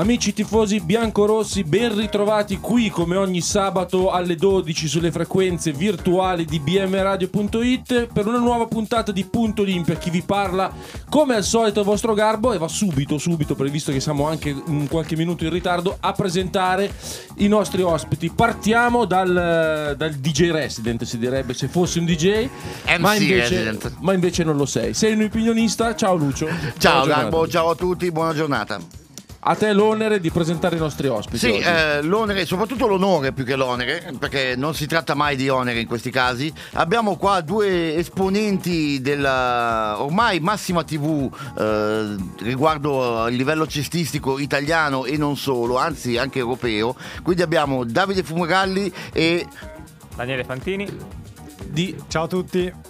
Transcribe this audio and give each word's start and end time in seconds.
Amici 0.00 0.32
tifosi 0.32 0.80
biancorossi, 0.80 1.62
ben 1.62 1.94
ritrovati 1.94 2.56
qui 2.56 2.88
come 2.88 3.16
ogni 3.16 3.42
sabato 3.42 4.10
alle 4.10 4.34
12 4.34 4.88
sulle 4.88 5.12
frequenze 5.12 5.72
virtuali 5.72 6.46
di 6.46 6.58
bmradio.it 6.58 8.06
per 8.06 8.26
una 8.26 8.38
nuova 8.38 8.66
puntata 8.66 9.12
di 9.12 9.26
Punto 9.26 9.60
Olimpia. 9.60 9.96
Chi 9.96 10.08
vi 10.08 10.22
parla, 10.22 10.72
come 11.10 11.34
al 11.34 11.44
solito, 11.44 11.80
il 11.80 11.84
vostro 11.84 12.14
garbo 12.14 12.54
e 12.54 12.56
va 12.56 12.66
subito, 12.66 13.18
subito, 13.18 13.54
previsto 13.54 13.92
che 13.92 14.00
siamo 14.00 14.26
anche 14.26 14.48
in 14.48 14.88
qualche 14.88 15.16
minuto 15.16 15.44
in 15.44 15.50
ritardo, 15.50 15.94
a 16.00 16.12
presentare 16.12 16.90
i 17.36 17.48
nostri 17.48 17.82
ospiti. 17.82 18.30
Partiamo 18.30 19.04
dal, 19.04 19.96
dal 19.98 20.14
DJ 20.14 20.50
Resident, 20.50 21.04
si 21.04 21.18
direbbe 21.18 21.52
se 21.52 21.68
fosse 21.68 21.98
un 21.98 22.06
DJ, 22.06 22.48
ma 23.00 23.14
invece, 23.16 23.78
ma 23.98 24.14
invece, 24.14 24.44
non 24.44 24.56
lo 24.56 24.64
sei. 24.64 24.94
Sei 24.94 25.12
un 25.12 25.24
opinionista? 25.24 25.94
Ciao 25.94 26.14
Lucio. 26.14 26.48
Ciao 26.78 27.04
Garbo, 27.04 27.46
ciao 27.46 27.68
a 27.68 27.74
tutti, 27.74 28.10
buona 28.10 28.32
giornata. 28.32 29.08
A 29.42 29.54
te 29.54 29.72
l'onere 29.72 30.20
di 30.20 30.30
presentare 30.30 30.76
i 30.76 30.78
nostri 30.78 31.08
ospiti. 31.08 31.38
Sì, 31.38 31.58
eh, 31.58 32.02
l'onere, 32.02 32.44
soprattutto 32.44 32.86
l'onore 32.86 33.32
più 33.32 33.44
che 33.44 33.56
l'onere, 33.56 34.12
perché 34.18 34.54
non 34.54 34.74
si 34.74 34.86
tratta 34.86 35.14
mai 35.14 35.34
di 35.34 35.48
onere 35.48 35.80
in 35.80 35.86
questi 35.86 36.10
casi. 36.10 36.52
Abbiamo 36.74 37.16
qua 37.16 37.40
due 37.40 37.96
esponenti 37.96 39.00
della 39.00 39.96
ormai 39.98 40.40
massima 40.40 40.84
TV 40.84 41.30
eh, 41.58 42.16
riguardo 42.40 43.28
il 43.28 43.36
livello 43.36 43.66
cestistico 43.66 44.38
italiano 44.38 45.06
e 45.06 45.16
non 45.16 45.38
solo, 45.38 45.78
anzi 45.78 46.18
anche 46.18 46.38
europeo. 46.38 46.94
Quindi 47.22 47.40
abbiamo 47.40 47.84
Davide 47.84 48.22
Fumagalli 48.22 48.92
e 49.10 49.46
Daniele 50.16 50.44
Fantini. 50.44 50.86
Di... 51.64 51.96
Ciao 52.08 52.24
a 52.24 52.28
tutti 52.28 52.89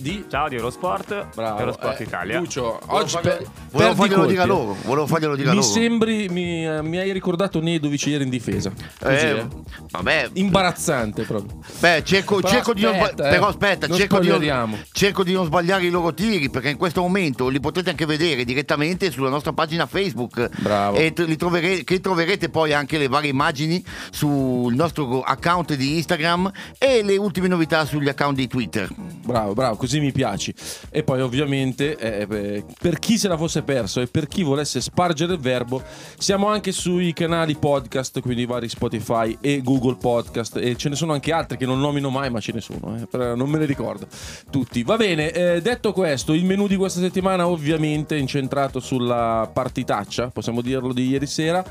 di 0.00 0.24
Ciao 0.28 0.48
di 0.48 0.56
Eurosport, 0.56 1.34
Bravo. 1.34 1.58
Eurosport 1.58 2.00
eh, 2.00 2.04
Italia. 2.04 2.38
Lucio, 2.38 2.80
oggi 2.86 3.16
per, 3.20 3.44
volevo 3.70 3.94
farglielo 3.94 4.26
dire 4.26 4.40
a 4.40 4.46
loro. 4.46 4.76
Volevo 4.82 5.06
farglielo 5.06 5.34
dire 5.34 5.50
mi 5.50 5.56
a 5.56 5.60
loro. 5.60 5.66
sembri, 5.66 6.28
mi, 6.28 6.82
mi, 6.82 6.98
hai 6.98 7.12
ricordato 7.12 7.60
Nedovic 7.60 8.06
ieri 8.06 8.24
in 8.24 8.30
difesa. 8.30 8.72
Così, 8.98 9.14
eh, 9.14 9.28
eh. 9.28 9.46
Vabbè. 9.90 10.30
Imbarazzante 10.34 11.24
proprio. 11.24 11.58
Beh, 11.78 12.02
cerco, 12.04 12.36
però 12.36 12.48
cerco 12.48 12.72
aspetta, 12.72 12.90
di 12.92 12.98
non, 12.98 13.26
eh, 13.26 13.30
però 13.30 13.46
aspetta, 13.48 13.86
non 13.86 13.98
cerco, 13.98 14.18
di 14.20 14.28
non, 14.28 14.84
cerco 14.92 15.22
di 15.22 15.32
non 15.32 15.44
sbagliare 15.44 15.84
i 15.84 15.90
loro 15.90 16.14
tiri 16.14 16.48
perché 16.48 16.70
in 16.70 16.76
questo 16.76 17.02
momento 17.02 17.48
li 17.48 17.60
potete 17.60 17.90
anche 17.90 18.06
vedere 18.06 18.44
direttamente 18.44 19.10
sulla 19.10 19.28
nostra 19.28 19.52
pagina 19.52 19.86
Facebook. 19.86 20.48
Bravo. 20.60 20.96
E 20.96 21.12
li 21.16 21.36
troverete, 21.36 21.84
che 21.84 22.00
troverete 22.00 22.48
poi 22.48 22.72
anche 22.72 22.96
le 22.96 23.08
varie 23.08 23.30
immagini 23.30 23.84
sul 24.10 24.74
nostro 24.74 25.20
account 25.20 25.74
di 25.74 25.96
Instagram 25.96 26.50
e 26.78 27.02
le 27.02 27.16
ultime 27.16 27.48
novità 27.48 27.84
sugli 27.84 28.08
account 28.08 28.36
di 28.36 28.46
Twitter. 28.46 28.88
Bravo, 28.96 29.52
bravo, 29.52 29.76
così 29.76 29.89
mi 29.98 30.12
piaci. 30.12 30.54
E 30.90 31.02
poi 31.02 31.20
ovviamente 31.20 31.96
eh, 31.96 32.26
eh, 32.30 32.64
per 32.80 32.98
chi 32.98 33.18
se 33.18 33.28
la 33.28 33.36
fosse 33.36 33.62
perso 33.62 34.00
e 34.00 34.06
per 34.06 34.28
chi 34.28 34.42
volesse 34.42 34.80
spargere 34.80 35.32
il 35.32 35.40
verbo, 35.40 35.82
siamo 36.18 36.46
anche 36.46 36.70
sui 36.72 37.12
canali 37.12 37.56
podcast, 37.56 38.20
quindi 38.20 38.46
vari 38.46 38.68
Spotify 38.68 39.36
e 39.40 39.62
Google 39.62 39.96
Podcast 39.96 40.56
e 40.56 40.76
ce 40.76 40.88
ne 40.88 40.94
sono 40.94 41.12
anche 41.12 41.32
altri 41.32 41.56
che 41.56 41.66
non 41.66 41.80
nomino 41.80 42.10
mai, 42.10 42.30
ma 42.30 42.40
ce 42.40 42.52
ne 42.52 42.60
sono, 42.60 42.96
eh, 42.96 43.34
non 43.34 43.48
me 43.48 43.58
ne 43.58 43.64
ricordo 43.64 44.06
tutti. 44.50 44.82
Va 44.82 44.96
bene, 44.96 45.30
eh, 45.32 45.62
detto 45.62 45.92
questo, 45.92 46.34
il 46.34 46.44
menù 46.44 46.66
di 46.66 46.76
questa 46.76 47.00
settimana 47.00 47.48
ovviamente 47.48 48.16
è 48.16 48.18
incentrato 48.20 48.78
sulla 48.80 49.50
partitaccia, 49.52 50.28
possiamo 50.28 50.60
dirlo 50.60 50.92
di 50.92 51.08
ieri 51.08 51.26
sera 51.26 51.64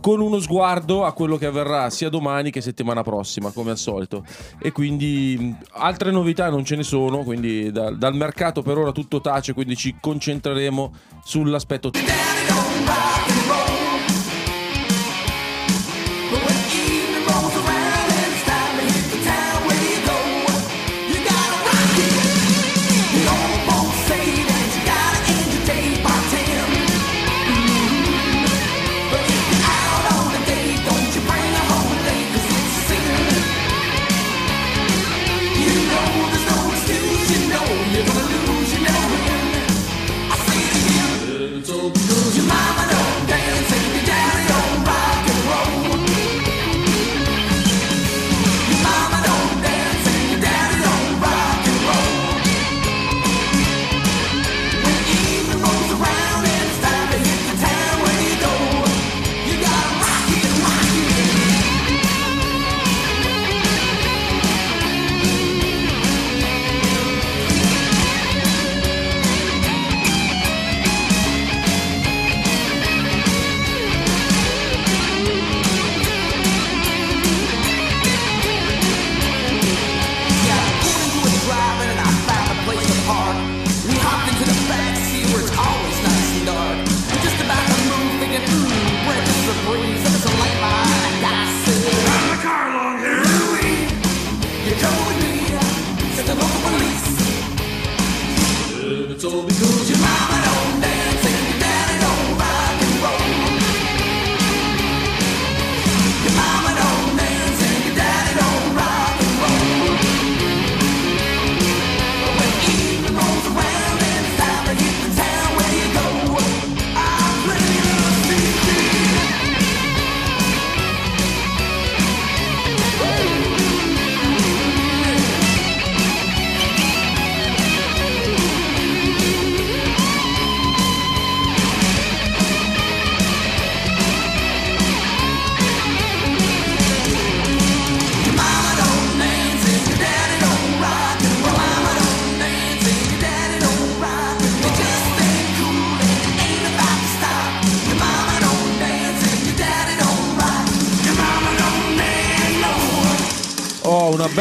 con 0.00 0.20
uno 0.20 0.40
sguardo 0.40 1.04
a 1.04 1.12
quello 1.12 1.36
che 1.36 1.46
avverrà 1.46 1.90
sia 1.90 2.08
domani 2.08 2.50
che 2.50 2.60
settimana 2.60 3.02
prossima, 3.02 3.50
come 3.50 3.70
al 3.70 3.78
solito. 3.78 4.24
E 4.60 4.72
quindi 4.72 5.54
altre 5.72 6.10
novità 6.10 6.48
non 6.50 6.64
ce 6.64 6.76
ne 6.76 6.82
sono, 6.82 7.22
quindi 7.22 7.70
da, 7.70 7.90
dal 7.90 8.14
mercato 8.14 8.62
per 8.62 8.78
ora 8.78 8.92
tutto 8.92 9.20
tace, 9.20 9.52
quindi 9.54 9.76
ci 9.76 9.96
concentreremo 10.00 10.92
sull'aspetto. 11.24 11.90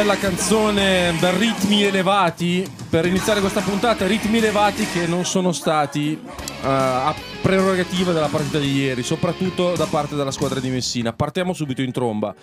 Bella 0.08 0.20
canzone 0.22 1.18
da 1.20 1.36
ritmi 1.36 1.84
elevati 1.84 2.66
per 2.90 3.06
iniziare 3.06 3.42
questa 3.42 3.60
puntata, 3.60 4.08
ritmi 4.08 4.38
elevati 4.38 4.86
che 4.86 5.06
non 5.06 5.26
sono 5.26 5.52
stati 5.52 6.18
uh, 6.24 6.66
a 6.66 7.14
prerogativa 7.42 8.14
della 8.14 8.30
partita 8.30 8.58
di 8.58 8.72
ieri, 8.72 9.04
soprattutto 9.04 9.76
da 9.76 9.86
parte 9.86 10.16
della 10.16 10.32
squadra 10.32 10.62
di 10.62 10.70
Messina. 10.70 11.12
Partiamo 11.12 11.52
subito 11.52 11.82
in 11.82 11.92
tromba. 11.92 12.34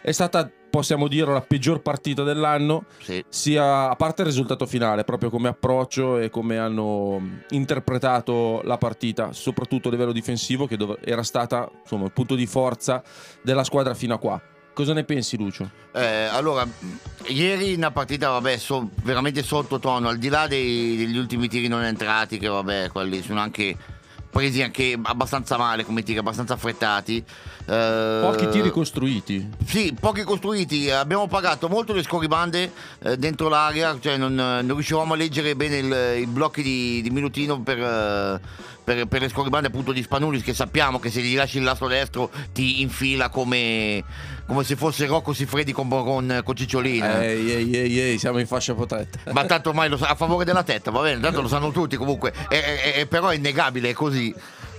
È 0.00 0.10
stata, 0.10 0.50
possiamo 0.68 1.06
dire, 1.06 1.32
la 1.32 1.42
peggior 1.42 1.80
partita 1.80 2.24
dell'anno, 2.24 2.86
sì. 3.00 3.24
sia 3.28 3.88
a 3.88 3.94
parte 3.94 4.22
il 4.22 4.28
risultato 4.28 4.66
finale, 4.66 5.04
proprio 5.04 5.30
come 5.30 5.46
approccio 5.46 6.18
e 6.18 6.28
come 6.28 6.58
hanno 6.58 7.22
interpretato 7.50 8.62
la 8.64 8.78
partita, 8.78 9.32
soprattutto 9.32 9.86
a 9.86 9.90
livello 9.92 10.12
difensivo, 10.12 10.66
che 10.66 10.76
era 11.04 11.22
stata 11.22 11.70
insomma, 11.82 12.06
il 12.06 12.12
punto 12.12 12.34
di 12.34 12.46
forza 12.46 13.00
della 13.42 13.62
squadra 13.62 13.94
fino 13.94 14.14
a 14.14 14.18
qua. 14.18 14.42
Cosa 14.74 14.94
ne 14.94 15.04
pensi, 15.04 15.36
Lucio? 15.36 15.68
Eh, 15.92 16.24
allora, 16.30 16.66
ieri 17.26 17.74
una 17.74 17.90
partita, 17.90 18.30
vabbè, 18.30 18.56
so, 18.56 18.88
veramente 19.02 19.42
sottotono, 19.42 20.08
al 20.08 20.16
di 20.16 20.28
là 20.28 20.46
dei, 20.46 20.96
degli 20.96 21.16
ultimi 21.18 21.46
tiri 21.48 21.68
non 21.68 21.84
entrati, 21.84 22.38
che 22.38 22.48
vabbè, 22.48 22.88
quelli 22.90 23.22
sono 23.22 23.40
anche 23.40 23.76
presi 24.30 24.62
anche 24.62 24.98
abbastanza 25.02 25.58
male 25.58 25.84
come 25.84 26.02
tiri, 26.02 26.16
abbastanza 26.18 26.54
affrettati. 26.54 27.22
Eh, 27.66 28.18
Pochi 28.22 28.48
tiri 28.48 28.70
costruiti. 28.70 29.46
Sì, 29.66 29.94
pochi 29.98 30.22
costruiti. 30.22 30.88
Abbiamo 30.88 31.26
pagato 31.28 31.68
molto 31.68 31.92
le 31.92 32.02
scorribande 32.02 32.72
eh, 33.02 33.18
dentro 33.18 33.48
l'area, 33.50 33.98
cioè 34.00 34.16
non, 34.16 34.32
non 34.34 34.66
riuscivamo 34.72 35.12
a 35.12 35.16
leggere 35.16 35.54
bene 35.54 35.76
il- 35.76 36.20
i 36.22 36.26
blocchi 36.26 36.62
di, 36.62 37.02
di 37.02 37.10
Minutino 37.10 37.60
per, 37.60 37.78
eh, 37.78 38.40
per- 38.82 39.06
per 39.06 39.20
le 39.20 39.28
scorribande 39.28 39.68
appunto 39.68 39.92
di 39.92 40.02
Spanulis 40.02 40.42
che 40.42 40.54
sappiamo 40.54 40.98
che 40.98 41.10
se 41.10 41.20
gli 41.20 41.36
lasci 41.36 41.58
il 41.58 41.64
lato 41.64 41.86
destro 41.86 42.30
ti 42.54 42.80
infila 42.80 43.28
come, 43.28 44.02
come 44.46 44.64
se 44.64 44.76
fosse 44.76 45.06
Rocco 45.06 45.32
Siffredi 45.32 45.72
con, 45.72 45.88
con, 45.88 46.40
con 46.44 46.54
Cicciolina. 46.56 47.22
Ehi, 47.22 47.50
ehi, 47.52 47.74
ehi, 47.76 48.00
ehi, 48.00 48.18
siamo 48.18 48.38
in 48.38 48.46
fascia 48.46 48.74
protetta. 48.74 49.32
Ma 49.32 49.44
tanto 49.44 49.70
ormai 49.70 49.88
lo 49.88 49.96
sa, 49.96 50.08
a 50.08 50.14
favore 50.14 50.44
della 50.44 50.62
tetta, 50.62 50.90
va 50.90 51.02
bene, 51.02 51.20
tanto 51.20 51.40
lo 51.40 51.48
sanno 51.48 51.70
tutti 51.70 51.96
comunque, 51.96 52.32
è- 52.48 52.56
è- 52.60 52.92
è- 52.94 53.06
però 53.06 53.28
è 53.28 53.36
innegabile, 53.36 53.90
è 53.90 53.92
così. 53.92 54.34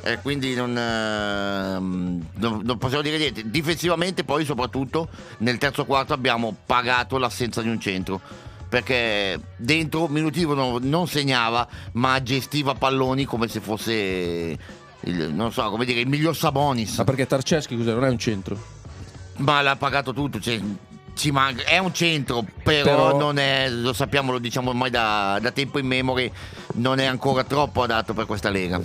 Eh, 0.05 0.19
quindi 0.21 0.53
non, 0.53 0.77
ehm, 0.77 2.25
non- 2.35 2.61
non 2.63 2.77
possiamo 2.77 3.01
dire 3.03 3.17
niente. 3.17 3.49
Difensivamente 3.49 4.23
poi 4.25 4.43
soprattutto 4.45 5.07
nel 5.39 5.57
terzo 5.57 5.85
quarto 5.85 6.11
abbiamo 6.13 6.55
pagato 6.65 7.17
l'assenza 7.17 7.61
di 7.61 7.69
un 7.69 7.79
centro. 7.79 8.19
Perché 8.67 9.39
dentro 9.55 10.07
Minutivo 10.07 10.55
non, 10.55 10.81
non 10.83 11.07
segnava, 11.07 11.67
ma 11.93 12.21
gestiva 12.23 12.73
palloni 12.73 13.23
come 13.25 13.47
se 13.47 13.59
fosse 13.59 13.91
il, 15.01 15.31
non 15.33 15.51
so, 15.53 15.69
come 15.69 15.85
dire, 15.85 15.99
il 15.99 16.07
miglior 16.07 16.35
Sabonis. 16.35 16.97
Ma 16.97 17.03
perché 17.03 17.27
Tarceschi 17.27 17.77
cos'è? 17.77 17.93
Non 17.93 18.05
è 18.05 18.09
un 18.09 18.17
centro. 18.17 18.57
Ma 19.37 19.61
l'ha 19.61 19.75
pagato 19.75 20.13
tutto, 20.13 20.39
cioè, 20.39 20.59
ci 21.13 21.31
manca- 21.31 21.63
è 21.63 21.77
un 21.77 21.93
centro, 21.93 22.45
però, 22.63 22.83
Però- 22.83 23.17
non 23.17 23.37
è, 23.37 23.69
lo 23.69 23.93
sappiamo, 23.93 24.31
lo 24.31 24.39
diciamo 24.39 24.69
ormai 24.69 24.89
da, 24.89 25.39
da 25.41 25.51
tempo 25.51 25.79
in 25.79 25.87
memoria, 25.87 26.29
non 26.75 26.99
è 26.99 27.05
ancora 27.05 27.43
troppo 27.43 27.83
adatto 27.83 28.13
per 28.13 28.25
questa 28.25 28.49
lega. 28.49 28.79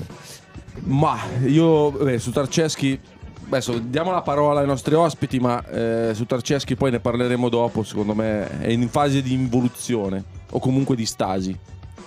Ma 0.84 1.18
io 1.44 1.90
beh, 1.90 2.18
su 2.18 2.30
Tarceschi 2.30 2.98
adesso 3.46 3.78
diamo 3.78 4.10
la 4.10 4.22
parola 4.22 4.60
ai 4.60 4.66
nostri 4.66 4.94
ospiti, 4.94 5.38
ma 5.38 5.64
eh, 5.66 6.12
su 6.14 6.24
Tarceschi 6.26 6.76
poi 6.76 6.90
ne 6.90 7.00
parleremo 7.00 7.48
dopo, 7.48 7.82
secondo 7.82 8.14
me 8.14 8.60
è 8.60 8.68
in 8.68 8.88
fase 8.88 9.22
di 9.22 9.32
involuzione 9.32 10.22
o 10.50 10.58
comunque 10.58 10.94
di 10.96 11.06
stasi. 11.06 11.56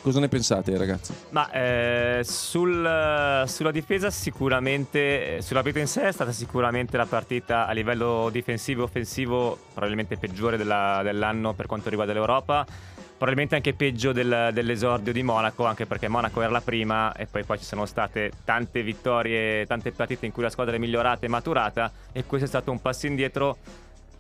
Cosa 0.01 0.19
ne 0.19 0.27
pensate 0.29 0.75
ragazzi? 0.77 1.13
Ma 1.29 1.51
eh, 1.51 2.21
sul- 2.23 3.43
sulla 3.45 3.71
difesa 3.71 4.09
sicuramente, 4.09 5.41
sulla 5.43 5.61
partita 5.61 5.79
in 5.79 5.87
sé 5.87 6.07
è 6.07 6.11
stata 6.11 6.31
sicuramente 6.31 6.97
la 6.97 7.05
partita 7.05 7.67
a 7.67 7.71
livello 7.71 8.29
difensivo 8.31 8.81
e 8.81 8.85
offensivo 8.85 9.57
probabilmente 9.73 10.17
peggiore 10.17 10.57
della- 10.57 11.01
dell'anno 11.03 11.53
per 11.53 11.67
quanto 11.67 11.89
riguarda 11.89 12.13
l'Europa. 12.13 12.65
Probabilmente 12.65 13.53
anche 13.53 13.73
peggio 13.75 14.11
del- 14.11 14.49
dell'esordio 14.51 15.13
di 15.13 15.21
Monaco, 15.21 15.65
anche 15.65 15.85
perché 15.85 16.07
Monaco 16.07 16.41
era 16.41 16.49
la 16.51 16.61
prima 16.61 17.13
e 17.13 17.27
poi 17.27 17.45
qua 17.45 17.55
ci 17.55 17.63
sono 17.63 17.85
state 17.85 18.31
tante 18.43 18.81
vittorie, 18.81 19.67
tante 19.67 19.91
partite 19.91 20.25
in 20.25 20.31
cui 20.31 20.41
la 20.41 20.49
squadra 20.49 20.73
è 20.75 20.79
migliorata 20.79 21.27
e 21.27 21.29
maturata 21.29 21.91
e 22.11 22.25
questo 22.25 22.45
è 22.47 22.49
stato 22.49 22.71
un 22.71 22.81
passo 22.81 23.05
indietro 23.05 23.57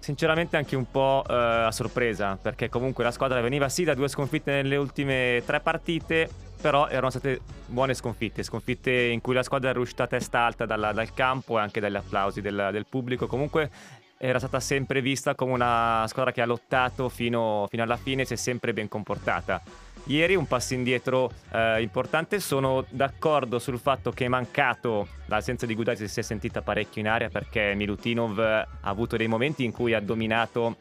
Sinceramente 0.01 0.57
anche 0.57 0.75
un 0.75 0.89
po' 0.89 1.23
eh, 1.29 1.33
a 1.33 1.71
sorpresa, 1.71 2.35
perché 2.41 2.69
comunque 2.69 3.03
la 3.03 3.11
squadra 3.11 3.39
veniva 3.39 3.69
sì 3.69 3.83
da 3.83 3.93
due 3.93 4.07
sconfitte 4.07 4.51
nelle 4.51 4.75
ultime 4.75 5.43
tre 5.45 5.59
partite, 5.59 6.27
però 6.59 6.87
erano 6.87 7.11
state 7.11 7.39
buone 7.67 7.93
sconfitte, 7.93 8.41
sconfitte 8.41 8.91
in 8.91 9.21
cui 9.21 9.35
la 9.35 9.43
squadra 9.43 9.69
è 9.69 9.73
riuscita 9.73 10.03
a 10.03 10.07
testa 10.07 10.39
alta 10.39 10.65
dalla- 10.65 10.91
dal 10.91 11.13
campo 11.13 11.59
e 11.59 11.61
anche 11.61 11.79
dagli 11.79 11.95
applausi 11.95 12.41
del, 12.41 12.69
del 12.71 12.87
pubblico. 12.89 13.27
Comunque 13.27 13.69
era 14.17 14.39
stata 14.39 14.59
sempre 14.59 15.01
vista 15.01 15.35
come 15.35 15.53
una 15.53 16.03
squadra 16.07 16.31
che 16.31 16.41
ha 16.41 16.45
lottato 16.47 17.07
fino, 17.07 17.67
fino 17.69 17.83
alla 17.83 17.97
fine 17.97 18.23
e 18.23 18.25
si 18.25 18.33
è 18.33 18.37
sempre 18.37 18.73
ben 18.73 18.87
comportata. 18.87 19.61
Ieri 20.05 20.35
un 20.35 20.47
passo 20.47 20.73
indietro 20.73 21.31
eh, 21.51 21.81
importante, 21.81 22.39
sono 22.39 22.85
d'accordo 22.89 23.59
sul 23.59 23.79
fatto 23.79 24.11
che 24.11 24.25
è 24.25 24.27
mancato 24.27 25.07
l'assenza 25.27 25.65
di 25.65 25.75
Gudaitis 25.75 26.11
si 26.11 26.19
è 26.19 26.23
sentita 26.23 26.61
parecchio 26.61 27.01
in 27.01 27.07
aria 27.07 27.29
perché 27.29 27.73
Milutinov 27.75 28.39
ha 28.39 28.67
avuto 28.81 29.15
dei 29.15 29.27
momenti 29.27 29.63
in 29.63 29.71
cui 29.71 29.93
ha 29.93 29.99
dominato 29.99 30.75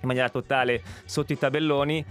in 0.00 0.06
maniera 0.06 0.28
totale 0.28 0.82
sotto 1.04 1.32
i 1.32 1.38
tabelloni 1.38 2.04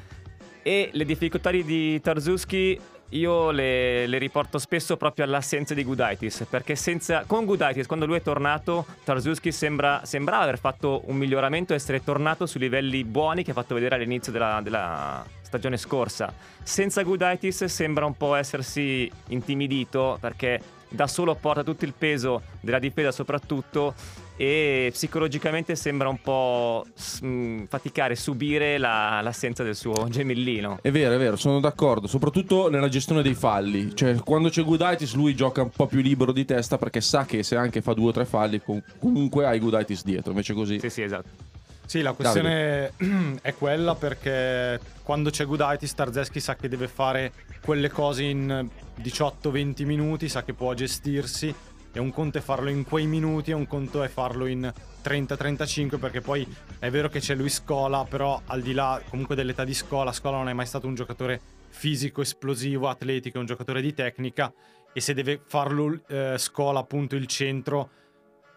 e 0.62 0.90
le 0.92 1.06
difficoltà 1.06 1.52
di 1.52 2.02
Tarzuski 2.02 2.80
io 3.10 3.52
le, 3.52 4.06
le 4.08 4.18
riporto 4.18 4.60
spesso 4.60 4.98
proprio 4.98 5.26
all'assenza 5.26 5.74
di 5.74 5.84
Gudaitis 5.84 6.46
perché 6.50 6.76
senza, 6.76 7.24
con 7.26 7.46
Gudaitis 7.46 7.88
quando 7.88 8.06
lui 8.06 8.18
è 8.18 8.22
tornato 8.22 8.86
Tarzuski 9.04 9.52
sembra, 9.52 10.02
sembrava 10.04 10.44
aver 10.44 10.60
fatto 10.60 11.02
un 11.06 11.16
miglioramento 11.16 11.74
essere 11.74 12.04
tornato 12.04 12.46
su 12.46 12.60
livelli 12.60 13.04
buoni 13.04 13.44
che 13.44 13.52
ha 13.52 13.56
fatto 13.56 13.74
vedere 13.74 13.96
all'inizio 13.96 14.32
della, 14.32 14.60
della 14.62 15.26
stagione 15.42 15.78
scorsa. 15.78 16.32
Senza 16.62 17.02
Gudaitis 17.02 17.66
sembra 17.66 18.06
un 18.06 18.16
po' 18.16 18.36
essersi 18.36 19.12
intimidito 19.30 20.18
perché 20.22 20.62
da 20.90 21.08
solo 21.08 21.36
porta 21.36 21.64
tutto 21.64 21.86
il 21.86 21.94
peso 21.98 22.42
della 22.62 22.80
difesa 22.80 23.12
soprattutto 23.12 23.94
e 24.36 24.90
psicologicamente 24.94 25.76
sembra 25.76 26.08
un 26.08 26.22
po' 26.22 26.86
mh, 27.22 27.66
faticare, 27.66 28.16
subire 28.16 28.78
la- 28.78 29.20
l'assenza 29.22 29.64
del 29.64 29.76
suo 29.76 30.08
gemellino. 30.10 30.80
È 30.82 30.92
vero, 30.92 31.14
è 31.14 31.18
vero, 31.18 31.36
sono 31.36 31.60
d'accordo, 31.60 32.08
soprattutto 32.08 32.70
nella 32.70 32.88
gestione 32.88 33.22
dei 33.22 33.34
falli. 33.34 33.94
Cioè, 33.94 34.16
quando 34.16 34.48
c'è 34.50 34.64
Gudaitis 34.64 35.14
lui 35.16 35.36
gioca 35.36 35.62
un 35.62 35.72
po' 35.72 35.88
più 35.88 36.00
libero 36.00 36.32
di 36.32 36.46
testa 36.46 36.78
perché 36.78 37.02
sa 37.02 37.26
che 37.26 37.44
se 37.44 37.58
anche 37.58 37.82
fa 37.82 37.94
due 37.94 38.10
o 38.10 38.12
tre 38.14 38.26
falli 38.26 38.62
com- 38.62 38.82
comunque 38.98 39.46
hai 39.46 39.60
Gudaitis 39.60 40.04
dietro, 40.06 40.32
invece 40.32 40.54
così... 40.54 40.80
Sì, 40.80 40.90
sì, 40.90 41.02
esatto. 41.02 41.58
Sì, 41.90 42.02
la 42.04 42.14
questione 42.14 42.94
è 43.42 43.56
quella 43.56 43.96
perché 43.96 44.80
quando 45.02 45.32
c'è 45.32 45.44
Gudaitis 45.44 45.96
Tarzeschi 45.96 46.40
sa 46.40 46.56
che 46.56 46.70
deve 46.70 46.88
fare 46.88 47.34
quelle 47.66 47.90
cose 47.90 48.26
in 48.26 48.70
18-20 49.02 49.86
minuti, 49.86 50.30
sa 50.30 50.44
che 50.44 50.54
può 50.54 50.72
gestirsi 50.76 51.52
e 51.92 52.00
un 52.00 52.12
conto 52.12 52.38
è 52.38 52.42
farlo 52.42 52.70
in 52.70 52.84
quei 52.84 53.08
minuti 53.08 53.50
e 53.50 53.56
un 53.56 53.66
conto 53.66 54.04
è 54.04 54.08
farlo 54.08 54.46
in 54.46 54.72
30-35 55.04 55.98
perché 55.98 56.22
poi 56.22 56.48
è 56.78 56.92
vero 56.92 57.10
che 57.10 57.22
c'è 57.22 57.34
lui 57.34 57.50
Scola, 57.50 58.06
però 58.08 58.40
al 58.46 58.62
di 58.62 58.74
là 58.74 59.02
comunque 59.10 59.34
dell'età 59.34 59.64
di 59.64 59.74
Scola, 59.74 60.12
Scola 60.12 60.38
non 60.38 60.48
è 60.48 60.54
mai 60.54 60.68
stato 60.68 60.86
un 60.86 60.94
giocatore 60.94 61.42
fisico, 61.70 62.22
esplosivo, 62.22 62.88
atletico, 62.88 63.38
è 63.38 63.40
un 63.40 63.48
giocatore 63.48 63.82
di 63.82 63.96
tecnica 63.96 64.54
e 64.94 65.02
se 65.02 65.16
deve 65.16 65.42
farlo 65.44 66.02
eh, 66.08 66.36
Scola 66.38 66.82
appunto 66.82 67.16
il 67.16 67.26
centro 67.26 67.90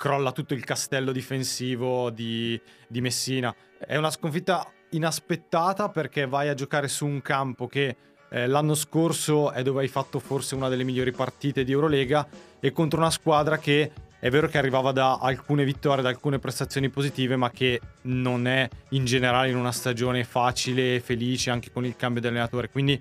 crolla 0.02 0.32
tutto 0.32 0.52
il 0.52 0.64
castello 0.64 1.12
difensivo 1.12 2.10
di, 2.10 2.60
di 2.88 3.00
Messina. 3.00 3.54
È 3.78 3.96
una 3.96 4.10
sconfitta 4.10 4.66
inaspettata 4.90 5.90
perché 5.90 6.26
vai 6.26 6.48
a 6.48 6.54
giocare 6.54 6.88
su 6.88 7.06
un 7.06 7.22
campo 7.22 7.68
che 7.68 7.96
eh, 8.28 8.48
l'anno 8.48 8.74
scorso 8.74 9.52
è 9.52 9.62
dove 9.62 9.82
hai 9.82 9.86
fatto 9.86 10.18
forse 10.18 10.56
una 10.56 10.68
delle 10.68 10.82
migliori 10.82 11.12
partite 11.12 11.62
di 11.62 11.70
Eurolega 11.70 12.26
e 12.58 12.72
contro 12.72 12.98
una 12.98 13.12
squadra 13.12 13.58
che 13.58 13.92
è 14.18 14.28
vero 14.28 14.48
che 14.48 14.58
arrivava 14.58 14.90
da 14.90 15.18
alcune 15.18 15.64
vittorie, 15.64 16.02
da 16.02 16.08
alcune 16.08 16.40
prestazioni 16.40 16.88
positive, 16.88 17.36
ma 17.36 17.52
che 17.52 17.80
non 18.02 18.48
è 18.48 18.68
in 18.90 19.04
generale 19.04 19.50
in 19.50 19.56
una 19.56 19.72
stagione 19.72 20.24
facile 20.24 20.96
e 20.96 21.00
felice 21.00 21.50
anche 21.50 21.70
con 21.70 21.84
il 21.84 21.94
cambio 21.94 22.20
di 22.20 22.26
allenatore. 22.26 22.70
Quindi 22.70 23.00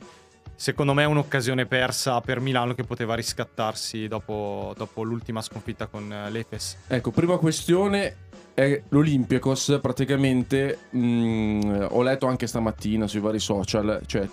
secondo 0.62 0.94
me 0.94 1.02
è 1.02 1.08
un'occasione 1.08 1.66
persa 1.66 2.22
per 2.22 2.40
Milano 2.40 2.76
che 2.76 2.84
poteva 2.84 3.16
riscattarsi 3.16 4.08
dopo, 4.08 4.76
dopo 4.78 5.02
l'ultima 5.02 5.42
sconfitta 5.42 5.88
con 5.88 6.14
eh, 6.14 6.30
l'Efes. 6.30 6.78
Ecco, 6.86 7.10
prima 7.10 7.38
questione 7.38 8.30
è 8.54 8.84
l'Olympiakos, 8.90 9.80
praticamente 9.82 10.78
mh, 10.92 11.88
ho 11.90 12.04
letto 12.04 12.28
anche 12.28 12.46
stamattina 12.46 13.08
sui 13.08 13.22
vari 13.22 13.40
social, 13.40 14.04
cioè 14.06 14.30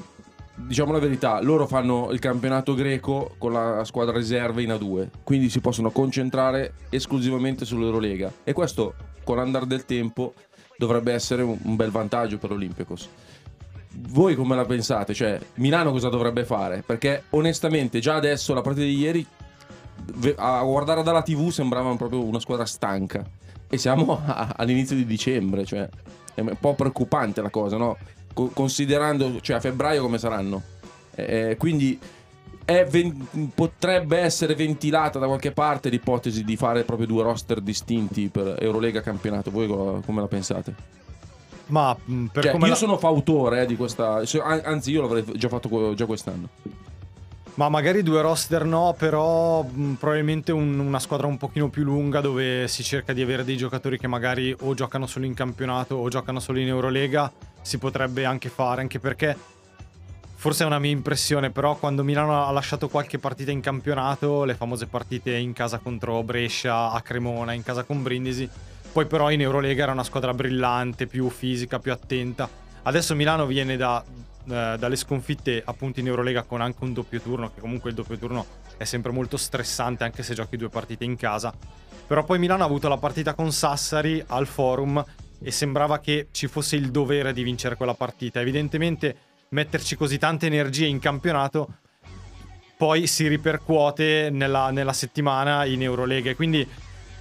diciamo 0.55 0.93
la 0.93 0.99
verità, 0.99 1.41
loro 1.41 1.67
fanno 1.67 2.11
il 2.13 2.19
campionato 2.19 2.75
greco 2.75 3.35
con 3.39 3.55
la 3.55 3.83
squadra 3.85 4.15
riserva 4.15 4.61
in 4.61 4.69
A2, 4.69 5.09
quindi 5.25 5.49
si 5.49 5.61
possono 5.61 5.91
concentrare 5.91 6.75
esclusivamente 6.91 7.65
sull'Eurolega 7.65 8.31
e 8.45 8.53
questo 8.53 8.95
con 9.25 9.37
l'andare 9.37 9.67
del 9.67 9.87
tempo 9.87 10.35
dovrebbe 10.77 11.15
essere 11.15 11.41
un, 11.41 11.75
bel 11.75 11.91
vantaggio 11.91 12.37
per 12.37 12.51
l'Olympiakos. 12.51 13.09
Voi 14.01 14.35
come 14.35 14.55
la 14.57 14.65
pensate? 14.65 15.13
Cioè, 15.15 15.39
Milano 15.55 15.91
cosa 15.91 16.09
dovrebbe 16.09 16.45
fare? 16.45 16.83
Perché 16.85 17.25
onestamente 17.31 17.99
già 18.01 18.15
adesso 18.15 18.55
la 18.55 18.61
partita 18.61 18.85
di 18.87 18.97
ieri 18.97 19.27
a 20.37 20.63
guardare 20.63 21.03
dalla 21.03 21.23
TV 21.23 21.51
sembrava 21.51 21.95
proprio 21.97 22.25
una 22.25 22.39
squadra 22.41 22.65
stanca 22.65 23.25
e 23.69 23.77
siamo 23.77 24.21
a- 24.25 24.55
all'inizio 24.57 24.97
di 24.97 25.05
dicembre, 25.05 25.65
cioè 25.65 25.89
è 26.35 26.41
un 26.41 26.57
po' 26.59 26.75
preoccupante 26.75 27.43
la 27.43 27.51
cosa, 27.51 27.77
no? 27.77 27.97
Co- 28.33 28.51
considerando, 28.55 29.41
cioè 29.41 29.57
a 29.57 29.61
febbraio 29.61 30.03
come 30.03 30.19
saranno. 30.19 30.63
Eh, 31.15 31.57
quindi 31.59 31.99
ven- 32.65 33.51
potrebbe 33.55 34.19
essere 34.19 34.55
ventilata 34.55 35.19
da 35.19 35.27
qualche 35.27 35.51
parte 35.53 35.89
l'ipotesi 35.89 36.45
di 36.45 36.57
fare 36.57 36.85
proprio 36.85 37.09
due 37.09 37.25
roster 37.25 37.61
distinti 37.61 38.29
per 38.29 38.57
Eurolega 38.61 39.01
campionato. 39.01 39.51
Voi 39.51 39.67
co- 39.67 40.03
come 40.07 40.21
la 40.21 40.29
pensate? 40.29 40.75
Ma 41.69 41.97
mh, 42.03 42.25
per 42.27 42.43
Cioè, 42.45 42.53
come 42.53 42.65
io 42.67 42.73
la- 42.73 42.77
sono 42.79 42.97
fautore 42.99 43.63
eh, 43.63 43.67
di 43.67 43.77
questa. 43.77 44.23
Anzi, 44.65 44.91
io 44.91 45.03
l'avrei 45.03 45.25
già 45.35 45.49
fatto 45.49 45.95
già 45.95 46.07
quest'anno. 46.07 46.49
Ma 47.55 47.69
magari 47.69 48.05
due 48.05 48.21
roster 48.23 48.65
no, 48.65 48.95
però 48.97 49.63
mh, 49.65 49.95
probabilmente 49.95 50.53
un- 50.53 50.79
una 50.79 51.01
squadra 51.01 51.27
un 51.27 51.37
pochino 51.39 51.69
più 51.69 51.83
lunga 51.83 52.21
dove 52.21 52.69
si 52.69 52.85
cerca 52.85 53.13
di 53.13 53.21
avere 53.21 53.43
dei 53.45 53.57
giocatori 53.57 53.99
che 53.99 54.07
magari 54.07 54.55
o 54.61 54.75
giocano 54.75 55.07
solo 55.09 55.25
in 55.27 55.35
campionato 55.35 55.97
o 55.97 56.09
giocano 56.09 56.39
solo 56.39 56.61
in 56.61 56.69
Eurolega 56.69 57.31
si 57.61 57.79
potrebbe 57.79 58.25
anche 58.25 58.49
fare, 58.49 58.81
anche 58.81 59.01
perché 59.01 59.37
forse 60.37 60.63
è 60.63 60.67
una 60.67 60.79
mia 60.79 60.93
impressione, 60.93 61.51
però 61.51 61.75
quando 61.75 62.05
Milano 62.05 62.47
ha 62.47 62.51
lasciato 62.53 62.89
qualche 62.89 63.19
partita 63.19 63.51
in 63.51 63.61
campionato, 63.61 64.45
le 64.45 64.55
famose 64.55 64.87
partite 64.87 65.35
in 65.37 65.53
casa 65.53 65.79
contro 65.79 66.23
Brescia, 66.23 66.93
a 66.93 67.01
Cremona, 67.01 67.55
in 67.55 67.65
casa 67.65 67.83
con 67.83 68.05
Brindisi, 68.05 68.49
poi 68.99 69.07
però 69.07 69.31
in 69.31 69.41
Eurolega 69.41 69.85
era 69.85 69.93
una 69.93 70.03
squadra 70.03 70.35
brillante, 70.35 71.07
più 71.07 71.29
fisica, 71.29 71.79
più 71.79 71.93
attenta. 71.93 72.49
Adesso 72.83 73.15
Milano 73.15 73.47
viene 73.47 73.77
da, 73.77 74.03
eh, 74.05 74.75
dalle 74.77 74.97
sconfitte 74.97 75.63
appunto 75.65 76.01
in 76.01 76.09
Eurolega 76.09 76.43
con 76.43 76.61
anche 76.61 76.83
un 76.83 76.93
doppio 76.95 77.21
turno, 77.21 77.53
che 77.55 77.61
comunque 77.61 77.91
il 77.91 77.95
doppio 77.95 78.19
turno 78.19 78.45
è 78.77 78.83
sempre 78.83 79.13
molto 79.13 79.37
stressante 79.37 80.03
anche 80.03 80.25
se 80.25 80.35
giochi 80.35 80.57
due 80.57 80.69
partite 80.69 81.05
in 81.05 81.15
casa. 81.15 81.55
Però 82.09 82.25
poi 82.25 82.41
Milano 82.41 82.65
ha 82.65 82.67
avuto 82.67 82.89
la 82.89 82.97
partita 82.97 83.35
con 83.35 83.53
Sassari 83.53 84.21
al 84.27 84.49
forum 84.49 85.05
e 85.41 85.51
sembrava 85.53 86.01
che 86.01 86.27
ci 86.33 86.49
fosse 86.49 86.75
il 86.75 86.91
dovere 86.91 87.33
di 87.33 87.45
vincere 87.45 87.77
quella 87.77 87.95
partita. 87.95 88.41
Evidentemente 88.41 89.17
metterci 89.51 89.95
così 89.95 90.19
tante 90.19 90.47
energie 90.47 90.87
in 90.87 90.99
campionato 90.99 91.69
poi 92.77 93.07
si 93.07 93.29
ripercuote 93.29 94.31
nella, 94.31 94.71
nella 94.71 94.93
settimana 94.93 95.65
in 95.67 95.83
Eurolega. 95.83 96.35
Quindi 96.35 96.67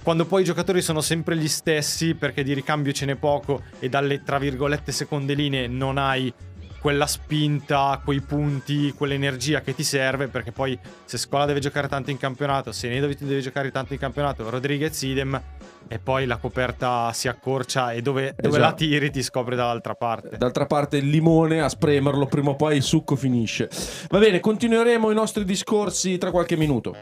quando 0.02 0.24
poi 0.24 0.42
i 0.42 0.44
giocatori 0.44 0.80
sono 0.80 1.00
sempre 1.00 1.36
gli 1.36 1.48
stessi 1.48 2.14
perché 2.14 2.42
di 2.42 2.54
ricambio 2.54 2.92
ce 2.92 3.06
n'è 3.06 3.14
poco 3.16 3.62
e 3.78 3.88
dalle 3.88 4.22
tra 4.22 4.38
virgolette 4.38 4.92
seconde 4.92 5.34
linee 5.34 5.66
non 5.66 5.98
hai 5.98 6.32
quella 6.80 7.06
spinta, 7.06 8.00
quei 8.04 8.20
punti, 8.20 8.92
quell'energia 8.92 9.60
che 9.60 9.74
ti 9.74 9.82
serve 9.82 10.28
perché 10.28 10.52
poi 10.52 10.78
se 11.04 11.18
Scola 11.18 11.44
deve 11.44 11.60
giocare 11.60 11.88
tanto 11.88 12.10
in 12.10 12.18
campionato, 12.18 12.72
se 12.72 12.88
Nedovic 12.88 13.18
deve 13.22 13.40
giocare 13.40 13.70
tanto 13.70 13.92
in 13.94 13.98
campionato, 13.98 14.48
Rodriguez 14.48 15.02
idem 15.02 15.40
e 15.88 15.98
poi 15.98 16.26
la 16.26 16.36
coperta 16.36 17.10
si 17.12 17.28
accorcia 17.28 17.92
e 17.92 18.02
dove, 18.02 18.34
dove 18.36 18.56
Esatto. 18.56 18.62
la 18.62 18.72
tiri 18.74 19.10
ti 19.10 19.22
scopri 19.22 19.56
dall'altra 19.56 19.94
parte. 19.94 20.36
D'altra 20.36 20.66
parte 20.66 20.98
il 20.98 21.08
limone 21.08 21.60
a 21.60 21.68
spremerlo, 21.68 22.26
prima 22.26 22.50
o 22.50 22.56
poi 22.56 22.76
il 22.76 22.82
succo 22.82 23.16
finisce. 23.16 23.68
Va 24.08 24.18
bene, 24.18 24.38
continueremo 24.40 25.10
i 25.10 25.14
nostri 25.14 25.44
discorsi 25.44 26.18
tra 26.18 26.30
qualche 26.30 26.56
minuto. 26.56 26.94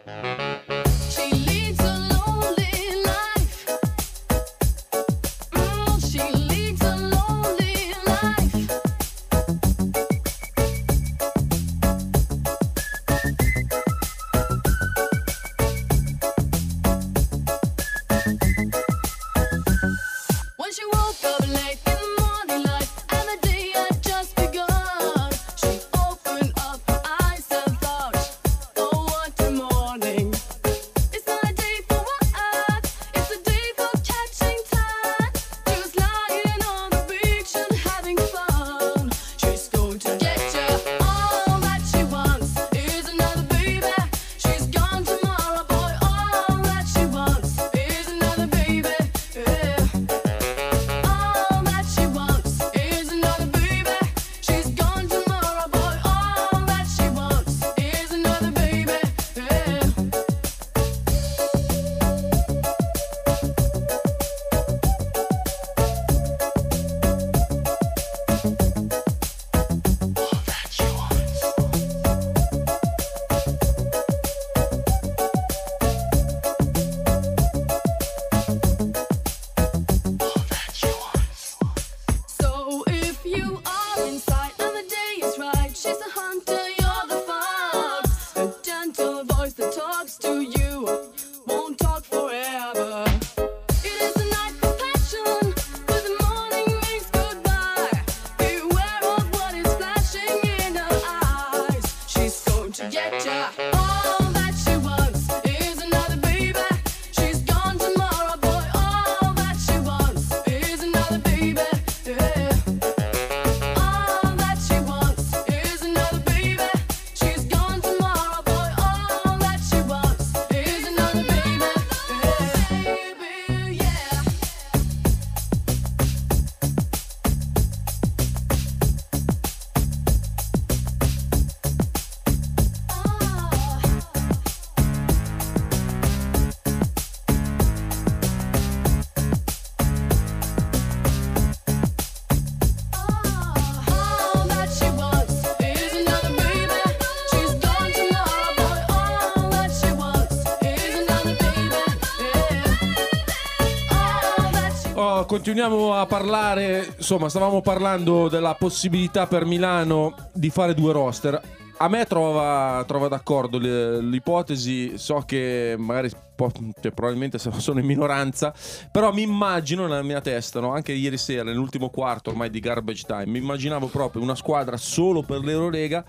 Continuiamo 155.37 155.93
a 155.93 156.07
parlare, 156.07 156.95
insomma, 156.97 157.29
stavamo 157.29 157.61
parlando 157.61 158.27
della 158.29 158.55
possibilità 158.55 159.27
per 159.27 159.45
Milano 159.45 160.15
di 160.33 160.49
fare 160.49 160.73
due 160.73 160.95
roster. 160.95 161.39
A 161.77 161.89
me 161.89 162.07
trova, 162.07 162.83
trova 162.87 163.09
d'accordo 163.09 163.59
l'ipotesi, 163.59 164.97
so 164.97 165.25
che 165.27 165.75
magari 165.77 166.09
cioè, 166.09 166.91
probabilmente 166.91 167.37
sono 167.37 167.81
in 167.81 167.85
minoranza, 167.85 168.55
però 168.91 169.13
mi 169.13 169.21
immagino 169.21 169.83
nella 169.83 170.03
mia 170.03 170.23
testa, 170.23 170.59
no? 170.61 170.73
anche 170.73 170.93
ieri 170.93 171.19
sera, 171.19 171.43
nell'ultimo 171.43 171.91
quarto 171.91 172.31
ormai 172.31 172.49
di 172.49 172.59
Garbage 172.59 173.05
Time, 173.07 173.27
mi 173.27 173.39
immaginavo 173.39 173.89
proprio 173.89 174.23
una 174.23 174.35
squadra 174.35 174.79
solo 174.79 175.21
per 175.21 175.41
l'Eurolega 175.41 176.03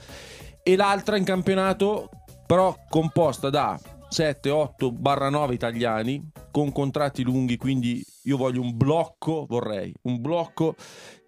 e 0.64 0.76
l'altra 0.78 1.18
in 1.18 1.26
campionato, 1.26 2.10
però 2.46 2.74
composta 2.88 3.50
da 3.50 3.78
7, 4.10 4.50
8 4.50 4.92
barra 4.92 5.30
9 5.30 5.54
italiani 5.54 6.32
con 6.52 6.72
contratti 6.72 7.24
lunghi, 7.24 7.58
quindi 7.58 8.04
io 8.24 8.38
voglio 8.38 8.62
un 8.62 8.76
blocco, 8.76 9.46
vorrei 9.48 9.94
un 10.04 10.22
blocco 10.22 10.76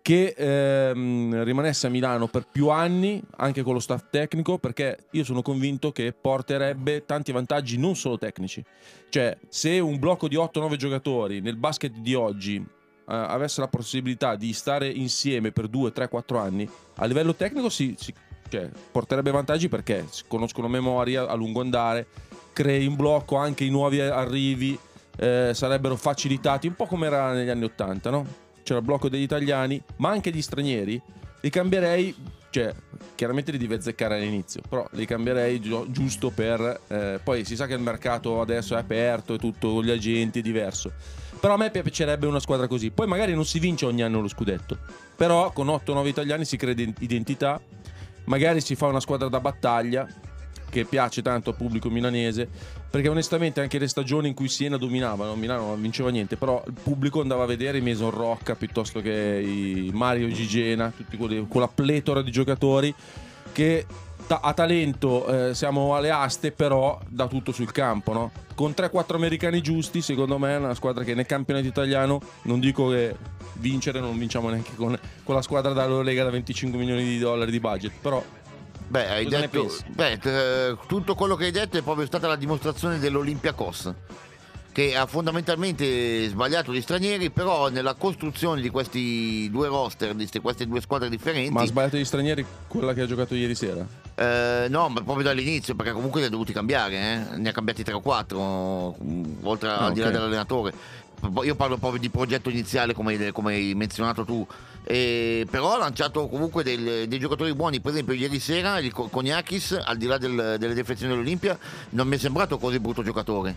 che 0.02 0.34
ehm, 0.36 1.44
rimanesse 1.44 1.88
a 1.88 1.90
Milano 1.90 2.28
per 2.28 2.48
più 2.52 2.70
anni, 2.70 3.22
anche 3.38 3.62
con 3.62 3.74
lo 3.74 3.80
staff 3.80 4.06
tecnico, 4.10 4.58
perché 4.58 5.08
io 5.12 5.24
sono 5.24 5.42
convinto 5.42 5.92
che 5.92 6.14
porterebbe 6.14 7.06
tanti 7.06 7.32
vantaggi 7.32 7.78
non 7.78 7.96
solo 7.96 8.18
tecnici. 8.18 8.64
Cioè, 9.10 9.38
se 9.50 9.78
un 9.80 10.00
blocco 10.00 10.28
di 10.28 10.36
8-9 10.36 10.76
giocatori 10.78 11.42
nel 11.42 11.58
basket 11.58 11.92
di 11.98 12.16
oggi 12.16 12.56
eh, 12.56 12.66
avesse 13.06 13.62
la 13.62 13.68
possibilità 13.68 14.36
di 14.36 14.52
stare 14.54 14.88
insieme 14.90 15.52
per 15.52 15.68
2, 15.68 15.92
3, 15.92 16.08
4 16.08 16.40
anni, 16.40 16.68
a 16.96 17.06
livello 17.06 17.36
tecnico 17.36 17.70
si, 17.70 17.94
si- 17.98 18.14
cioè, 18.50 18.70
porterebbe 18.92 19.32
vantaggi 19.32 19.70
perché 19.70 20.08
conoscono 20.28 20.68
memoria 20.68 21.28
a 21.28 21.36
lungo 21.36 21.62
andare, 21.62 22.08
crei 22.54 22.86
un 22.88 22.96
blocco, 22.96 23.36
anche 23.36 23.64
i 23.64 23.70
nuovi 23.70 24.00
arrivi 24.00 24.78
eh, 25.18 25.52
sarebbero 25.54 25.96
facilitati, 25.96 26.68
un 26.68 26.76
po' 26.76 26.86
come 26.86 27.08
era 27.08 27.34
negli 27.34 27.50
anni 27.50 27.66
80, 27.66 28.10
no? 28.10 28.26
C'era 28.64 28.80
il 28.80 28.86
blocco 28.86 29.10
degli 29.10 29.22
italiani, 29.22 29.82
ma 29.98 30.10
anche 30.10 30.32
gli 30.32 30.42
stranieri, 30.42 31.02
li 31.42 31.50
cambierei, 31.50 32.16
cioè 32.50 32.74
chiaramente 33.16 33.52
li 33.52 33.58
devi 33.58 33.74
azzeccare 33.74 34.16
all'inizio, 34.16 34.62
però 34.68 34.88
li 34.92 35.06
cambierei 35.06 35.60
giu- 35.60 35.90
giusto 35.92 36.30
per... 36.30 36.82
eh, 36.88 37.20
poi 37.24 37.44
si 37.44 37.56
sa 37.56 37.68
che 37.68 37.74
il 37.74 37.82
mercato 37.82 38.42
adesso 38.42 38.76
è 38.76 38.80
aperto 38.80 39.34
e 39.34 39.38
tutto, 39.38 39.84
gli 39.84 39.92
agenti 39.92 40.40
è 40.40 40.42
diverso. 40.42 40.92
Però 41.40 41.54
a 41.54 41.58
me 41.58 41.72
piacerebbe 41.72 42.28
una 42.28 42.40
squadra 42.40 42.68
così. 42.68 42.92
Poi 42.92 43.08
magari 43.08 43.34
non 43.34 43.46
si 43.46 43.60
vince 43.60 43.86
ogni 43.86 44.04
anno 44.04 44.20
lo 44.20 44.28
scudetto, 44.28 44.78
però 45.16 45.52
con 45.52 45.68
8-9 45.68 46.08
italiani 46.08 46.46
si 46.46 46.58
crea 46.58 46.74
ident- 46.74 47.02
identità 47.02 47.60
magari 48.26 48.62
si 48.62 48.76
fa 48.76 48.88
una 48.88 49.00
squadra 49.00 49.28
da 49.28 49.40
battaglia 49.40 50.08
che 50.70 50.86
piace 50.86 51.22
tanto 51.22 51.50
al 51.50 51.56
pubblico 51.56 51.90
milanese 51.90 52.48
perché 52.90 53.08
onestamente 53.08 53.62
anche 53.62 53.78
le 53.78 53.88
stagioni 53.88 54.30
in 54.30 54.34
cui 54.34 54.48
Siena 54.48 54.78
dominava 54.78 55.26
no? 55.26 55.36
Milano 55.36 55.68
non 55.68 55.82
vinceva 55.82 56.10
niente 56.10 56.38
però 56.38 56.64
il 56.66 56.74
pubblico 56.82 57.22
andava 57.22 57.44
a 57.44 57.48
vedere 57.48 57.80
i 57.80 57.82
Mason 57.82 58.12
Rocca 58.12 58.56
piuttosto 58.56 59.02
che 59.02 59.12
i 59.12 59.90
Mario 59.94 60.28
Gigena 60.30 60.92
tutti 60.96 61.18
quelli, 61.18 61.46
quella 61.48 61.68
pletora 61.68 62.22
di 62.22 62.32
giocatori 62.32 62.94
che 63.52 63.86
ta- 64.28 64.40
a 64.42 64.54
talento 64.54 65.50
eh, 65.50 65.54
siamo 65.56 65.96
alle 65.96 66.12
aste 66.12 66.52
però 66.52 67.00
da 67.08 67.28
tutto 67.28 67.52
sul 67.52 67.72
campo 67.72 68.14
no? 68.14 68.32
con 68.56 68.74
3-4 68.76 69.16
americani 69.16 69.62
giusti 69.62 70.02
secondo 70.02 70.38
me 70.38 70.54
è 70.54 70.58
una 70.58 70.76
squadra 70.76 71.04
che 71.04 71.16
nel 71.16 71.26
campionato 71.26 71.66
italiano 71.66 72.20
non 72.44 72.60
dico 72.60 72.90
che 72.90 73.16
vincere 73.54 74.00
non 74.00 74.18
vinciamo 74.18 74.50
neanche 74.50 74.76
con, 74.76 74.98
con 75.24 75.36
la 75.36 75.42
squadra 75.42 75.74
dalla 75.74 76.02
Lega 76.02 76.24
da 76.24 76.30
25 76.30 76.78
milioni 76.78 77.04
di 77.04 77.18
dollari 77.18 77.52
di 77.52 77.60
budget 77.60 77.92
però 78.00 78.24
Beh, 78.90 79.08
hai 79.08 79.24
Cosa 79.26 79.40
detto, 79.40 79.72
beh, 79.88 80.18
t- 80.18 80.88
tutto 80.88 81.14
quello 81.14 81.36
che 81.36 81.46
hai 81.46 81.52
detto 81.52 81.78
è 81.78 81.82
proprio 81.84 82.08
stata 82.08 82.28
la 82.28 82.36
dimostrazione 82.36 82.98
dell'Olympiacos 82.98 83.94
che 84.72 84.96
ha 84.96 85.06
fondamentalmente 85.06 86.28
sbagliato 86.30 86.74
gli 86.74 86.82
stranieri, 86.82 87.30
però 87.32 87.70
nella 87.70 87.94
costruzione 87.96 88.62
di 88.62 88.70
questi 88.70 89.50
due 89.52 89.68
roster, 89.68 90.14
di 90.16 90.26
ste- 90.26 90.40
queste 90.42 90.66
due 90.68 90.82
squadre 90.82 91.10
differenti, 91.10 91.52
ma 91.52 91.62
ha 91.62 91.66
sbagliato 91.66 91.98
gli 91.98 92.06
stranieri 92.06 92.46
quella 92.68 92.94
che 92.94 93.02
ha 93.02 93.06
giocato 93.06 93.36
ieri 93.36 93.56
sera 93.56 93.86
eh, 94.20 94.68
no, 94.70 94.90
ma 94.90 95.02
proprio 95.02 95.24
dall'inizio, 95.24 95.76
perché 95.76 95.94
comunque 95.94 96.20
li 96.20 96.28
ha 96.28 96.30
dovuti 96.30 96.52
cambiare, 96.52 96.96
eh? 96.96 97.38
ne 97.38 97.50
ha 97.50 97.52
cambiati 97.54 97.84
3 97.84 97.94
o 97.94 98.02
4, 98.02 98.98
oltre 99.44 99.70
Ah, 99.70 99.86
al 99.86 99.94
di 99.94 100.02
là 100.02 100.10
dell'allenatore. 100.10 100.74
Io 101.44 101.56
parlo 101.56 101.78
proprio 101.78 102.00
di 102.00 102.10
progetto 102.10 102.50
iniziale, 102.50 102.94
come, 102.94 103.16
hai- 103.16 103.32
come 103.32 103.54
hai 103.54 103.74
menzionato 103.76 104.24
tu. 104.26 104.46
E 104.84 105.46
però 105.50 105.74
ha 105.76 105.78
lanciato 105.78 106.28
comunque 106.28 106.64
del- 106.64 107.08
dei 107.08 107.20
giocatori 107.20 107.54
buoni, 107.54 107.80
per 107.80 107.92
esempio 107.92 108.14
ieri 108.14 108.40
sera 108.40 108.80
il 108.80 108.92
Koniakis, 108.94 109.80
al 109.84 109.98
di 109.98 110.06
là 110.06 110.18
del- 110.18 110.56
delle 110.58 110.74
defezioni 110.74 111.12
dell'Olimpia, 111.12 111.58
non 111.92 112.08
mi 112.08 112.16
è 112.16 112.20
sembrato 112.20 112.58
così 112.58 112.80
brutto 112.80 113.04
giocatore. 113.04 113.56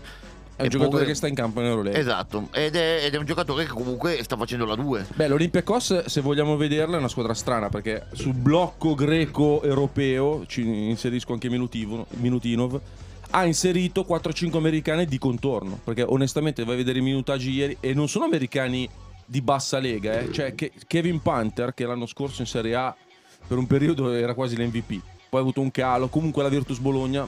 è 0.54 0.64
un 0.64 0.68
giocatore 0.68 1.06
che 1.06 1.14
sta 1.14 1.26
in 1.26 1.34
campo 1.34 1.60
in 1.60 1.66
Eurolega 1.66 1.96
Esatto, 1.98 2.48
ed 2.52 2.76
è, 2.76 3.00
ed 3.04 3.14
è 3.14 3.16
un 3.16 3.24
giocatore 3.24 3.64
che 3.64 3.70
comunque 3.72 4.22
sta 4.22 4.36
facendo 4.36 4.64
la 4.66 4.74
2. 4.76 5.06
Beh, 5.14 5.26
l'Olympiacos, 5.26 6.04
se 6.04 6.20
vogliamo 6.20 6.56
vederla, 6.56 6.96
è 6.96 6.98
una 6.98 7.08
squadra 7.08 7.32
strana 7.34 7.68
perché 7.68 8.06
sul 8.12 8.34
blocco 8.34 8.94
greco-europeo, 8.94 10.44
ci 10.46 10.60
inserisco 10.90 11.32
anche 11.32 11.48
Minutinov, 11.48 12.80
ha 13.32 13.44
inserito 13.44 14.04
4-5 14.08 14.56
americani 14.56 15.06
di 15.06 15.18
contorno. 15.18 15.78
Perché 15.82 16.02
onestamente 16.02 16.64
vai 16.64 16.74
a 16.74 16.76
vedere 16.78 16.98
i 16.98 17.02
minutaggi 17.02 17.50
ieri 17.50 17.76
e 17.80 17.94
non 17.94 18.08
sono 18.08 18.24
americani 18.24 18.88
di 19.24 19.40
bassa 19.40 19.78
lega, 19.78 20.18
eh. 20.18 20.32
cioè 20.32 20.54
Kevin 20.54 21.20
Panther, 21.22 21.72
che 21.72 21.86
l'anno 21.86 22.06
scorso 22.06 22.42
in 22.42 22.46
Serie 22.46 22.74
A 22.74 22.94
per 23.46 23.56
un 23.56 23.66
periodo 23.66 24.12
era 24.12 24.34
quasi 24.34 24.56
l'MVP, 24.56 25.00
poi 25.30 25.40
ha 25.40 25.42
avuto 25.42 25.60
un 25.60 25.70
calo, 25.70 26.08
comunque 26.08 26.42
la 26.42 26.50
Virtus 26.50 26.78
Bologna 26.78 27.26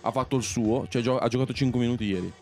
ha 0.00 0.10
fatto 0.10 0.36
il 0.36 0.42
suo, 0.42 0.86
cioè 0.88 1.02
ha 1.20 1.28
giocato 1.28 1.52
5 1.52 1.78
minuti 1.78 2.04
ieri. 2.04 2.32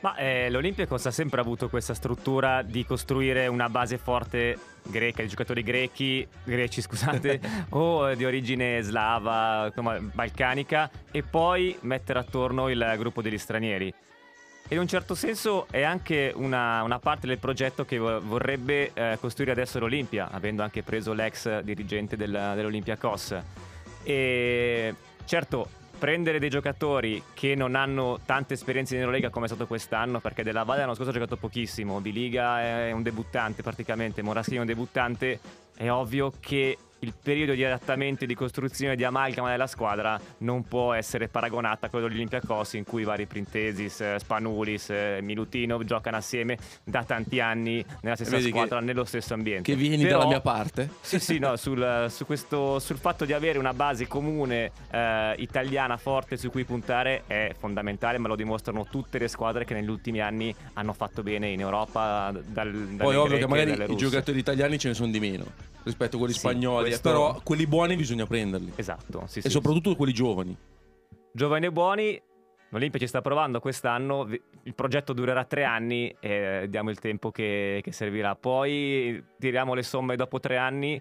Ma 0.00 0.16
eh, 0.16 0.48
l'Olympiacos 0.48 1.04
ha 1.06 1.10
sempre 1.10 1.40
avuto 1.40 1.68
questa 1.68 1.92
struttura 1.92 2.62
di 2.62 2.86
costruire 2.86 3.46
una 3.48 3.68
base 3.68 3.98
forte 3.98 4.58
greca, 4.82 5.22
di 5.22 5.28
giocatori 5.28 5.62
grechi, 5.62 6.26
greci 6.42 6.80
scusate, 6.80 7.40
o 7.70 8.14
di 8.14 8.24
origine 8.24 8.80
slava, 8.80 9.66
insomma, 9.66 9.98
balcanica, 10.00 10.90
e 11.10 11.22
poi 11.22 11.76
mettere 11.82 12.18
attorno 12.18 12.70
il 12.70 12.94
gruppo 12.96 13.20
degli 13.20 13.36
stranieri. 13.36 13.92
E 14.68 14.74
in 14.74 14.80
un 14.80 14.86
certo 14.86 15.14
senso 15.14 15.66
è 15.70 15.82
anche 15.82 16.32
una, 16.34 16.82
una 16.82 16.98
parte 16.98 17.26
del 17.26 17.38
progetto 17.38 17.84
che 17.84 17.98
vo- 17.98 18.20
vorrebbe 18.20 18.92
eh, 18.94 19.18
costruire 19.20 19.52
adesso 19.52 19.78
l'Olimpia, 19.80 20.30
avendo 20.30 20.62
anche 20.62 20.82
preso 20.82 21.12
l'ex 21.12 21.60
dirigente 21.60 22.16
del, 22.16 22.30
dell'Olympiacos. 22.30 23.36
E 24.02 24.94
certo, 25.26 25.68
prendere 26.00 26.38
dei 26.38 26.48
giocatori 26.48 27.22
che 27.34 27.54
non 27.54 27.74
hanno 27.74 28.20
tante 28.24 28.54
esperienze 28.54 28.94
in 28.94 29.02
Eurolega 29.02 29.28
come 29.28 29.44
è 29.44 29.48
stato 29.48 29.66
quest'anno, 29.66 30.18
perché 30.18 30.42
Della 30.42 30.64
Valle 30.64 30.80
l'anno 30.80 30.94
scorso 30.94 31.10
ha 31.10 31.12
giocato 31.12 31.36
pochissimo, 31.36 32.00
Biliga 32.00 32.62
è 32.62 32.90
un 32.90 33.02
debuttante 33.02 33.62
praticamente, 33.62 34.22
Moraschini 34.22 34.56
è 34.56 34.60
un 34.60 34.66
debuttante, 34.66 35.38
è 35.76 35.90
ovvio 35.90 36.32
che 36.40 36.78
il 37.00 37.14
periodo 37.20 37.54
di 37.54 37.64
adattamento 37.64 38.24
e 38.24 38.26
di 38.26 38.34
costruzione 38.34 38.96
di 38.96 39.04
amalgama 39.04 39.50
della 39.50 39.66
squadra 39.66 40.20
non 40.38 40.64
può 40.64 40.92
essere 40.92 41.28
paragonata 41.28 41.86
a 41.86 41.88
quello 41.90 42.06
dell'Olympiacos 42.08 42.74
in 42.74 42.84
cui 42.84 43.04
vari 43.04 43.26
Printesis, 43.26 44.00
eh, 44.00 44.16
Spanulis, 44.18 44.90
eh, 44.90 45.18
Milutinov 45.22 45.84
giocano 45.84 46.16
assieme 46.18 46.58
da 46.84 47.02
tanti 47.04 47.40
anni 47.40 47.84
nella 48.02 48.16
stessa 48.16 48.32
Vedi 48.32 48.50
che- 48.50 48.56
squadra, 48.56 48.80
nello 48.80 49.04
stesso 49.04 49.34
ambiente. 49.34 49.70
Che 49.70 49.78
vieni 49.78 50.02
Però- 50.02 50.18
dalla 50.18 50.28
mia 50.28 50.40
parte? 50.40 50.90
sì, 51.00 51.18
sì, 51.18 51.38
no, 51.38 51.56
sul, 51.56 52.06
su 52.10 52.26
questo, 52.26 52.78
sul 52.78 52.98
fatto 52.98 53.24
di 53.24 53.32
avere 53.32 53.58
una 53.58 53.72
base 53.74 54.06
comune 54.06 54.70
eh, 54.90 55.34
italiana 55.38 55.96
forte 55.96 56.36
su 56.36 56.50
cui 56.50 56.64
puntare 56.64 57.22
è 57.26 57.54
fondamentale, 57.58 58.18
ma 58.18 58.28
lo 58.28 58.36
dimostrano 58.36 58.84
tutte 58.90 59.18
le 59.18 59.28
squadre 59.28 59.64
che 59.64 59.72
negli 59.74 59.88
ultimi 59.88 60.20
anni 60.20 60.54
hanno 60.74 60.92
fatto 60.92 61.22
bene 61.22 61.48
in 61.48 61.60
Europa. 61.60 62.32
Dal, 62.44 62.70
Poi 62.98 63.16
ovvio 63.16 63.22
greche 63.38 63.38
che 63.40 63.46
magari 63.46 63.92
i 63.92 63.96
giocatori 63.96 64.38
italiani 64.38 64.78
ce 64.78 64.88
ne 64.88 64.94
sono 64.94 65.10
di 65.10 65.20
meno 65.20 65.44
rispetto 65.82 66.16
a 66.16 66.18
quelli 66.18 66.34
Sì, 66.34 66.40
spagnoli, 66.40 66.88
questo- 66.88 67.08
però 67.08 67.40
quelli 67.42 67.66
buoni 67.66 67.96
bisogna 67.96 68.26
prenderli. 68.26 68.72
Esatto, 68.76 69.24
sì, 69.26 69.38
e 69.38 69.42
sì. 69.42 69.50
soprattutto 69.50 69.94
quelli 69.96 70.12
giovani. 70.12 70.56
Giovani 71.32 71.66
e 71.66 71.72
buoni. 71.72 72.22
L'Olimpia 72.72 73.00
ci 73.00 73.08
sta 73.08 73.20
provando 73.20 73.58
quest'anno, 73.58 74.28
il 74.62 74.74
progetto 74.76 75.12
durerà 75.12 75.44
tre 75.44 75.64
anni 75.64 76.14
e 76.20 76.66
diamo 76.68 76.90
il 76.90 77.00
tempo 77.00 77.32
che, 77.32 77.80
che 77.82 77.90
servirà. 77.90 78.36
Poi 78.36 79.20
tiriamo 79.40 79.74
le 79.74 79.82
somme 79.82 80.14
dopo 80.14 80.38
tre 80.38 80.56
anni. 80.56 81.00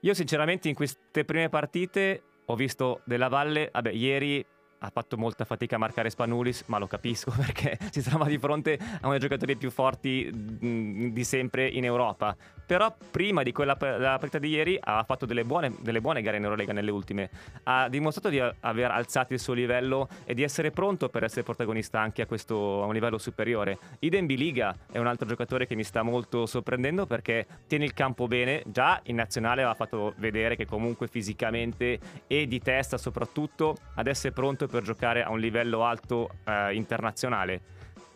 Io 0.00 0.12
sinceramente 0.14 0.68
in 0.68 0.74
queste 0.74 1.24
prime 1.24 1.48
partite 1.48 2.22
ho 2.44 2.54
visto 2.54 3.00
Della 3.04 3.28
Valle, 3.28 3.70
vabbè 3.72 3.90
ieri 3.92 4.44
ha 4.78 4.90
fatto 4.90 5.16
molta 5.16 5.44
fatica 5.44 5.76
a 5.76 5.78
marcare 5.78 6.10
Spanulis, 6.10 6.64
ma 6.66 6.78
lo 6.78 6.86
capisco 6.86 7.30
perché 7.36 7.78
si 7.90 8.02
trova 8.02 8.26
di 8.26 8.38
fronte 8.38 8.78
a 8.78 8.98
uno 9.02 9.12
dei 9.12 9.20
giocatori 9.20 9.56
più 9.56 9.70
forti 9.70 10.30
di 10.32 11.24
sempre 11.24 11.66
in 11.66 11.84
Europa. 11.84 12.36
Però 12.66 12.94
prima 13.10 13.44
di 13.44 13.52
quella 13.52 13.76
la 13.78 14.18
partita 14.18 14.38
di 14.38 14.48
ieri 14.48 14.76
ha 14.80 15.04
fatto 15.04 15.24
delle 15.24 15.44
buone, 15.44 15.72
delle 15.80 16.00
buone 16.00 16.20
gare 16.20 16.36
in 16.36 16.44
Eurolega 16.44 16.72
nelle 16.72 16.90
ultime. 16.90 17.30
Ha 17.62 17.88
dimostrato 17.88 18.28
di 18.28 18.40
aver 18.40 18.90
alzato 18.90 19.32
il 19.32 19.38
suo 19.38 19.54
livello 19.54 20.08
e 20.24 20.34
di 20.34 20.42
essere 20.42 20.72
pronto 20.72 21.08
per 21.08 21.22
essere 21.22 21.44
protagonista 21.44 22.00
anche 22.00 22.22
a 22.22 22.26
questo 22.26 22.82
a 22.82 22.86
un 22.86 22.92
livello 22.92 23.18
superiore. 23.18 23.78
Idem 24.00 24.26
Biliga 24.26 24.76
è 24.90 24.98
un 24.98 25.06
altro 25.06 25.28
giocatore 25.28 25.66
che 25.66 25.76
mi 25.76 25.84
sta 25.84 26.02
molto 26.02 26.44
sorprendendo 26.46 27.06
perché 27.06 27.46
tiene 27.68 27.84
il 27.84 27.94
campo 27.94 28.26
bene. 28.26 28.64
Già 28.66 29.00
in 29.04 29.14
nazionale 29.14 29.60
aveva 29.62 29.76
fatto 29.76 30.14
vedere 30.16 30.56
che 30.56 30.66
comunque 30.66 31.06
fisicamente 31.06 31.98
e 32.26 32.48
di 32.48 32.60
testa 32.60 32.98
soprattutto 32.98 33.76
adesso 33.94 34.26
è 34.26 34.32
pronto 34.32 34.65
per 34.68 34.82
giocare 34.82 35.22
a 35.22 35.30
un 35.30 35.38
livello 35.40 35.84
alto 35.84 36.30
eh, 36.44 36.74
internazionale. 36.74 37.60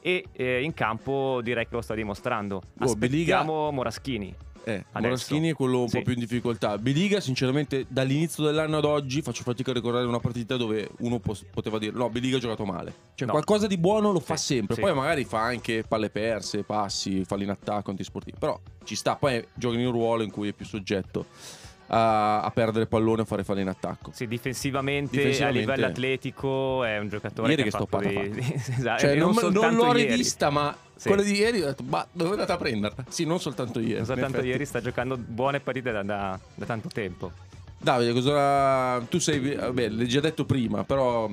E 0.03 0.25
eh, 0.33 0.63
in 0.63 0.73
campo 0.73 1.41
direi 1.43 1.65
che 1.69 1.75
lo 1.75 1.83
sta 1.83 1.95
dimostrando. 1.95 2.57
Oh, 2.81 2.95
Biliga- 2.95 3.39
Aspettiamo 3.41 3.71
Moraschini. 3.71 4.35
Eh, 4.63 4.73
Adesso. 4.73 5.01
Moraschini 5.01 5.51
è 5.51 5.55
quello 5.55 5.81
un 5.81 5.89
Sì. 5.89 5.99
po' 5.99 6.03
più 6.05 6.13
in 6.13 6.19
difficoltà. 6.21 6.77
Biliga, 6.79 7.19
sinceramente, 7.21 7.87
dall'inizio 7.89 8.45
dell'anno 8.45 8.77
ad 8.77 8.85
oggi 8.85 9.23
faccio 9.23 9.43
fatica 9.43 9.71
a 9.71 9.75
ricordare 9.75 10.05
una 10.07 10.19
partita 10.21 10.57
dove 10.59 10.89
uno 10.99 11.19
pos- 11.19 11.45
poteva 11.51 11.79
dire 11.79 11.93
no, 11.97 12.11
Biliga 12.11 12.37
ha 12.37 12.41
giocato 12.41 12.65
male. 12.67 12.93
Cioè, 13.15 13.27
No. 13.27 13.33
qualcosa 13.33 13.67
di 13.67 13.79
buono 13.79 14.13
lo 14.13 14.21
fa 14.21 14.37
Sì, 14.37 14.55
sempre. 14.55 14.75
sì. 14.77 14.81
Poi 14.83 14.95
magari 14.95 15.25
fa 15.25 15.41
anche 15.41 15.83
palle 15.87 16.11
perse, 16.11 16.63
passi, 16.63 17.25
falli 17.25 17.45
in 17.45 17.51
attacco, 17.51 17.91
antisportivi. 17.91 18.37
Però 18.39 18.59
ci 18.85 18.97
sta. 18.97 19.17
Poi 19.17 19.43
gioca 19.55 19.79
in 19.79 19.87
un 19.87 19.93
ruolo 19.93 20.23
in 20.23 20.31
cui 20.31 20.49
è 20.49 20.53
più 20.53 20.67
soggetto 20.67 21.27
a, 21.93 22.41
a 22.43 22.51
perdere 22.51 22.87
pallone 22.87 23.23
o 23.23 23.25
fare 23.25 23.45
falli 23.45 23.61
in 23.63 23.69
attacco. 23.69 24.11
Sì, 24.15 24.27
difensivamente, 24.29 25.17
Difensivamente. 25.17 25.59
a 25.59 25.61
livello 25.75 25.87
atletico 25.87 26.85
è 26.85 26.99
un 26.99 27.09
giocatore 27.09 27.51
Ieri 27.51 27.63
che, 27.65 27.71
che 27.71 27.77
stoppata 27.77 28.09
dei- 28.09 28.31
esatto, 28.79 29.01
Cioè, 29.01 29.15
non, 29.17 29.31
non 29.31 29.35
soltanto 29.35 29.85
l'ho 29.85 29.97
ieri. 29.97 30.11
rivista, 30.11 30.51
ma 30.51 30.77
Sì. 30.95 31.09
quella 31.09 31.23
di 31.23 31.35
ieri 31.35 31.63
ho 31.63 31.67
detto, 31.67 31.83
ma 31.85 32.07
dove 32.13 32.29
è 32.31 32.33
andata 32.33 32.55
a 32.55 32.57
prenderla? 32.57 33.05
Sì, 33.09 33.25
non 33.25 33.41
soltanto 33.41 33.81
ieri. 33.81 33.95
Non 33.97 34.05
soltanto 34.07 34.43
ieri 34.43 34.65
sta 34.65 34.81
giocando 34.81 35.17
buone 35.17 35.61
partite 35.61 35.91
da, 35.93 36.03
da- 36.03 36.39
da 36.55 36.65
tanto 36.67 36.89
tempo. 36.89 37.31
Davide, 37.83 38.13
cosa. 38.13 39.01
Tu 39.09 39.19
sei. 39.19 39.55
Vabbè, 39.55 39.89
l'hai 39.89 40.07
già 40.09 40.21
detto 40.21 40.45
prima, 40.45 40.85
però. 40.85 41.29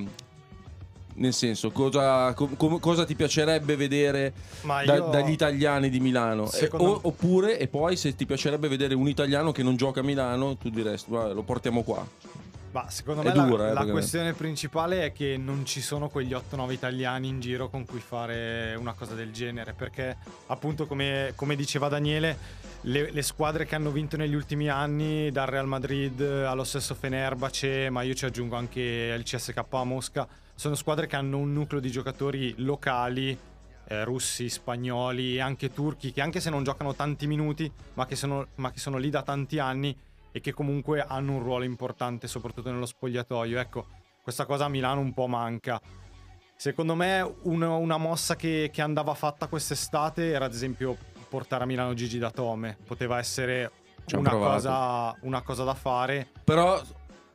Nel 1.18 1.32
senso, 1.34 1.70
cosa, 1.72 2.32
com- 2.34 2.78
cosa 2.78 3.04
ti 3.04 3.16
piacerebbe 3.16 3.74
vedere 3.74 4.32
da- 4.62 4.82
io- 4.94 5.08
dagli 5.08 5.30
italiani 5.30 5.90
di 5.90 5.98
Milano? 5.98 6.44
Eh, 6.44 6.48
Secondo 6.56 6.84
o- 6.90 7.00
oppure, 7.02 7.58
e 7.58 7.66
poi 7.66 7.96
se 7.96 8.14
ti 8.14 8.24
piacerebbe 8.24 8.68
vedere 8.68 8.94
un 8.94 9.08
italiano 9.08 9.50
che 9.50 9.64
non 9.64 9.74
gioca 9.76 9.98
a 10.00 10.02
Milano, 10.04 10.56
tu 10.56 10.70
diresti, 10.70 11.10
"Guarda, 11.10 11.32
lo 11.32 11.42
portiamo 11.42 11.82
qua. 11.82 12.06
Ma 12.70 12.88
secondo 12.90 13.22
me 13.22 13.34
la- 13.34 13.42
dura, 13.42 13.64
eh, 13.64 13.72
la, 13.72 13.74
perché- 13.78 13.90
questione 13.92 14.32
principale 14.34 15.06
è 15.06 15.12
che 15.12 15.36
non 15.36 15.64
ci 15.66 15.80
sono 15.80 16.08
quegli 16.08 16.34
8-9 16.34 16.74
italiani 16.74 17.26
in 17.26 17.40
giro 17.40 17.68
con 17.68 17.84
cui 17.84 17.98
fare 17.98 18.76
una 18.78 18.92
cosa 18.92 19.14
del 19.14 19.32
genere. 19.32 19.72
Perché, 19.72 20.16
appunto, 20.46 20.86
come, 20.86 21.32
come 21.34 21.56
diceva 21.56 21.88
Daniele, 21.88 22.36
le, 22.82 23.10
le 23.10 23.22
squadre 23.22 23.64
che 23.66 23.74
hanno 23.74 23.90
vinto 23.90 24.16
negli 24.16 24.34
ultimi 24.34 24.68
anni, 24.68 25.32
dal 25.32 25.46
Real 25.48 25.66
Madrid 25.66 26.20
allo 26.20 26.62
stesso 26.62 26.94
Fenerbahce, 26.94 27.90
ma 27.90 28.02
io 28.02 28.14
ci 28.14 28.24
aggiungo 28.26 28.54
anche 28.54 28.80
il 29.16 29.22
CSK 29.24 29.64
a 29.68 29.84
Mosca, 29.84 30.28
sono 30.58 30.74
squadre 30.74 31.06
che 31.06 31.14
hanno 31.14 31.38
un 31.38 31.52
nucleo 31.52 31.78
di 31.78 31.88
giocatori 31.88 32.52
locali. 32.56 33.38
eh, 33.90 34.04
russi, 34.04 34.48
spagnoli 34.48 35.36
e 35.36 35.40
anche 35.40 35.72
turchi 35.72 36.12
che 36.12 36.20
anche 36.20 36.40
se 36.40 36.50
non 36.50 36.62
giocano 36.62 36.94
tanti 36.94 37.26
minuti 37.26 37.70
ma 37.94 38.06
che 38.06 38.16
sono, 38.16 38.48
ma 38.56 38.70
che 38.70 38.78
sono 38.78 38.98
lì 38.98 39.08
da 39.08 39.22
tanti 39.22 39.58
anni 39.58 39.96
e 40.30 40.40
che 40.40 40.52
comunque 40.52 41.00
hanno 41.00 41.36
un 41.36 41.42
ruolo 41.42 41.64
importante 41.64 42.26
soprattutto 42.26 42.70
nello 42.70 42.86
spogliatoio. 42.86 43.58
Ecco, 43.58 43.86
questa 44.22 44.44
cosa 44.44 44.66
a 44.66 44.68
Milano 44.68 45.00
un 45.00 45.14
po' 45.14 45.26
manca. 45.26 45.80
Secondo 46.56 46.94
me 46.94 47.36
una, 47.42 47.76
una 47.76 47.96
mossa 47.96 48.36
che, 48.36 48.68
che 48.72 48.82
andava 48.82 49.14
fatta 49.14 49.46
quest'estate 49.46 50.32
era 50.32 50.44
ad 50.46 50.52
esempio 50.52 50.96
portare 51.28 51.62
a 51.62 51.66
Milano 51.66 51.94
Gigi 51.94 52.18
da 52.18 52.30
Tome. 52.30 52.76
Poteva 52.84 53.18
essere 53.18 53.70
una 54.12 54.30
cosa, 54.30 55.16
una 55.20 55.40
cosa 55.40 55.64
da 55.64 55.74
fare. 55.74 56.28
Però 56.44 56.82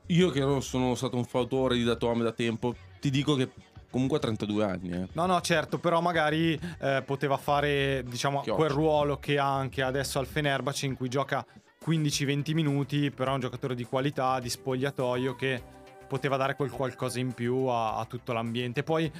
io 0.07 0.29
che 0.29 0.41
non 0.41 0.61
sono 0.61 0.93
stato 0.93 1.15
un 1.15 1.25
fautore 1.25 1.75
di 1.75 1.83
Datome 1.83 2.21
da 2.21 2.33
tempo, 2.33 2.75
ti 3.03 3.09
dico 3.09 3.35
che 3.35 3.49
comunque 3.89 4.15
ha 4.15 4.21
32 4.21 4.63
anni. 4.63 4.91
Eh. 4.91 5.07
No, 5.11 5.25
no, 5.25 5.41
certo, 5.41 5.77
però 5.77 5.99
magari 5.99 6.57
eh, 6.79 7.03
poteva 7.05 7.35
fare, 7.35 8.01
diciamo, 8.07 8.39
quel 8.39 8.69
ruolo 8.69 9.17
che 9.17 9.37
ha 9.37 9.53
anche 9.53 9.81
adesso 9.81 10.19
al 10.19 10.25
Fenerbahce 10.25 10.85
in 10.85 10.95
cui 10.95 11.09
gioca 11.09 11.45
15-20 11.85 12.53
minuti, 12.53 13.11
però 13.11 13.31
è 13.31 13.33
un 13.33 13.41
giocatore 13.41 13.75
di 13.75 13.83
qualità, 13.83 14.39
di 14.39 14.49
spogliatoio 14.49 15.35
che 15.35 15.61
poteva 16.07 16.37
dare 16.37 16.55
quel 16.55 16.71
qualcosa 16.71 17.19
in 17.19 17.33
più 17.33 17.65
a, 17.65 17.97
a 17.97 18.05
tutto 18.05 18.31
l'ambiente. 18.31 18.83
Poi, 18.83 19.11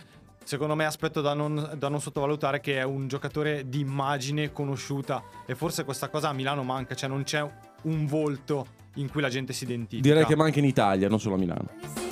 secondo 0.46 0.76
me, 0.76 0.86
aspetto 0.86 1.20
da 1.20 1.34
non, 1.34 1.74
da 1.78 1.90
non 1.90 2.00
sottovalutare 2.00 2.62
che 2.62 2.80
è 2.80 2.84
un 2.84 3.10
giocatore 3.10 3.68
di 3.68 3.82
immagine 3.82 4.54
conosciuta 4.54 5.22
e 5.46 5.56
forse 5.56 5.84
questa 5.84 6.08
cosa 6.08 6.30
a 6.30 6.34
Milano 6.34 6.64
manca, 6.64 6.96
cioè 6.96 7.10
non 7.10 7.24
c'è 7.24 7.46
un 7.82 8.06
volto 8.06 8.66
in 8.96 9.10
cui 9.10 9.20
la 9.20 9.30
gente 9.30 9.52
si 9.52 9.66
identifica. 9.66 10.08
Direi 10.08 10.26
che 10.26 10.38
manca 10.38 10.60
in 10.60 10.66
Italia, 10.66 11.10
non 11.10 11.20
solo 11.20 11.36
a 11.36 11.38
Milano. 11.38 12.03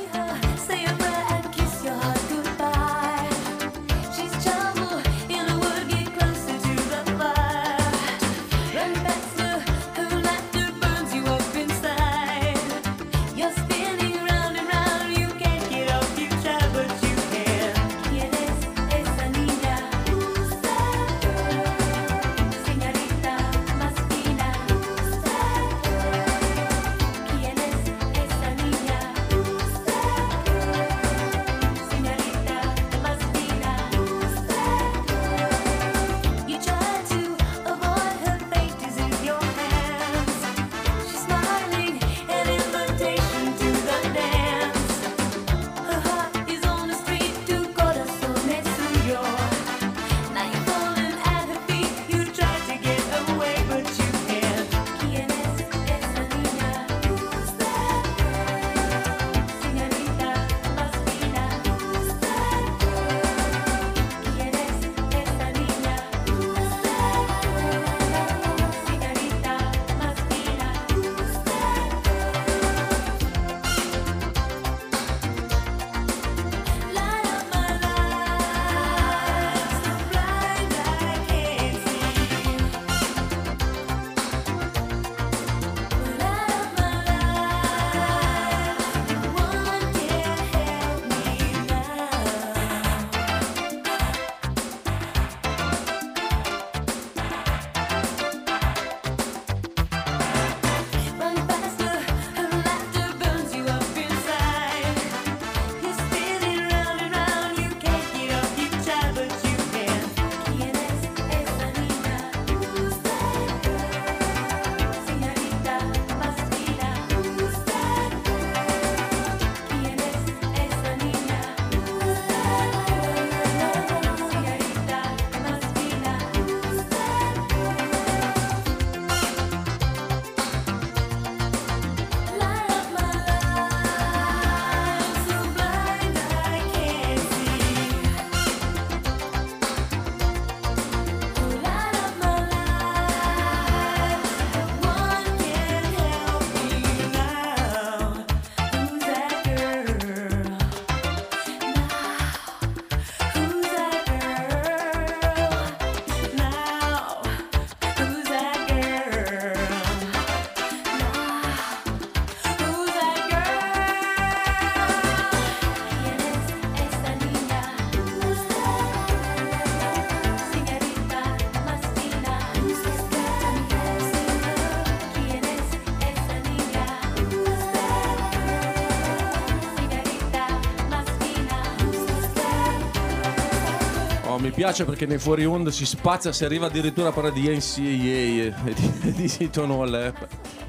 That? 184.61 184.71
Oh, 184.71 184.77
mi 184.77 184.77
piace 184.77 184.85
perché 184.85 185.05
nei 185.05 185.17
fuori 185.17 185.45
onda 185.45 185.71
si 185.71 185.85
spazia, 185.85 186.31
si 186.31 186.45
arriva 186.45 186.67
addirittura 186.67 187.09
a 187.09 187.11
parlare 187.11 187.33
di 187.39 187.47
NCAA 187.49 188.65
e 188.67 188.73
di, 188.73 189.11
di 189.37 189.49
Hall. 189.55 189.93
eh. 189.95 190.13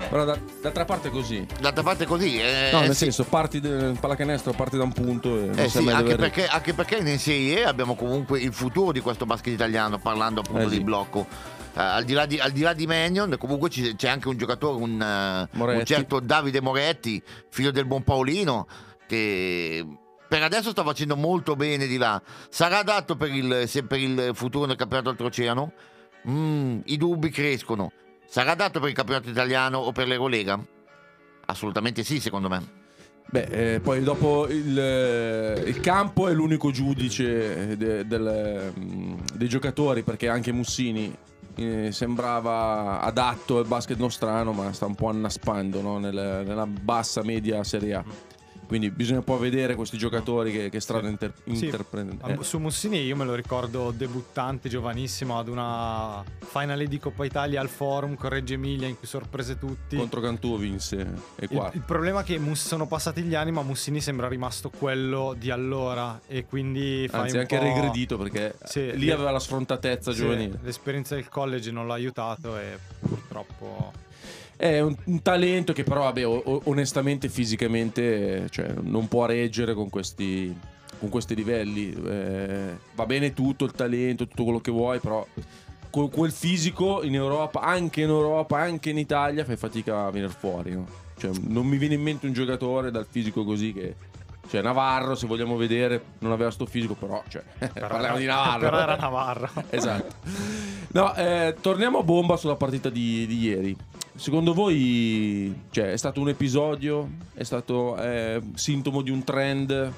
Però 0.09 0.25
da- 0.25 0.39
d'altra 0.61 0.85
parte 0.85 1.09
è 1.09 1.11
così. 1.11 1.47
D'altra 1.61 1.83
parte 1.83 2.05
è 2.05 2.07
così. 2.07 2.39
eh, 2.41 2.71
No, 2.73 2.79
eh, 2.79 2.87
nel 2.87 2.93
sì. 2.93 3.05
senso, 3.05 3.25
parti 3.25 3.61
del 3.61 3.97
pallacanestro, 4.01 4.53
parti 4.53 4.77
da 4.77 4.83
un 4.85 4.93
punto 4.93 5.37
e 5.39 5.51
Eh 5.65 5.69
sì, 5.69 5.89
anche 5.89 6.17
perché, 6.17 6.47
anche 6.47 6.73
perché 6.75 6.97
in 6.97 7.05
NCAA 7.07 7.69
abbiamo 7.69 7.95
comunque 7.95 8.41
il 8.41 8.53
futuro 8.53 8.93
di 8.93 9.01
questo 9.01 9.25
basket 9.27 9.53
italiano, 9.55 9.99
parlando 9.99 10.41
appunto 10.41 10.63
Eh 10.67 10.69
sì. 10.69 10.79
di 10.79 10.85
blocco. 10.85 11.27
Eh, 11.75 11.81
al, 11.81 12.05
di 12.05 12.13
là 12.13 12.27
di, 12.27 12.39
al 12.39 12.51
di 12.51 12.61
là 12.61 12.73
di 12.75 12.87
Mannion, 12.87 13.35
comunque 13.39 13.71
ci- 13.71 13.95
c'è 13.97 14.09
anche 14.09 14.29
un 14.29 14.37
giocatore, 14.37 14.83
un, 14.83 15.49
Moretti. 15.53 15.79
un 15.79 15.85
certo 15.87 16.21
Davide 16.21 16.61
Moretti, 16.61 17.23
figlio 17.49 17.71
del 17.71 17.87
buon 17.87 18.03
Paolino, 18.03 18.67
che 19.07 19.85
per 20.33 20.43
adesso 20.43 20.71
sta 20.71 20.83
facendo 20.83 21.15
molto 21.15 21.57
bene 21.57 21.87
di 21.87 21.99
là. 21.99 22.21
Sarà 22.49 22.79
adatto 22.79 23.17
per 23.17 23.31
il, 23.35 23.69
per 23.87 23.99
il 23.99 24.31
futuro 24.33 24.65
del 24.65 24.77
campionato 24.77 25.11
oltreoceano? 25.11 25.73
Mm, 26.27 26.79
I 26.87 26.97
dubbi 26.97 27.29
crescono. 27.29 27.93
Sarà 28.27 28.53
adatto 28.53 28.81
per 28.81 28.89
il 28.89 28.95
campionato 28.95 29.29
italiano 29.29 29.77
o 29.77 29.93
per 29.93 30.07
l'Eurolega? 30.07 30.59
Assolutamente 31.45 32.03
sì, 32.03 32.19
secondo 32.19 32.49
me. 32.49 32.63
Beh, 33.27 33.75
eh, 33.75 33.81
poi 33.81 34.03
dopo 34.03 34.49
il, 34.49 34.79
eh, 34.79 35.65
il 35.67 35.81
campo 35.81 36.27
è 36.29 36.33
l'unico 36.33 36.71
giudice 36.71 37.77
de- 37.77 38.07
del, 38.07 38.73
mm, 38.79 39.19
dei 39.35 39.49
giocatori 39.49 40.03
perché 40.03 40.31
anche 40.31 40.51
Mussini 40.51 41.15
eh, 41.57 41.93
sembrava 41.93 43.01
adatto 43.03 43.59
al 43.59 43.67
basket 43.67 43.99
nostrano 43.99 44.53
ma 44.53 44.73
sta 44.73 44.87
un 44.87 44.95
po' 44.95 45.09
annaspando 45.09 45.83
no? 45.83 45.99
Nel- 45.99 46.43
nella 46.47 46.67
bassa 46.67 47.23
media 47.23 47.63
Serie 47.65 47.95
A. 47.95 48.05
Quindi 48.73 48.91
bisogna 48.91 49.21
poi 49.21 49.39
vedere 49.39 49.75
questi 49.75 49.99
giocatori 49.99 50.51
che, 50.51 50.71
che 50.71 50.81
strada 50.81 51.07
inter- 51.07 51.35
Sì, 51.53 51.67
interprendono. 51.67 52.41
Eh, 52.41 52.43
Su 52.43 52.57
Mussini 52.59 53.03
io 53.03 53.15
me 53.17 53.27
lo 53.27 53.35
ricordo 53.35 53.91
debuttante, 53.91 54.71
giovanissimo, 54.71 55.39
ad 55.39 55.49
una 55.49 56.25
finale 56.39 56.87
di 56.87 56.99
Coppa 56.99 57.27
Italia 57.27 57.61
al 57.61 57.69
Forum 57.69 58.15
con 58.15 58.31
Reggio 58.31 58.55
Emilia 58.55 58.89
in 58.89 58.97
cui 58.97 59.07
sorprese 59.07 59.59
tutti. 59.59 59.95
contro 59.99 60.23
Cantù 60.23 60.57
vinse 60.59 61.01
e 61.37 61.45
il, 61.45 61.49
quarto. 61.51 61.77
il 61.77 61.83
problema 61.83 62.21
è 62.23 62.25
che 62.25 62.39
Mus- 62.39 62.67
sono 62.67 62.87
passati 62.87 63.21
gli 63.21 63.35
anni, 63.35 63.53
ma 63.53 63.61
Mussini 63.61 64.01
sembra 64.01 64.27
rimasto 64.27 64.71
quello 64.71 65.35
di 65.39 65.51
allora. 65.51 66.19
E 66.27 66.47
quindi 66.47 67.07
fai 67.11 67.21
Anzi, 67.25 67.35
un 67.35 67.41
anche 67.43 67.59
po'- 67.59 67.63
regredito 67.65 68.17
perché 68.17 68.55
Sì, 68.65 68.97
lì 68.97 69.11
aveva 69.11 69.33
la 69.33 69.39
sfrontatezza 69.39 70.13
Sì, 70.13 70.17
giovanile. 70.21 70.59
L'esperienza 70.63 71.15
del 71.15 71.29
college 71.29 71.71
non 71.71 71.87
l'ha 71.87 71.93
aiutato 71.95 72.57
e 72.57 72.79
purtroppo. 73.01 73.93
È 74.63 74.79
un, 74.79 74.95
un 75.07 75.23
talento 75.23 75.73
che 75.73 75.83
però, 75.83 76.03
vabbè, 76.03 76.25
o- 76.25 76.61
onestamente, 76.67 77.29
fisicamente, 77.29 78.47
cioè, 78.49 78.73
non 78.81 79.09
può 79.09 79.27
reggere 79.27 79.75
con 79.75 79.91
questi, 79.91 80.57
con 81.01 81.09
questi 81.09 81.35
livelli. 81.35 81.93
Eh, 81.93 82.77
va 82.95 83.05
bene 83.05 83.33
tutto, 83.35 83.65
il 83.65 83.73
talento, 83.73 84.29
tutto 84.29 84.45
quello 84.45 84.61
che 84.61 84.71
vuoi, 84.71 85.01
però 85.01 85.27
con 85.91 86.09
quel 86.11 86.31
fisico 86.31 87.03
in 87.03 87.17
Europa, 87.17 87.61
anche 87.61 88.03
in 88.03 88.11
Europa, 88.11 88.61
anche 88.61 88.91
in 88.91 88.99
Italia, 88.99 89.45
fai 89.45 89.57
fatica 89.57 90.05
a 90.05 90.11
venire 90.13 90.31
fuori. 90.31 90.71
no? 90.71 90.87
Cioè, 91.17 91.33
non 91.49 91.67
mi 91.67 91.77
viene 91.77 91.95
in 91.95 92.03
mente 92.03 92.27
un 92.27 92.33
giocatore 92.33 92.93
dal 92.93 93.07
fisico 93.11 93.45
così 93.45 93.73
che... 93.73 93.97
Cioè, 94.53 94.61
Navarro, 94.61 95.15
se 95.15 95.27
vogliamo 95.27 95.57
vedere, 95.57 96.03
non 96.19 96.31
aveva 96.31 96.51
sto 96.51 96.67
fisico, 96.67 96.93
però... 96.93 97.23
Cioè, 97.27 97.43
parliamo 97.73 98.19
di 98.19 98.27
Navarro. 98.29 98.61
Però 98.61 98.79
era 98.81 98.97
Navarro. 98.97 99.49
Esatto. 99.71 100.15
No, 100.89 101.15
eh, 101.15 101.57
torniamo 101.59 102.01
a 102.01 102.03
bomba 102.03 102.37
sulla 102.37 102.57
partita 102.57 102.91
di, 102.91 103.27
di 103.27 103.39
ieri. 103.39 103.75
Secondo 104.15 104.53
voi 104.53 105.59
cioè, 105.71 105.93
è 105.93 105.97
stato 105.97 106.21
un 106.21 106.29
episodio? 106.29 107.09
È 107.33 107.45
stato 107.45 107.97
eh, 107.97 108.43
sintomo 108.53 109.01
di 109.01 109.11
un 109.11 109.25
trend 109.25 109.91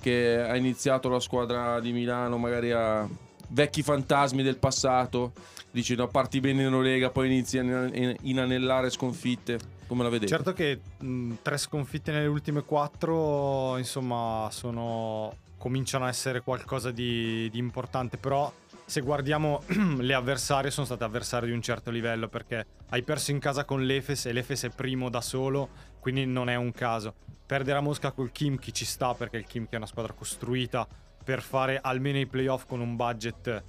che 0.00 0.40
ha 0.40 0.54
iniziato 0.54 1.08
la 1.08 1.18
squadra 1.18 1.80
di 1.80 1.90
Milano 1.90 2.38
magari 2.38 2.70
a 2.70 3.08
vecchi 3.48 3.82
fantasmi 3.82 4.44
del 4.44 4.58
passato? 4.58 5.32
Dici 5.72 5.96
no, 5.96 6.06
parti 6.06 6.38
bene 6.38 6.60
in 6.60 6.68
Eurolega, 6.68 7.10
poi 7.10 7.26
inizi 7.26 7.58
a 7.58 7.62
in- 7.62 8.16
inanellare 8.20 8.88
sconfitte. 8.88 9.74
Come 9.86 10.02
la 10.02 10.08
vedete? 10.08 10.30
Certo 10.30 10.52
che 10.52 10.80
mh, 10.98 11.34
tre 11.42 11.58
sconfitte 11.58 12.12
nelle 12.12 12.26
ultime 12.26 12.62
quattro, 12.62 13.76
insomma, 13.78 14.48
sono 14.50 15.44
cominciano 15.58 16.04
a 16.04 16.08
essere 16.08 16.42
qualcosa 16.42 16.90
di, 16.90 17.48
di 17.50 17.58
importante, 17.58 18.18
però 18.18 18.52
se 18.84 19.00
guardiamo 19.00 19.62
le 19.98 20.14
avversarie 20.14 20.70
sono 20.70 20.86
state 20.86 21.02
avversarie 21.02 21.48
di 21.48 21.54
un 21.54 21.62
certo 21.62 21.90
livello 21.90 22.28
perché 22.28 22.66
hai 22.90 23.02
perso 23.02 23.32
in 23.32 23.38
casa 23.38 23.64
con 23.64 23.84
l'Efes 23.84 24.26
e 24.26 24.32
l'Efes 24.32 24.64
è 24.64 24.68
primo 24.70 25.08
da 25.08 25.20
solo, 25.20 25.70
quindi 25.98 26.24
non 26.24 26.48
è 26.48 26.54
un 26.54 26.72
caso. 26.72 27.14
Perdere 27.46 27.78
a 27.78 27.80
Mosca 27.80 28.12
col 28.12 28.32
Kimchi 28.32 28.72
ci 28.72 28.84
sta 28.84 29.14
perché 29.14 29.38
il 29.38 29.46
Kimchi 29.46 29.74
è 29.74 29.76
una 29.76 29.86
squadra 29.86 30.12
costruita 30.12 30.86
per 31.24 31.42
fare 31.42 31.80
almeno 31.82 32.18
i 32.18 32.26
playoff 32.26 32.66
con 32.66 32.80
un 32.80 32.94
budget 32.94 33.64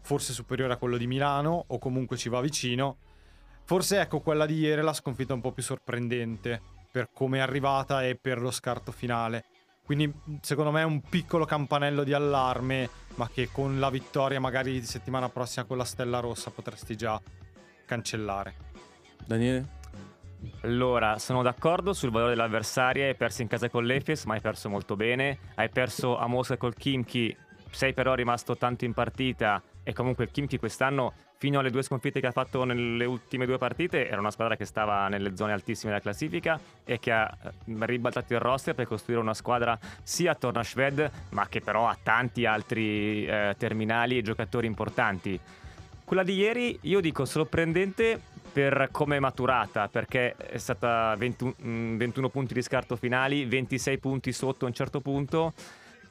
forse 0.00 0.32
superiore 0.32 0.72
a 0.72 0.76
quello 0.76 0.96
di 0.96 1.06
Milano 1.06 1.64
o 1.66 1.78
comunque 1.78 2.16
ci 2.16 2.28
va 2.28 2.40
vicino. 2.40 2.96
Forse 3.72 4.00
ecco 4.00 4.20
quella 4.20 4.44
di 4.44 4.58
ieri 4.58 4.82
la 4.82 4.92
sconfitta 4.92 5.32
un 5.32 5.40
po' 5.40 5.52
più 5.52 5.62
sorprendente 5.62 6.60
per 6.90 7.08
come 7.10 7.38
è 7.38 7.40
arrivata 7.40 8.04
e 8.04 8.16
per 8.16 8.38
lo 8.38 8.50
scarto 8.50 8.92
finale. 8.92 9.46
Quindi 9.82 10.12
secondo 10.42 10.70
me 10.70 10.82
è 10.82 10.84
un 10.84 11.00
piccolo 11.00 11.46
campanello 11.46 12.04
di 12.04 12.12
allarme, 12.12 12.90
ma 13.14 13.30
che 13.30 13.48
con 13.50 13.80
la 13.80 13.88
vittoria 13.88 14.40
magari 14.40 14.72
di 14.72 14.84
settimana 14.84 15.30
prossima 15.30 15.64
con 15.64 15.78
la 15.78 15.84
Stella 15.84 16.20
Rossa 16.20 16.50
potresti 16.50 16.96
già 16.96 17.18
cancellare. 17.86 18.56
Daniele? 19.24 19.66
Allora, 20.64 21.18
sono 21.18 21.40
d'accordo 21.40 21.94
sul 21.94 22.10
valore 22.10 22.32
dell'avversaria. 22.32 23.06
Hai 23.06 23.16
perso 23.16 23.40
in 23.40 23.48
casa 23.48 23.70
con 23.70 23.86
l'Efes, 23.86 24.24
ma 24.24 24.34
hai 24.34 24.42
perso 24.42 24.68
molto 24.68 24.96
bene. 24.96 25.38
Hai 25.54 25.70
perso 25.70 26.18
a 26.18 26.26
Mosca 26.26 26.58
col 26.58 26.74
Kimchi, 26.74 27.34
sei 27.70 27.94
però 27.94 28.12
rimasto 28.12 28.54
tanto 28.54 28.84
in 28.84 28.92
partita. 28.92 29.62
E 29.84 29.92
comunque 29.92 30.24
il 30.24 30.30
Kimchi 30.30 30.58
quest'anno, 30.58 31.12
fino 31.38 31.58
alle 31.58 31.70
due 31.70 31.82
sconfitte 31.82 32.20
che 32.20 32.26
ha 32.28 32.32
fatto 32.32 32.64
nelle 32.64 33.04
ultime 33.04 33.46
due 33.46 33.58
partite, 33.58 34.08
era 34.08 34.20
una 34.20 34.30
squadra 34.30 34.56
che 34.56 34.64
stava 34.64 35.08
nelle 35.08 35.36
zone 35.36 35.52
altissime 35.52 35.90
della 35.90 36.02
classifica 36.02 36.60
e 36.84 37.00
che 37.00 37.10
ha 37.10 37.36
eh, 37.42 37.50
ribaltato 37.64 38.32
il 38.32 38.40
roster 38.40 38.74
per 38.74 38.86
costruire 38.86 39.20
una 39.20 39.34
squadra 39.34 39.78
sia 40.02 40.32
attorno 40.32 40.60
a 40.60 40.64
Shved, 40.64 41.10
ma 41.30 41.48
che 41.48 41.60
però 41.60 41.88
ha 41.88 41.98
tanti 42.00 42.46
altri 42.46 43.26
eh, 43.26 43.54
terminali 43.58 44.18
e 44.18 44.22
giocatori 44.22 44.66
importanti. 44.66 45.38
Quella 46.04 46.22
di 46.22 46.34
ieri 46.34 46.78
io 46.82 47.00
dico 47.00 47.24
sorprendente 47.24 48.20
per 48.52 48.88
come 48.92 49.16
è 49.16 49.18
maturata, 49.18 49.88
perché 49.88 50.36
è 50.36 50.58
stata 50.58 51.14
21, 51.16 51.54
mm, 51.64 51.96
21 51.96 52.28
punti 52.28 52.54
di 52.54 52.62
scarto 52.62 52.96
finali, 52.96 53.46
26 53.46 53.98
punti 53.98 54.32
sotto 54.32 54.66
a 54.66 54.68
un 54.68 54.74
certo 54.74 55.00
punto. 55.00 55.54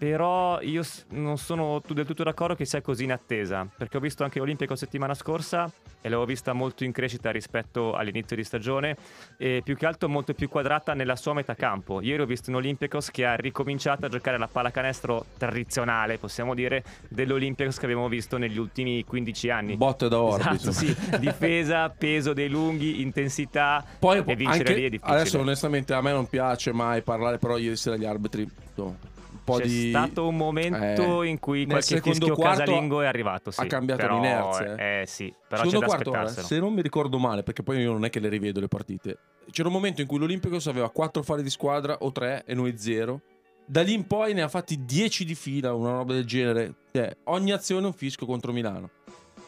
Però 0.01 0.59
io 0.61 0.81
non 1.09 1.37
sono 1.37 1.79
del 1.87 2.07
tutto 2.07 2.23
d'accordo 2.23 2.55
che 2.55 2.65
sia 2.65 2.81
così 2.81 3.03
in 3.03 3.11
attesa, 3.11 3.67
perché 3.77 3.97
ho 3.97 3.99
visto 3.99 4.23
anche 4.23 4.39
l'Olimpico 4.39 4.75
settimana 4.75 5.13
scorsa 5.13 5.71
e 6.01 6.09
l'avevo 6.09 6.25
vista 6.25 6.53
molto 6.53 6.83
in 6.83 6.91
crescita 6.91 7.29
rispetto 7.29 7.93
all'inizio 7.93 8.35
di 8.35 8.43
stagione 8.43 8.97
e 9.37 9.61
più 9.63 9.77
che 9.77 9.85
altro 9.85 10.09
molto 10.09 10.33
più 10.33 10.49
quadrata 10.49 10.95
nella 10.95 11.15
sua 11.15 11.33
metà 11.33 11.53
campo. 11.53 12.01
Ieri 12.01 12.23
ho 12.23 12.25
visto 12.25 12.49
un 12.49 12.55
Olympiacos 12.55 13.11
che 13.11 13.27
ha 13.27 13.35
ricominciato 13.35 14.07
a 14.07 14.09
giocare 14.09 14.39
la 14.39 14.47
pallacanestro 14.47 15.23
tradizionale, 15.37 16.17
possiamo 16.17 16.55
dire, 16.55 16.83
dell'Olympiacos 17.07 17.77
che 17.77 17.85
abbiamo 17.85 18.07
visto 18.07 18.37
negli 18.39 18.57
ultimi 18.57 19.05
15 19.05 19.49
anni. 19.51 19.77
Botte 19.77 20.09
da 20.09 20.19
orbito. 20.19 20.69
Esatto, 20.69 20.71
sì. 20.71 21.19
Difesa, 21.19 21.89
peso 21.95 22.33
dei 22.33 22.49
lunghi, 22.49 23.01
intensità 23.01 23.85
Poi 23.99 24.17
e 24.25 24.35
vincere 24.35 24.57
anche, 24.57 24.73
lì 24.73 24.85
è 24.85 24.89
difficile. 24.89 25.15
adesso 25.15 25.37
onestamente 25.37 25.93
a 25.93 26.01
me 26.01 26.11
non 26.11 26.27
piace 26.27 26.73
mai 26.73 27.03
parlare, 27.03 27.37
però 27.37 27.59
ieri 27.59 27.75
sera 27.75 27.97
gli 27.97 28.05
arbitri 28.05 28.49
no, 28.73 28.97
po' 29.43 29.57
C'è 29.57 29.65
di 29.65 29.89
stato 29.89 30.27
un 30.27 30.35
momento 30.35 31.23
Eh, 31.23 31.27
in 31.27 31.39
cui 31.39 31.59
nel 31.59 31.67
qualche 31.67 31.95
secondo 31.95 32.25
fischio 32.27 32.43
casalingo 32.43 33.01
è 33.01 33.05
arrivato, 33.05 33.51
sì. 33.51 33.61
ha 33.61 33.65
cambiato 33.65 34.01
però, 34.01 34.15
l'inerzia, 34.15 34.75
Eh 34.75 35.05
sì, 35.05 35.33
però 35.47 35.63
Secondo 35.63 35.85
c'è 35.87 36.03
quarto, 36.03 36.41
se 36.41 36.59
non 36.59 36.73
mi 36.73 36.81
ricordo 36.81 37.17
male, 37.17 37.43
perché 37.43 37.63
poi 37.63 37.79
io 37.79 37.91
non 37.91 38.05
è 38.05 38.09
che 38.09 38.19
le 38.19 38.29
rivedo 38.29 38.59
le 38.59 38.67
partite. 38.67 39.17
C'era 39.51 39.67
un 39.67 39.73
momento 39.73 40.01
in 40.01 40.07
cui 40.07 40.17
l'Olimpicos 40.19 40.67
aveva 40.67 40.89
4 40.89 41.23
falli 41.23 41.43
di 41.43 41.49
squadra 41.49 41.97
o 41.99 42.11
3 42.11 42.43
e 42.45 42.53
noi 42.53 42.77
0. 42.77 43.21
Da 43.65 43.81
lì 43.81 43.93
in 43.93 44.05
poi 44.05 44.33
ne 44.33 44.41
ha 44.41 44.47
fatti 44.47 44.83
10 44.83 45.23
di 45.23 45.35
fila, 45.35 45.73
una 45.73 45.91
roba 45.91 46.13
del 46.13 46.25
genere. 46.25 46.73
Cioè, 46.91 47.15
ogni 47.25 47.51
azione 47.51 47.85
un 47.85 47.93
fischio 47.93 48.25
contro 48.25 48.51
Milano. 48.51 48.89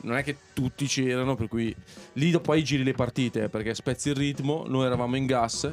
Non 0.04 0.18
è 0.18 0.24
che 0.24 0.38
tutti 0.54 0.86
c'erano, 0.86 1.36
per 1.36 1.48
cui 1.48 1.74
lì 2.14 2.32
dopo 2.32 2.52
poi 2.52 2.64
giri 2.64 2.84
le 2.84 2.94
partite, 2.94 3.50
perché 3.50 3.74
spezzi 3.74 4.10
il 4.10 4.16
ritmo, 4.16 4.66
noi 4.68 4.86
eravamo 4.86 5.16
in 5.16 5.26
gas. 5.26 5.64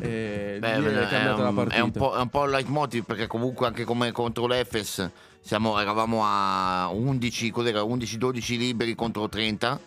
E 0.00 0.56
Beh, 0.60 0.80
lì 0.80 0.86
è 0.86 1.08
cambiata 1.08 1.42
la 1.42 1.48
un, 1.48 1.54
partita. 1.54 1.76
è 1.76 1.80
un 1.80 1.90
po', 1.90 2.14
è 2.16 2.20
un 2.20 2.28
po' 2.28 2.44
il 2.44 2.50
leitmotiv 2.50 3.04
perché 3.04 3.26
comunque 3.26 3.66
anche 3.66 3.84
come 3.84 4.12
contro 4.12 4.46
l'Efes 4.46 5.10
siamo, 5.46 5.78
eravamo 5.78 6.22
a 6.24 6.88
11, 6.88 7.50
cos'era, 7.50 7.82
11-12 7.82 8.56
liberi 8.58 8.94
contro 8.96 9.28
30. 9.28 9.78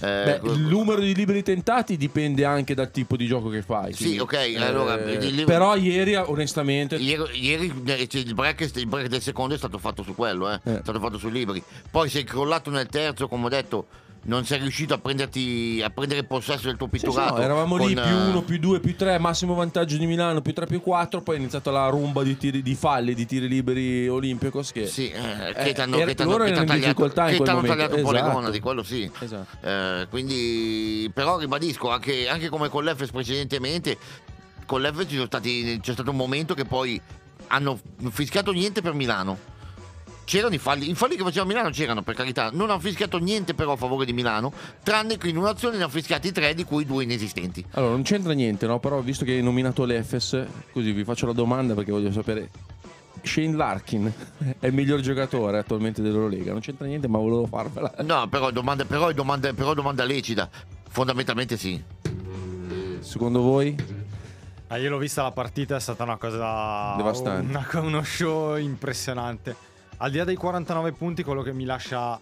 Eh, 0.00 0.38
Beh, 0.40 0.50
il 0.52 0.60
numero 0.60 1.00
di 1.00 1.12
liberi 1.14 1.42
tentati 1.42 1.96
dipende 1.96 2.44
anche 2.44 2.74
dal 2.74 2.90
tipo 2.90 3.16
di 3.16 3.26
gioco 3.26 3.48
che 3.48 3.62
fai. 3.62 3.92
Sì, 3.92 4.04
quindi, 4.04 4.18
ok, 4.20 4.54
allora, 4.58 4.94
il 4.94 5.18
liber- 5.18 5.46
Però 5.46 5.74
ieri, 5.76 6.14
onestamente, 6.14 6.96
Ieri, 6.96 7.24
ieri, 7.40 7.72
eh, 7.86 8.06
cioè, 8.06 8.20
il, 8.20 8.34
break, 8.34 8.70
il 8.74 8.86
break 8.86 9.08
del 9.08 9.20
secondo 9.22 9.54
è 9.54 9.58
stato 9.58 9.78
fatto 9.78 10.02
su 10.02 10.14
quello, 10.14 10.50
eh. 10.52 10.60
Eh. 10.64 10.78
è 10.78 10.80
stato 10.82 11.00
fatto 11.00 11.18
sui 11.18 11.32
liberi. 11.32 11.62
Poi 11.90 12.08
sei 12.08 12.22
crollato 12.24 12.70
nel 12.70 12.86
terzo, 12.86 13.26
come 13.26 13.46
ho 13.46 13.48
detto, 13.48 13.86
non 14.22 14.44
sei 14.44 14.58
riuscito 14.60 14.92
a, 14.94 14.98
prenderti, 14.98 15.80
a 15.82 15.88
prendere 15.90 16.24
possesso 16.24 16.66
del 16.66 16.76
tuo 16.76 16.88
Sì, 16.92 16.98
sì, 16.98 17.06
pitturato. 17.06 17.36
no, 17.36 17.40
eravamo 17.42 17.76
lì 17.76 17.94
con, 17.94 18.02
più 18.04 18.12
eh, 18.12 18.26
1, 18.28 18.42
più 18.42 18.58
2, 18.58 18.80
più 18.80 18.96
3, 18.96 19.18
massimo 19.18 19.54
vantaggio 19.54 19.96
di 19.96 20.06
Milano, 20.06 20.42
più 20.42 20.52
3, 20.52 20.66
più 20.66 20.80
4, 20.82 21.22
poi 21.22 21.36
è 21.36 21.38
iniziata 21.38 21.70
la 21.70 21.88
rumba 21.88 22.22
di, 22.22 22.36
tiri, 22.36 22.60
di 22.62 22.74
falli, 22.74 23.14
di 23.14 23.24
tiri 23.24 23.48
liberi 23.48 24.06
Olimpicos 24.08 24.72
che... 24.72 24.86
Sì, 24.86 25.08
eh, 25.08 25.48
Eh, 25.50 25.54
che 25.64 25.72
t'hanno- 25.72 25.96
loro 25.96 26.44
che 26.44 26.52
t'hanno 26.52 26.72
in 26.74 26.80
difficoltà 26.80 26.82
in 26.82 26.84
tagliato, 26.84 27.30
che 27.30 27.36
quel 27.36 27.46
t'hanno 27.46 27.60
momento. 27.60 27.76
tagliato 27.76 27.96
un 27.96 28.02
po' 28.02 28.10
le 28.12 28.18
Esatto. 28.18 28.34
gonadi, 28.34 28.60
quello 28.60 28.82
sì. 28.82 29.10
Esatto. 29.20 29.66
Eh, 29.66 30.06
quindi, 30.10 31.10
però 31.14 31.38
ribadisco, 31.38 31.90
anche, 31.90 32.28
anche 32.28 32.48
come 32.50 32.68
con 32.68 32.84
l'Efes 32.84 33.10
precedentemente, 33.10 33.96
con 34.66 34.82
l'Efes 34.82 35.06
ci 35.08 35.14
sono 35.14 35.26
stati- 35.26 35.78
c'è 35.80 35.92
stato 35.92 36.10
un 36.10 36.16
momento 36.16 36.52
che 36.54 36.64
poi 36.66 37.00
hanno 37.48 37.78
fischiato 38.10 38.52
niente 38.52 38.82
per 38.82 38.92
Milano. 38.92 39.56
C'erano 40.28 40.54
i 40.54 40.58
falli, 40.58 40.90
i 40.90 40.94
falli 40.94 41.16
che 41.16 41.22
faceva 41.22 41.46
Milano 41.46 41.70
c'erano 41.70 42.02
per 42.02 42.14
carità, 42.14 42.50
non 42.52 42.68
hanno 42.68 42.80
fischiato 42.80 43.16
niente 43.16 43.54
però 43.54 43.72
a 43.72 43.76
favore 43.76 44.04
di 44.04 44.12
Milano, 44.12 44.52
tranne 44.82 45.16
che 45.16 45.28
in 45.30 45.38
un'azione 45.38 45.78
ne 45.78 45.84
hanno 45.84 45.90
fischiati 45.90 46.32
tre, 46.32 46.52
di 46.52 46.64
cui 46.64 46.84
due 46.84 47.04
inesistenti. 47.04 47.64
Allora, 47.70 47.92
non 47.92 48.02
c'entra 48.02 48.34
niente, 48.34 48.66
no? 48.66 48.78
Però 48.78 49.00
visto 49.00 49.24
che 49.24 49.32
hai 49.32 49.42
nominato 49.42 49.84
l'Efes, 49.86 50.44
così 50.70 50.92
vi 50.92 51.02
faccio 51.02 51.24
la 51.24 51.32
domanda 51.32 51.72
perché 51.72 51.92
voglio 51.92 52.12
sapere... 52.12 52.50
Shane 53.22 53.56
Larkin 53.56 54.12
è 54.60 54.66
il 54.66 54.74
miglior 54.74 55.00
giocatore 55.00 55.60
attualmente 55.60 56.02
dell'Eurolega, 56.02 56.52
non 56.52 56.60
c'entra 56.60 56.86
niente 56.86 57.08
ma 57.08 57.16
volevo 57.16 57.46
farvela. 57.46 57.90
No, 58.02 58.28
però 58.28 58.50
domanda, 58.50 58.84
però 58.84 59.10
domanda, 59.12 59.50
però 59.54 59.72
domanda 59.72 60.04
lecita. 60.04 60.50
Fondamentalmente 60.90 61.56
sì. 61.56 61.82
Secondo 63.00 63.40
voi? 63.40 63.74
Ah, 64.66 64.76
io 64.76 64.90
l'ho 64.90 64.98
vista 64.98 65.22
la 65.22 65.30
partita, 65.30 65.76
è 65.76 65.80
stata 65.80 66.02
una 66.02 66.18
cosa. 66.18 66.96
Devastante. 66.98 67.48
una- 67.56 67.66
uno 67.80 68.02
show 68.02 68.56
impressionante. 68.56 69.67
Al 69.98 70.10
di 70.10 70.18
là 70.18 70.24
dei 70.24 70.36
49 70.36 70.92
punti, 70.92 71.22
quello 71.24 71.42
che 71.42 71.52
mi 71.52 71.64
lascia 71.64 72.20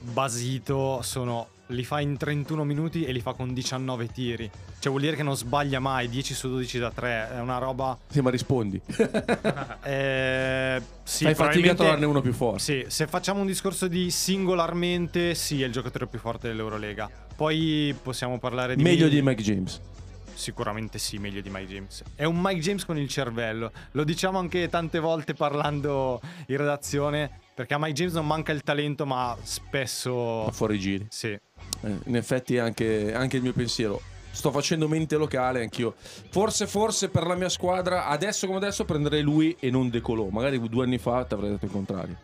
basito 0.00 1.00
sono 1.02 1.48
li 1.72 1.84
fa 1.84 2.00
in 2.00 2.16
31 2.16 2.64
minuti 2.64 3.04
e 3.04 3.12
li 3.12 3.20
fa 3.20 3.32
con 3.32 3.52
19 3.52 4.06
tiri. 4.08 4.50
Cioè 4.78 4.90
vuol 4.90 5.02
dire 5.02 5.16
che 5.16 5.22
non 5.22 5.36
sbaglia 5.36 5.80
mai, 5.80 6.08
10 6.08 6.34
su 6.34 6.48
12 6.48 6.78
da 6.78 6.90
3, 6.90 7.30
è 7.34 7.40
una 7.40 7.58
roba... 7.58 7.96
Sì, 8.08 8.20
ma 8.20 8.30
rispondi. 8.30 8.80
Eh, 9.84 10.80
sì, 11.02 11.24
Fai 11.24 11.34
fatica 11.34 11.72
a 11.72 11.74
trovarne 11.74 12.06
uno 12.06 12.20
più 12.20 12.32
forte. 12.32 12.60
Sì, 12.60 12.84
se 12.86 13.08
facciamo 13.08 13.40
un 13.40 13.46
discorso 13.46 13.88
di 13.88 14.10
singolarmente, 14.10 15.34
sì, 15.34 15.60
è 15.60 15.66
il 15.66 15.72
giocatore 15.72 16.06
più 16.06 16.20
forte 16.20 16.48
dell'Eurolega. 16.48 17.10
Poi 17.34 17.94
possiamo 18.00 18.38
parlare 18.38 18.76
di... 18.76 18.82
Meglio 18.82 19.08
di 19.08 19.20
Mike 19.20 19.42
James. 19.42 19.80
Sicuramente 20.34 20.98
sì, 20.98 21.18
meglio 21.18 21.40
di 21.40 21.50
Mike 21.50 21.72
James. 21.72 22.02
È 22.14 22.24
un 22.24 22.40
Mike 22.40 22.60
James 22.60 22.84
con 22.84 22.98
il 22.98 23.08
cervello. 23.08 23.70
Lo 23.92 24.04
diciamo 24.04 24.38
anche 24.38 24.68
tante 24.68 24.98
volte 24.98 25.34
parlando 25.34 26.20
in 26.46 26.56
redazione, 26.56 27.40
perché 27.54 27.74
a 27.74 27.78
Mike 27.78 27.92
James 27.92 28.14
non 28.14 28.26
manca 28.26 28.52
il 28.52 28.62
talento, 28.62 29.06
ma 29.06 29.36
spesso... 29.42 30.44
Ma 30.46 30.52
fuori 30.52 30.78
giri. 30.78 31.06
Sì. 31.10 31.28
Eh, 31.28 31.40
in 32.04 32.16
effetti 32.16 32.56
è 32.56 32.58
anche, 32.58 33.14
anche 33.14 33.36
il 33.36 33.42
mio 33.42 33.52
pensiero. 33.52 34.00
Sto 34.30 34.50
facendo 34.50 34.88
mente 34.88 35.16
locale 35.16 35.60
anch'io. 35.60 35.94
Forse, 36.30 36.66
forse 36.66 37.10
per 37.10 37.26
la 37.26 37.34
mia 37.34 37.50
squadra, 37.50 38.06
adesso 38.06 38.46
come 38.46 38.58
adesso 38.58 38.84
prenderei 38.84 39.20
lui 39.20 39.54
e 39.60 39.70
non 39.70 39.90
De 39.90 40.00
Colò. 40.00 40.28
Magari 40.28 40.58
due 40.68 40.84
anni 40.84 40.98
fa 40.98 41.24
ti 41.24 41.34
avrei 41.34 41.50
detto 41.50 41.66
il 41.66 41.70
contrario. 41.70 42.16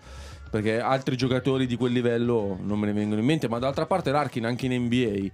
Perché 0.51 0.81
altri 0.81 1.17
giocatori 1.17 1.67
di 1.67 1.77
quel 1.77 1.93
livello 1.93 2.57
non 2.63 2.79
me 2.79 2.87
ne 2.87 2.95
vengono 2.95 3.21
in 3.21 3.27
mente. 3.27 3.49
Ma 3.49 3.59
d'altra 3.59 3.85
parte 3.85 4.11
Larkin 4.11 4.47
anche 4.47 4.65
in 4.65 4.85
NBA 4.85 5.31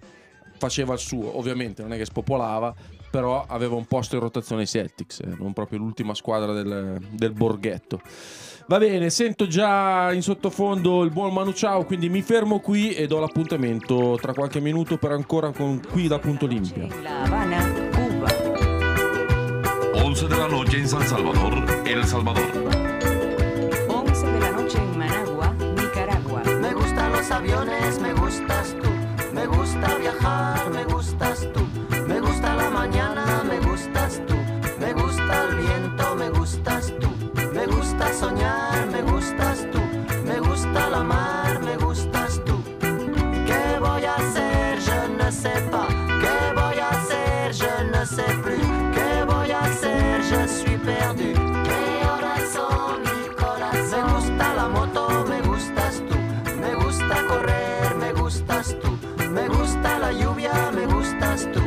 faceva 0.65 0.95
il 0.95 0.99
suo. 0.99 1.37
Ovviamente 1.37 1.83
non 1.83 1.93
è 1.93 1.97
che 1.99 2.07
spopolava, 2.07 2.75
però 3.11 3.45
aveva 3.47 3.75
un 3.75 3.85
posto 3.85 4.15
in 4.17 4.23
rotazione 4.23 4.63
ai 4.63 4.67
Celtics, 4.67 5.21
eh, 5.21 5.35
non 5.39 5.53
proprio 5.53 5.79
l'ultima 5.79 6.15
squadra 6.15 6.53
del, 6.53 6.99
del 7.11 7.33
borghetto. 7.33 8.01
Va 8.67 8.79
bene, 8.79 9.11
sento 9.11 9.47
già 9.47 10.11
in 10.13 10.23
sottofondo 10.23 11.03
il 11.03 11.11
buon 11.11 11.35
Manu 11.35 11.53
Ciao, 11.53 11.85
quindi 11.85 12.09
mi 12.09 12.23
fermo 12.23 12.61
qui 12.61 12.95
e 12.95 13.07
do 13.07 13.21
l'appuntamento 13.21 14.19
tra 14.19 14.33
qualche 14.33 14.59
minuto 14.59 14.97
per 14.97 15.11
ancora 15.13 15.51
con 15.51 15.83
qui 15.91 16.09
da 16.09 16.19
Punto 16.19 16.47
Olimpia. 16.47 16.89
La 17.03 17.25
Habana, 17.25 17.63
Cuba. 17.91 18.29
11 20.03 20.27
de 20.27 20.37
la 20.37 20.47
noche 20.47 20.79
en 20.79 20.89
San 20.89 21.07
Salvador, 21.07 21.83
El 21.85 22.05
Salvador. 22.05 22.51
11 23.87 24.33
de 24.33 24.39
la 24.39 24.51
noche 24.51 24.79
en 24.79 24.97
Managua, 24.97 25.55
Nicaragua. 25.77 26.43
Me 26.59 26.73
gustan 26.73 27.13
los 27.13 27.31
aviones, 27.31 28.01
me 28.01 28.15
gustas 28.15 28.64
tú. 28.64 28.64
Me 29.45 29.51
gusta 29.59 29.99
viajar, 29.99 30.71
me 30.71 30.85
gustas 30.85 31.47
tú. 31.53 31.61
Me 32.09 32.19
gusta 32.19 32.55
la 32.57 32.71
mañana, 32.71 33.45
me 33.47 33.61
gustas 33.61 34.23
tú. 34.27 34.35
Me 34.81 34.95
gusta 34.95 35.49
el 35.49 35.57
viento, 35.57 36.17
me 36.17 36.31
gustas 36.31 36.91
tú. 36.99 37.11
Me 37.53 37.67
gusta 37.67 38.11
soñar, 38.15 38.87
me 38.87 39.03
gustas 39.03 39.44
la 60.05 60.13
lluvia, 60.13 60.71
me 60.73 60.85
gustas 60.85 61.49
tú. 61.51 61.64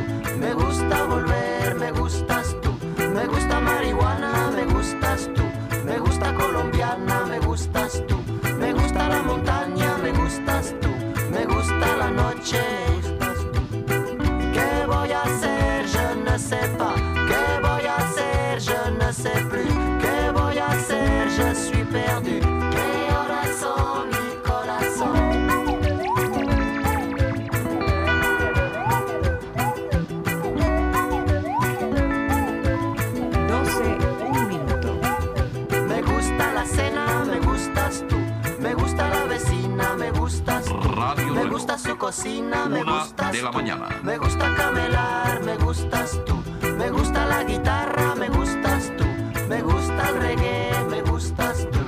Cocina, 42.08 42.64
me 42.70 42.80
Una 42.80 43.00
gustas 43.02 43.32
de 43.32 43.42
la 43.42 43.50
tú. 43.50 43.56
mañana. 43.58 43.88
Me 44.02 44.16
gusta 44.16 44.54
camelar, 44.56 45.42
me 45.44 45.56
gustas 45.58 46.18
tú. 46.24 46.42
Me 46.78 46.88
gusta 46.90 47.26
la 47.26 47.44
guitarra, 47.44 48.14
me 48.14 48.28
gustas 48.30 48.90
tú. 48.96 49.04
Me 49.46 49.60
gusta 49.60 50.08
el 50.08 50.16
reggae, 50.16 50.70
me 50.88 51.02
gustas 51.02 51.66
tú. 51.70 51.80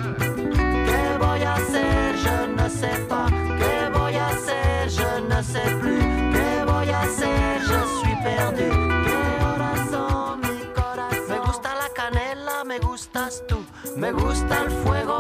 ¿Qué 0.89 1.17
voy 1.19 1.43
a 1.43 1.55
hacer? 1.55 2.17
Je 2.25 2.49
ne 2.55 2.69
sais 2.69 3.01
pas. 3.09 3.31
¿Qué 3.61 3.99
voy 3.99 4.15
a 4.17 4.29
hacer? 4.29 4.91
Je 4.91 5.11
ne 5.31 5.43
sais 5.43 5.73
plus. 5.81 6.05
¿Qué 6.35 6.65
voy 6.71 6.91
a 6.91 7.01
hacer? 7.01 7.61
Je 7.71 7.81
suis 8.01 8.19
perdu. 8.23 8.69
¿Qué 9.07 9.45
horas 9.47 9.81
son 9.91 10.41
mi 10.43 10.61
corazón? 10.75 11.29
Me 11.31 11.39
gusta 11.39 11.75
la 11.83 11.89
canela, 11.95 12.65
me 12.65 12.79
gustas 12.79 13.43
tú. 13.49 13.57
Me 13.97 14.13
gusta 14.13 14.65
el 14.65 14.71
fuego, 14.83 15.19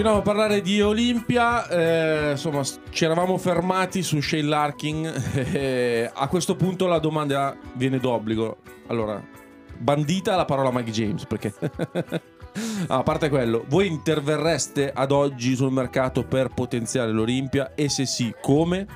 Continuiamo 0.00 0.30
a 0.30 0.34
parlare 0.34 0.62
di 0.62 0.80
Olimpia, 0.80 1.68
eh, 1.68 2.30
insomma 2.30 2.62
ci 2.88 3.04
eravamo 3.04 3.36
fermati 3.36 4.02
su 4.02 4.18
Shane 4.18 4.44
Larkin, 4.44 5.04
eh, 5.52 6.10
a 6.10 6.26
questo 6.26 6.56
punto 6.56 6.86
la 6.86 6.98
domanda 6.98 7.54
viene 7.74 7.98
d'obbligo. 7.98 8.60
Allora, 8.86 9.22
bandita 9.76 10.36
la 10.36 10.46
parola 10.46 10.72
Mike 10.72 10.90
James, 10.90 11.26
perché... 11.26 11.52
Ah, 12.88 12.96
a 12.96 13.02
parte 13.04 13.28
quello, 13.28 13.64
voi 13.68 13.86
interverreste 13.86 14.90
ad 14.92 15.12
oggi 15.12 15.54
sul 15.54 15.70
mercato 15.70 16.24
per 16.24 16.48
potenziare 16.48 17.12
l'Olimpia 17.12 17.76
e 17.76 17.88
se 17.88 18.06
sì, 18.06 18.34
come? 18.40 18.86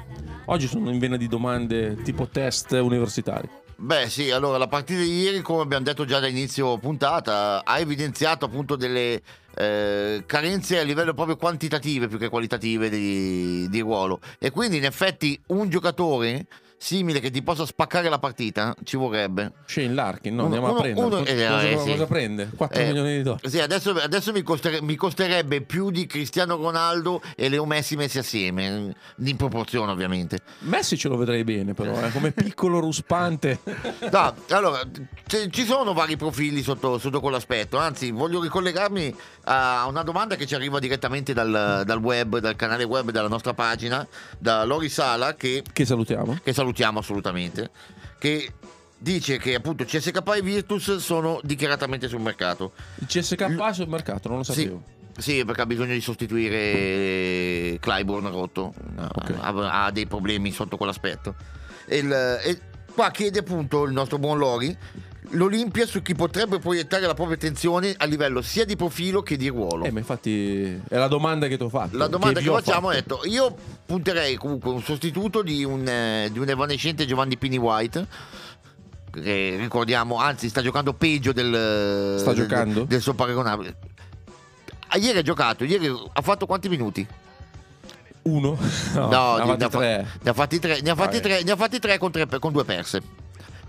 Oggi 0.47 0.67
sono 0.67 0.90
in 0.90 0.99
vena 0.99 1.17
di 1.17 1.29
domande 1.29 1.95
tipo 2.03 2.27
test 2.27 2.73
universitari. 2.73 3.49
Beh 3.77 4.09
sì, 4.09 4.31
allora 4.31 4.57
la 4.57 4.69
partita 4.69 5.01
di 5.01 5.23
ieri, 5.23 5.41
come 5.43 5.63
abbiamo 5.63 5.85
detto 5.85 6.05
già 6.05 6.21
da 6.21 6.29
inizio 6.29 6.79
puntata, 6.79 7.65
ha 7.65 7.79
evidenziato 7.81 8.45
appunto 8.45 8.77
delle 8.77 9.21
eh, 9.57 10.23
carenze 10.27 10.79
a 10.79 10.83
livello 10.83 11.13
proprio 11.13 11.37
quantitative 11.37 12.07
più 12.07 12.17
che 12.17 12.29
qualitative 12.29 12.89
di, 12.89 13.69
di 13.69 13.81
ruolo. 13.81 14.21
E 14.39 14.51
quindi 14.51 14.77
in 14.77 14.85
effetti 14.85 15.39
un 15.49 15.69
giocatore 15.69 16.47
simile 16.85 17.19
che 17.19 17.31
ti 17.31 17.43
possa 17.43 17.65
spaccare 17.65 18.11
la 18.11 18.19
partita 18.19 18.75
ci 18.85 18.99
vorrebbe. 18.99 19.53
Shane 19.65 19.95
Larkin, 19.95 20.35
no, 20.35 20.45
Uno- 20.45 20.55
andiamo 20.55 20.67
uno- 20.69 20.77
a 20.79 20.83
prendere. 20.83 21.07
uno- 21.07 21.19
cosa, 21.21 21.31
eh, 21.31 21.47
cosa- 21.47 21.63
eh, 21.63 21.79
sì. 21.79 21.91
cosa 21.93 22.07
prende? 22.07 22.51
4 22.55 22.81
Eh, 22.83 22.87
milioni 22.87 23.17
di 23.17 23.23
dollari. 23.23 23.49
Sì, 23.49 23.61
adesso, 23.61 23.91
adesso 23.93 24.33
mi, 24.33 24.43
costere- 24.43 24.83
mi 24.83 24.95
costerebbe 24.95 25.63
più 25.63 25.91
di 25.91 26.05
Cristiano 26.05 26.57
Ronaldo 26.57 27.23
e 27.37 27.49
Leo 27.49 27.65
Messi 27.65 27.97
messi 27.97 28.19
assieme, 28.19 28.95
in 29.17 29.37
proporzione 29.37 29.93
ovviamente. 29.93 30.41
Messi 30.61 30.99
ce 30.99 31.09
lo 31.09 31.17
vedrei 31.17 31.43
bene 31.43 31.73
però, 31.73 31.99
eh, 32.05 32.11
come 32.11 32.33
piccolo 32.33 32.81
ruspante. 32.81 33.61
No, 34.13 34.35
allora, 34.51 34.81
c- 35.27 35.49
ci 35.49 35.65
sono 35.65 35.93
vari 35.95 36.17
profili 36.19 36.63
sotto, 36.63 36.99
sotto 36.99 37.21
quell'aspetto, 37.21 37.79
anzi 37.79 38.11
voglio 38.11 38.41
ricollegarmi 38.43 39.15
a 39.45 39.87
una 39.89 40.03
domanda 40.03 40.37
che 40.37 40.47
ci 40.47 40.55
arriva 40.55 40.79
direttamente 40.79 41.33
dal, 41.33 41.83
dal 41.87 41.99
web, 41.99 42.39
dal 42.39 42.55
canale 42.57 42.85
web 42.85 43.11
della 43.11 43.29
nostra 43.29 43.55
pagina, 43.55 44.07
da 44.39 44.65
Lori 44.65 44.89
Sala, 44.91 45.35
che, 45.35 45.63
che 45.73 45.85
salutiamo. 45.87 46.39
che 46.43 46.53
salutiamo 46.53 46.73
assolutamente, 46.98 47.70
che 48.18 48.52
dice 48.98 49.38
che 49.38 49.54
appunto 49.54 49.85
CSK 49.85 50.20
e 50.37 50.42
Virtus 50.42 50.96
sono 50.96 51.38
dichiaratamente 51.42 52.08
sul 52.08 52.20
mercato. 52.20 52.72
Il 52.96 53.06
CSK 53.06 53.40
è 53.42 53.72
sul 53.72 53.88
mercato, 53.88 54.29
non 54.29 54.38
lo 54.38 54.42
Sì, 54.44 54.52
sapevo. 54.52 54.83
sì, 55.18 55.44
perché 55.44 55.60
ha 55.62 55.66
bisogno 55.66 55.92
di 55.92 56.00
sostituire 56.00 57.79
Clyburn 57.81 58.31
rotto, 58.31 58.72
Ok. 58.98 59.35
ha, 59.40 59.85
ha 59.85 59.90
dei 59.90 60.06
problemi 60.06 60.52
sotto 60.52 60.77
quell'aspetto. 60.77 61.35
Il- 61.88 62.10
e 62.12 62.58
qua 62.94 63.10
chiede 63.10 63.40
appunto 63.40 63.85
il 63.85 63.92
nostro 63.92 64.18
buon 64.18 64.38
Lori 64.38 64.77
l'Olimpia 65.31 65.87
su 65.87 66.02
chi 66.02 66.14
potrebbe 66.14 66.58
proiettare 66.58 67.06
la 67.06 67.14
propria 67.14 67.37
attenzione 67.37 67.94
a 67.96 68.04
livello 68.04 68.42
sia 68.42 68.64
di 68.64 68.77
profilo 68.77 69.22
che 69.22 69.37
di 69.37 69.48
ruolo. 69.48 69.85
Eh, 69.85 69.90
ma 69.90 69.98
infatti 69.98 70.81
è 70.88 70.96
la 70.96 71.08
domanda 71.08 71.46
che 71.48 71.56
ti 71.56 71.62
ho 71.62 71.68
fatto. 71.68 71.96
La 71.96 72.06
domanda 72.08 72.40
che, 72.40 72.48
ho 72.48 72.54
facciamo 72.54 72.90
è 72.90 72.96
detto, 72.96 73.20
io 73.25 73.54
punterei 73.87 74.37
comunque 74.37 74.70
un 74.70 74.83
sostituto 74.83 75.42
di 75.42 75.64
un, 75.64 75.87
eh, 75.88 76.29
di 76.31 76.38
un 76.38 76.48
evanescente 76.48 77.06
Giovanni 77.06 77.37
Pini 77.38 77.56
White 77.56 78.06
che 79.10 79.56
ricordiamo, 79.58 80.16
anzi 80.16 80.48
sta 80.48 80.60
giocando 80.60 80.92
peggio 80.92 81.33
del 81.33 82.16
Sta 82.18 82.33
del- 82.33 82.42
giocando? 82.42 82.85
del 82.85 83.00
suo 83.00 83.14
paragonabile. 83.14 83.77
Ah, 84.88 84.98
ieri 84.98 85.18
ha 85.18 85.22
giocato, 85.22 85.64
ieri 85.64 85.88
ha 86.12 86.22
fatto 86.22 86.46
quanti 86.46 86.68
minuti? 86.68 87.06
Uno? 88.22 88.56
No, 88.94 89.08
No, 89.08 89.37
ne 89.37 89.42
ha 89.42 89.46
fatti 89.46 89.68
tre. 89.68 90.06
Ne 90.22 90.31
ha 90.31 90.33
fatti 90.35 90.58
tre, 90.58 90.81
ne 90.83 90.90
ha 90.90 90.94
fatti 90.94 91.20
tre, 91.20 91.42
ne 91.42 91.50
ha 91.52 91.56
fatti 91.56 91.79
tre 91.79 91.98
con, 91.98 92.10
tre- 92.10 92.38
con 92.38 92.52
due 92.52 92.64
perse. 92.64 93.02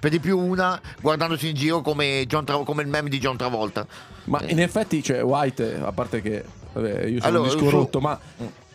Per 0.06 0.14
di 0.14 0.20
più 0.20 0.38
una 0.38 0.80
guardandosi 1.02 1.48
in 1.50 1.56
giro 1.56 1.82
come, 1.82 2.26
John 2.28 2.46
Tra- 2.46 2.58
come 2.60 2.84
il 2.84 2.88
meme 2.88 3.10
di 3.10 3.18
John 3.18 3.38
Travolta. 3.38 3.88
Ma 4.26 4.40
in 4.46 4.60
effetti, 4.62 5.02
cioè, 5.02 5.24
White, 5.24 5.80
a 5.84 5.92
parte 5.94 6.22
che 6.22 6.46
vabbè, 6.74 7.06
io 7.06 7.20
sono 7.22 7.28
Allora, 7.38 7.40
un 7.40 7.56
disco 7.58 7.70
su- 7.70 7.76
rotto, 7.76 8.00
ma 8.00 8.20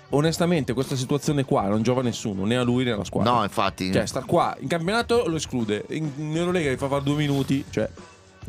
onestamente 0.08 0.72
questa 0.72 0.96
situazione 0.96 1.44
qua 1.44 1.68
non 1.68 1.82
giova 1.82 2.00
a 2.00 2.02
nessuno, 2.02 2.44
né 2.44 2.56
a 2.56 2.64
lui 2.64 2.82
né 2.82 2.90
alla 2.90 3.04
squadra. 3.04 3.30
No, 3.32 3.42
infatti. 3.44 3.92
Cioè, 3.92 4.06
star 4.06 4.24
qua 4.24 4.56
in 4.58 4.66
campionato 4.66 5.22
lo 5.28 5.36
esclude, 5.36 5.84
in, 5.90 6.10
in 6.16 6.36
Eurolega 6.36 6.72
gli 6.72 6.76
fa 6.76 6.88
fare 6.88 7.04
due 7.04 7.14
minuti, 7.14 7.64
cioè, 7.70 7.88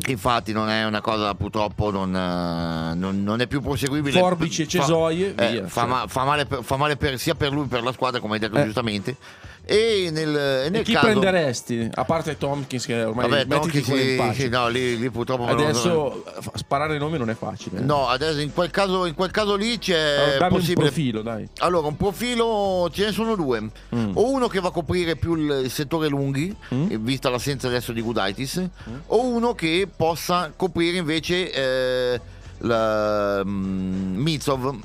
Infatti 0.07 0.51
non 0.53 0.69
è 0.69 0.84
una 0.86 1.01
cosa 1.01 1.36
purtroppo 1.36 1.91
non, 1.91 2.15
eh, 2.15 2.95
non- 2.95 3.21
non 3.23 3.41
è 3.41 3.45
più 3.45 3.61
proseguibile. 3.61 4.17
Forbici 4.19 4.61
e 4.63 4.65
Fa- 4.65 4.71
cesoie, 4.71 5.36
eh, 5.36 5.51
via, 5.51 5.67
fa, 5.67 5.82
cioè. 5.82 5.89
ma- 5.89 6.05
fa 6.07 6.23
male, 6.23 6.45
per, 6.47 6.63
fa 6.63 6.77
male 6.77 6.95
per- 6.95 7.19
sia 7.19 7.36
per 7.36 7.51
lui 7.51 7.63
che 7.63 7.69
per 7.69 7.84
la 7.84 7.91
squadra, 7.91 8.19
come 8.19 8.36
hai 8.36 8.39
detto 8.39 8.57
Eh. 8.57 8.63
giustamente. 8.63 9.15
E 9.64 10.09
nel, 10.12 10.36
e 10.36 10.70
nel 10.70 10.82
e 10.82 10.84
chi 10.84 10.93
caso, 10.93 11.05
prenderesti? 11.05 11.89
A 11.93 12.03
parte 12.03 12.38
Tompkins 12.38 12.86
che 12.86 13.03
ormai 13.03 13.30
Vabbè, 13.30 13.47
Tompkins, 13.47 13.86
sì, 13.86 14.20
sì, 14.34 14.49
no, 14.49 14.68
lì, 14.68 14.97
lì 14.97 15.09
purtroppo 15.12 15.45
non- 15.45 15.51
Adesso 15.59 16.24
fa- 16.39 16.51
sparare 16.55 16.95
i 16.95 16.99
nomi 16.99 17.18
non 17.18 17.30
è 17.30 17.36
facile. 17.36 17.78
eh. 17.80 17.82
No, 17.84 18.07
adesso 18.07 18.39
in 18.39 18.51
quel 18.53 18.72
caso, 18.72 19.05
in 19.05 19.14
quel 19.14 19.32
caso 19.32 19.55
lì 19.55 19.78
c'è 19.78 20.16
Allora, 20.18 20.38
dammi 20.39 20.53
un 20.53 20.59
possibile. 20.59 20.86
profilo, 20.88 21.22
dai. 21.22 21.47
Allora, 21.59 21.88
un 21.88 21.95
profilo 21.95 22.89
ce 22.91 23.05
ne 23.05 23.12
sono 23.12 23.36
due. 23.36 23.62
Mm. 23.95 24.12
O 24.16 24.32
uno 24.32 24.47
che 24.47 24.59
va 24.59 24.70
a 24.70 24.72
coprire 24.72 25.16
più 25.16 25.36
il, 25.36 25.70
settore 25.70 26.07
lunghi, 26.07 26.53
Mm. 26.74 26.91
eh, 26.91 26.97
vista 26.97 27.30
l'assenza 27.30 27.68
adesso 27.68 27.91
di 27.93 28.01
Gudaitis, 28.01 28.62
o 29.07 29.24
uno 29.26 29.53
che 29.53 29.88
possa 29.95 30.51
coprire 30.55 30.97
invece 30.97 31.51
eh, 31.51 32.22
la, 32.59 33.41
mm, 33.45 34.16
Mitsov, 34.18 34.76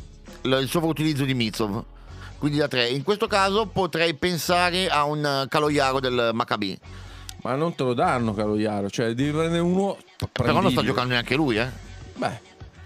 la- 0.42 0.58
il 0.58 0.68
sovrautilizzo 0.68 1.24
di 1.24 1.34
Mitsov. 1.34 1.82
Quindi 2.46 2.58
da 2.62 2.68
tre. 2.68 2.86
In 2.90 3.02
questo 3.02 3.26
caso 3.26 3.66
potrei 3.66 4.14
pensare 4.14 4.86
a 4.88 5.02
un 5.02 5.24
eh, 5.24 5.46
Caloiaro 5.48 5.98
del 5.98 6.30
Maccabi. 6.32 6.78
Ma 7.42 7.56
non 7.56 7.74
te 7.74 7.82
lo 7.82 7.92
danno, 7.92 8.34
caro 8.34 8.56
Iaro. 8.56 8.88
Cioè, 8.88 9.14
devi 9.14 9.32
prendere 9.32 9.58
uno. 9.58 9.96
Però 10.16 10.22
non 10.22 10.26
sta 10.30 10.50
prendibile. 10.60 10.84
giocando 10.86 11.12
neanche 11.14 11.34
lui, 11.34 11.58
eh. 11.58 11.66
Beh, 12.14 12.40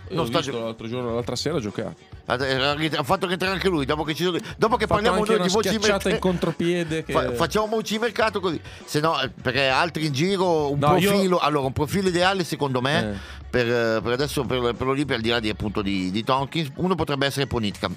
io 0.09 0.17
Non 0.17 0.27
sta 0.27 0.41
gio- 0.41 0.59
l'altro 0.65 0.89
giorno, 0.89 1.13
l'altra 1.15 1.37
sera 1.37 1.59
ha 1.59 1.61
giocato. 1.61 1.95
Ha 2.25 3.03
fatto 3.03 3.27
rientrare 3.27 3.53
anche 3.53 3.69
lui. 3.69 3.85
Dopo 3.85 4.03
che, 4.03 4.15
ci 4.15 4.25
sono- 4.25 4.39
dopo 4.57 4.77
che 4.77 4.87
parliamo 4.87 5.23
noi 5.25 5.43
di 5.43 5.49
voci 5.49 5.69
schiacciata 5.69 6.09
merc- 6.09 6.11
in 6.15 6.19
contropiede. 6.21 7.05
Che... 7.05 7.13
Fa- 7.13 7.33
facciamo 7.35 7.67
voci 7.67 7.99
mercato 7.99 8.41
così. 8.41 8.59
Se 8.87 8.99
no, 9.01 9.21
eh, 9.21 9.29
perché 9.29 9.67
altri 9.69 10.07
in 10.07 10.13
giro, 10.15 10.73
un 10.73 10.79
No, 10.79 10.97
io- 10.97 11.11
profilo. 11.11 11.39
Allora, 11.39 11.67
un 11.67 11.73
profilo 11.75 12.09
ideale 12.09 12.45
secondo 12.45 12.81
me. 12.81 13.11
Eh. 13.13 13.39
Per, 13.51 13.67
eh, 13.67 14.01
per 14.01 14.13
adesso, 14.13 14.43
per, 14.45 14.75
per 14.75 14.87
l'Olimpia, 14.87 15.17
al 15.17 15.21
di 15.21 15.29
là 15.29 15.39
di, 15.39 15.51
appunto 15.51 15.83
di, 15.83 16.11
di 16.11 16.25
Tompkins, 16.25 16.71
uno 16.77 16.95
potrebbe 16.95 17.27
essere 17.27 17.47
Ponitka 17.47 17.91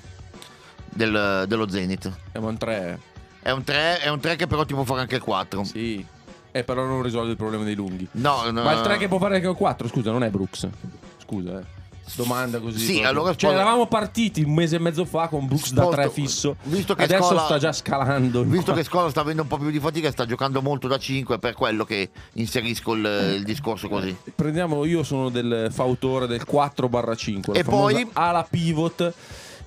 del- 0.93 1.45
dello 1.47 1.69
Zenith. 1.69 2.11
Siamo 2.31 2.49
in 2.49 2.57
tre. 2.57 2.99
È 3.41 3.51
un 3.51 3.63
3, 3.63 3.99
è 3.99 4.07
un 4.09 4.19
3 4.21 4.35
che 4.37 4.47
però 4.47 4.63
ti 4.63 4.73
può 4.73 4.83
fare 4.83 5.01
anche 5.01 5.15
il 5.15 5.21
4. 5.21 5.63
Sì. 5.65 6.05
Eh, 6.51 6.63
però 6.63 6.85
non 6.85 7.01
risolve 7.01 7.31
il 7.31 7.35
problema 7.37 7.63
dei 7.63 7.75
lunghi. 7.75 8.07
No, 8.11 8.43
no, 8.51 8.63
Ma 8.63 8.71
il 8.73 8.81
3 8.81 8.97
che 8.97 9.07
può 9.07 9.17
fare 9.17 9.35
anche 9.35 9.49
il 9.49 9.55
4, 9.55 9.87
scusa, 9.87 10.11
non 10.11 10.23
è 10.23 10.29
Brooks. 10.29 10.67
Scusa, 11.25 11.59
eh. 11.59 11.81
Domanda 12.15 12.59
così. 12.59 12.79
Sì, 12.79 12.85
proprio. 12.99 13.09
allora 13.09 13.35
Cioè, 13.35 13.51
eravamo 13.53 13.87
partiti 13.87 14.43
un 14.43 14.53
mese 14.53 14.75
e 14.75 14.79
mezzo 14.79 15.03
fa 15.05 15.29
con 15.29 15.47
Brooks 15.47 15.71
da 15.71 15.83
Sposto- 15.83 16.01
3 16.01 16.09
fisso. 16.09 16.55
visto 16.63 16.95
che 16.95 17.03
Adesso 17.03 17.23
Scola- 17.23 17.45
sta 17.45 17.57
già 17.57 17.71
scalando. 17.71 18.43
Visto 18.43 18.73
che 18.73 18.83
Scola 18.83 19.09
sta 19.09 19.21
avendo 19.21 19.41
un 19.43 19.47
po' 19.47 19.57
più 19.57 19.71
di 19.71 19.79
fatica, 19.79 20.11
sta 20.11 20.25
giocando 20.25 20.61
molto 20.61 20.87
da 20.87 20.97
5, 20.97 21.35
è 21.35 21.39
per 21.39 21.53
quello 21.53 21.85
che 21.85 22.09
inserisco 22.33 22.93
il, 22.93 23.33
il 23.37 23.43
discorso 23.43 23.87
così. 23.87 24.15
Prendiamo, 24.35 24.83
io 24.85 25.03
sono 25.03 25.29
del 25.29 25.69
fautore 25.71 26.27
del 26.27 26.43
4-5. 26.45 27.53
la 27.53 27.59
E 27.59 27.63
poi- 27.63 28.07
ala 28.13 28.45
pivot 28.49 29.13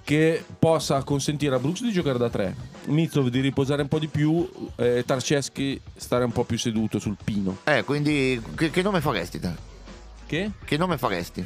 che 0.06 0.44
possa 0.56 1.02
consentire 1.02 1.56
a 1.56 1.58
Brooks 1.58 1.82
di 1.82 1.90
giocare 1.90 2.16
da 2.16 2.30
3, 2.30 2.54
Mitsov 2.84 3.26
di 3.26 3.40
riposare 3.40 3.82
un 3.82 3.88
po' 3.88 3.98
di 3.98 4.06
più, 4.06 4.48
eh, 4.76 5.02
Tarceschi 5.04 5.80
stare 5.96 6.22
un 6.22 6.30
po' 6.30 6.44
più 6.44 6.56
seduto 6.56 7.00
sul 7.00 7.16
pino. 7.24 7.56
Eh, 7.64 7.82
quindi 7.82 8.40
che, 8.54 8.70
che 8.70 8.82
nome 8.82 9.00
faresti 9.00 9.40
te? 9.40 9.50
Che? 10.24 10.52
Che 10.64 10.76
nome 10.76 10.96
faresti? 10.96 11.44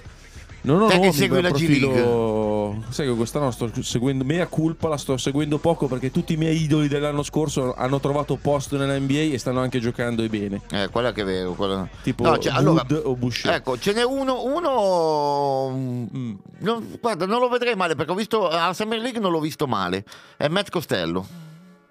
Non 0.62 0.82
ho 0.82 0.88
Te 0.88 1.00
che 1.00 1.10
segui 1.10 1.40
la 1.40 1.48
profilo... 1.48 2.59
Sai 2.88 3.06
che 3.06 3.14
quest'anno 3.14 3.50
sto 3.50 3.70
seguendo 3.82 4.24
mea 4.24 4.46
culpa, 4.46 4.88
la 4.88 4.96
sto 4.96 5.16
seguendo 5.16 5.58
poco 5.58 5.86
perché 5.86 6.10
tutti 6.10 6.32
i 6.34 6.36
miei 6.36 6.62
idoli 6.62 6.88
dell'anno 6.88 7.22
scorso 7.22 7.74
hanno 7.74 8.00
trovato 8.00 8.36
posto 8.36 8.76
nella 8.76 8.98
NBA 8.98 9.32
e 9.32 9.38
stanno 9.38 9.60
anche 9.60 9.78
giocando 9.80 10.22
e 10.22 10.28
bene. 10.28 10.60
Eh, 10.70 10.88
quella 10.90 11.12
che 11.12 11.22
è 11.22 11.24
vero. 11.24 11.52
Quella... 11.52 11.88
Tipo 12.02 12.24
No, 12.24 12.38
cioè, 12.38 12.52
allora, 12.52 12.84
o 13.04 13.14
Boucher. 13.16 13.52
Ecco, 13.54 13.78
ce 13.78 13.92
n'è 13.92 14.04
uno. 14.04 14.42
uno 14.44 15.70
mm, 15.76 16.34
non- 16.58 16.96
guarda, 17.00 17.26
non 17.26 17.40
lo 17.40 17.48
vedrei 17.48 17.74
male 17.74 17.94
perché 17.94 18.12
ho 18.12 18.16
visto 18.16 18.48
a 18.48 18.72
Summer 18.72 18.98
League 19.00 19.20
non 19.20 19.30
l'ho 19.32 19.40
visto 19.40 19.66
male. 19.66 20.04
È 20.36 20.48
Matt 20.48 20.70
Costello. 20.70 21.26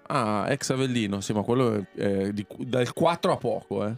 Ah, 0.08 0.46
ex 0.48 0.70
Avellino, 0.70 1.20
sì, 1.20 1.32
ma 1.32 1.42
quello 1.42 1.74
è, 1.94 2.00
è 2.00 2.32
di- 2.32 2.44
dal 2.58 2.92
4 2.92 3.32
a 3.32 3.36
poco, 3.36 3.86
eh. 3.86 3.92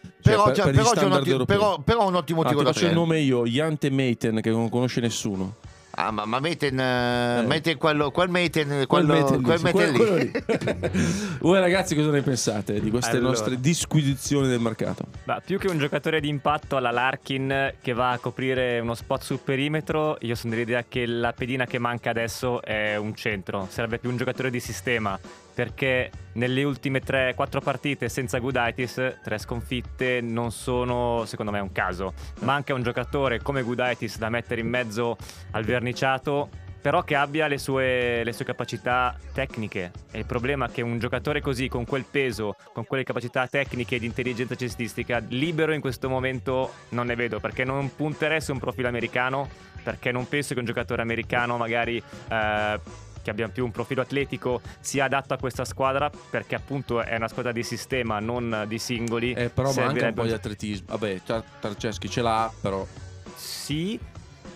Cioè, 0.00 0.12
Però, 0.34 0.44
per- 0.44 0.54
cioè, 0.54 0.64
per 0.66 0.74
però 0.74 0.90
c'è 0.92 1.02
un 1.04 1.12
ottimo, 1.12 1.44
però, 1.44 1.78
però 1.80 2.06
un 2.06 2.14
ottimo 2.14 2.42
Ah, 2.42 2.46
tiro 2.46 2.58
ti 2.60 2.64
da 2.66 2.72
faccio 2.72 2.86
il 2.86 2.92
nome 2.92 3.18
io, 3.18 3.44
Jante 3.44 3.90
Meiten, 3.90 4.40
che 4.40 4.50
non 4.50 4.68
conosce 4.68 5.00
nessuno. 5.00 5.56
Ah, 5.98 6.10
ma, 6.10 6.26
ma 6.26 6.40
Meten, 6.40 6.78
eh, 6.78 7.42
Meten 7.46 7.78
quello, 7.78 8.10
quel 8.10 8.28
Meten, 8.28 8.84
quello, 8.86 9.14
Meiten 9.14 9.36
lì, 9.38 9.42
quel 9.42 9.60
Meten 9.62 9.92
quello- 9.94 10.14
lì. 10.16 10.30
quello 10.30 10.78
lì. 10.92 11.00
Voi 11.40 11.58
ragazzi 11.58 11.94
cosa 11.96 12.10
ne 12.10 12.20
pensate 12.20 12.80
di 12.80 12.90
queste 12.90 13.12
Allora. 13.12 13.28
nostre 13.28 13.58
disquisizioni 13.58 14.46
del 14.46 14.60
mercato? 14.60 15.04
Ma 15.24 15.40
più 15.42 15.58
che 15.58 15.68
un 15.68 15.78
giocatore 15.78 16.20
di 16.20 16.28
impatto 16.28 16.76
alla 16.76 16.90
Larkin 16.90 17.72
che 17.80 17.92
va 17.94 18.10
a 18.10 18.18
coprire 18.18 18.78
uno 18.78 18.94
spot 18.94 19.22
sul 19.22 19.38
perimetro, 19.42 20.18
io 20.20 20.34
sono 20.34 20.52
dell'idea 20.52 20.84
che 20.86 21.06
la 21.06 21.32
pedina 21.32 21.64
che 21.64 21.78
manca 21.78 22.10
adesso 22.10 22.60
è 22.62 22.96
un 22.96 23.14
centro. 23.14 23.66
Serve 23.70 23.98
più 23.98 24.10
un 24.10 24.18
giocatore 24.18 24.50
di 24.50 24.60
sistema. 24.60 25.18
Perché 25.56 26.10
nelle 26.34 26.64
ultime 26.64 27.00
3-4 27.00 27.62
partite 27.62 28.10
senza 28.10 28.38
Gudaitis, 28.38 29.20
tre 29.24 29.38
sconfitte 29.38 30.20
non 30.20 30.52
sono, 30.52 31.24
secondo 31.24 31.50
me, 31.50 31.60
un 31.60 31.72
caso. 31.72 32.12
Manca 32.40 32.74
un 32.74 32.82
giocatore 32.82 33.40
come 33.40 33.62
Gudaitis 33.62 34.18
da 34.18 34.28
mettere 34.28 34.60
in 34.60 34.68
mezzo 34.68 35.16
al 35.52 35.64
verniciato 35.64 36.50
però 36.86 37.02
che 37.02 37.16
abbia 37.16 37.48
le 37.48 37.58
sue, 37.58 38.22
le 38.22 38.32
sue 38.32 38.44
capacità 38.44 39.18
tecniche. 39.32 39.90
E 40.12 40.20
il 40.20 40.24
problema 40.26 40.66
è 40.66 40.70
che 40.70 40.82
un 40.82 41.00
giocatore 41.00 41.40
così, 41.40 41.66
con 41.66 41.84
quel 41.84 42.04
peso, 42.08 42.54
con 42.72 42.84
quelle 42.84 43.02
capacità 43.02 43.48
tecniche 43.48 43.96
e 43.96 43.98
di 43.98 44.06
intelligenza 44.06 44.54
cestistica, 44.54 45.20
libero 45.30 45.72
in 45.72 45.80
questo 45.80 46.08
momento 46.08 46.72
non 46.90 47.06
ne 47.06 47.16
vedo, 47.16 47.40
perché 47.40 47.64
non 47.64 47.92
punterei 47.96 48.40
su 48.40 48.52
un 48.52 48.60
profilo 48.60 48.86
americano, 48.86 49.48
perché 49.82 50.12
non 50.12 50.28
penso 50.28 50.54
che 50.54 50.60
un 50.60 50.66
giocatore 50.66 51.02
americano 51.02 51.56
magari... 51.56 52.00
eh, 52.28 53.04
che 53.26 53.30
abbia 53.30 53.48
più 53.48 53.64
un 53.64 53.72
profilo 53.72 54.02
atletico 54.02 54.60
sia 54.78 55.06
adatto 55.06 55.34
a 55.34 55.36
questa 55.36 55.64
squadra 55.64 56.08
perché 56.30 56.54
appunto 56.54 57.02
è 57.02 57.16
una 57.16 57.26
squadra 57.26 57.50
di 57.50 57.64
sistema 57.64 58.20
non 58.20 58.64
di 58.68 58.78
singoli 58.78 59.32
Eh, 59.32 59.48
però 59.48 59.72
manca 59.72 60.06
un 60.06 60.14
po' 60.14 60.22
di 60.22 60.32
atletismo. 60.32 60.86
Vabbè, 60.90 61.22
Tar- 61.24 61.42
Tarceschi 61.58 62.08
ce 62.08 62.22
l'ha, 62.22 62.52
però... 62.60 62.86
sì 63.34 63.98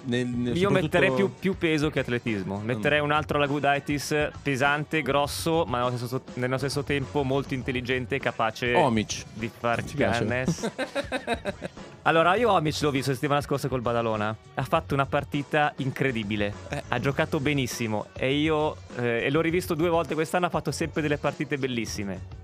nel- 0.04 0.26
nel- 0.26 0.56
Io 0.56 0.68
soprattutto- 0.68 0.80
metterei 0.98 1.12
più, 1.12 1.34
più 1.38 1.56
peso 1.58 1.90
che 1.90 2.00
atletismo. 2.00 2.60
Metterei 2.64 3.00
un 3.00 3.10
altro 3.12 3.36
alla 3.36 3.46
Gudaitis 3.46 4.30
pesante, 4.42 5.02
grosso, 5.02 5.64
ma 5.66 5.78
nello 5.84 5.96
stesso, 5.96 6.22
nello 6.34 6.58
stesso 6.58 6.82
tempo 6.84 7.22
molto 7.22 7.54
intelligente 7.54 8.16
e 8.16 8.18
capace 8.18 8.74
Omic. 8.74 9.24
di 9.34 9.50
far 9.56 9.82
Ti 9.82 9.94
piace? 9.96 10.24
cannes. 10.26 10.70
allora, 12.02 12.34
io 12.36 12.50
Omic 12.50 12.80
l'ho 12.80 12.90
visto 12.90 13.12
settimana 13.12 13.40
scorsa 13.40 13.68
col 13.68 13.80
Badalona. 13.82 14.34
Ha 14.54 14.64
fatto 14.64 14.94
una 14.94 15.06
partita 15.06 15.72
incredibile. 15.76 16.52
Eh. 16.70 16.82
Ha 16.88 16.98
giocato 16.98 17.40
benissimo. 17.40 18.06
E 18.16 18.32
io 18.34 18.76
eh, 18.96 19.24
e 19.24 19.30
l'ho 19.30 19.40
rivisto 19.40 19.74
due 19.74 19.88
volte 19.88 20.14
quest'anno. 20.14 20.46
Ha 20.46 20.50
fatto 20.50 20.70
sempre 20.72 21.02
delle 21.02 21.18
partite 21.18 21.58
bellissime. 21.58 22.38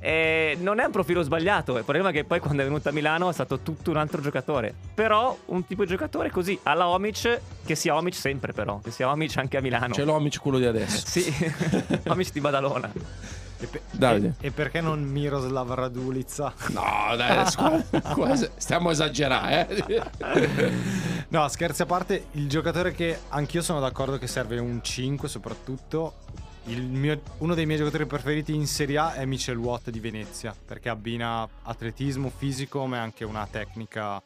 E 0.00 0.37
non 0.56 0.80
è 0.80 0.84
un 0.84 0.90
profilo 0.92 1.22
sbagliato. 1.22 1.76
Il 1.76 1.84
problema 1.84 2.10
è 2.10 2.12
che 2.12 2.24
poi 2.24 2.40
quando 2.40 2.62
è 2.62 2.64
venuto 2.64 2.88
a 2.88 2.92
Milano 2.92 3.28
è 3.30 3.32
stato 3.32 3.60
tutto 3.60 3.90
un 3.90 3.96
altro 3.96 4.20
giocatore. 4.20 4.74
Però 4.94 5.36
un 5.46 5.66
tipo 5.66 5.82
di 5.84 5.90
giocatore 5.90 6.30
così, 6.30 6.58
alla 6.62 6.88
Omic, 6.88 7.40
che 7.64 7.74
sia 7.74 7.94
Omic 7.96 8.14
sempre 8.14 8.52
però, 8.52 8.80
che 8.80 8.90
sia 8.90 9.08
Omic 9.10 9.36
anche 9.36 9.56
a 9.56 9.60
Milano. 9.60 9.94
C'è 9.94 10.04
l'Omic 10.04 10.38
quello 10.40 10.58
di 10.58 10.66
adesso. 10.66 11.06
Sì, 11.06 11.32
Omic 12.08 12.32
di 12.32 12.40
Badalona. 12.40 12.90
E, 13.60 13.66
pe- 13.66 13.82
Davide. 13.90 14.34
e- 14.40 14.46
e 14.46 14.50
perché 14.52 14.80
non 14.80 15.02
Miroslav 15.02 15.72
Radulica? 15.72 16.52
No, 16.68 17.16
dai, 17.16 17.44
scusa, 17.50 17.84
qua 18.14 18.36
stiamo 18.56 18.88
a 18.90 18.92
esagerare. 18.92 19.68
Eh? 19.68 20.72
No, 21.30 21.46
scherzi 21.48 21.82
a 21.82 21.86
parte, 21.86 22.26
il 22.32 22.48
giocatore 22.48 22.92
che 22.92 23.18
anch'io 23.28 23.60
sono 23.60 23.80
d'accordo 23.80 24.16
che 24.16 24.26
serve 24.26 24.58
un 24.58 24.80
5 24.82 25.28
soprattutto. 25.28 26.14
Mio- 26.76 27.20
uno 27.38 27.54
dei 27.54 27.66
miei 27.66 27.78
giocatori 27.78 28.06
preferiti 28.06 28.54
in 28.54 28.66
Serie 28.66 28.98
A 28.98 29.14
è 29.14 29.24
Michel 29.24 29.56
Watt 29.56 29.90
di 29.90 30.00
Venezia, 30.00 30.54
perché 30.64 30.88
abbina 30.88 31.48
atletismo 31.62 32.30
fisico 32.34 32.86
ma 32.86 33.00
anche 33.00 33.24
una 33.24 33.46
tecnica 33.50 34.22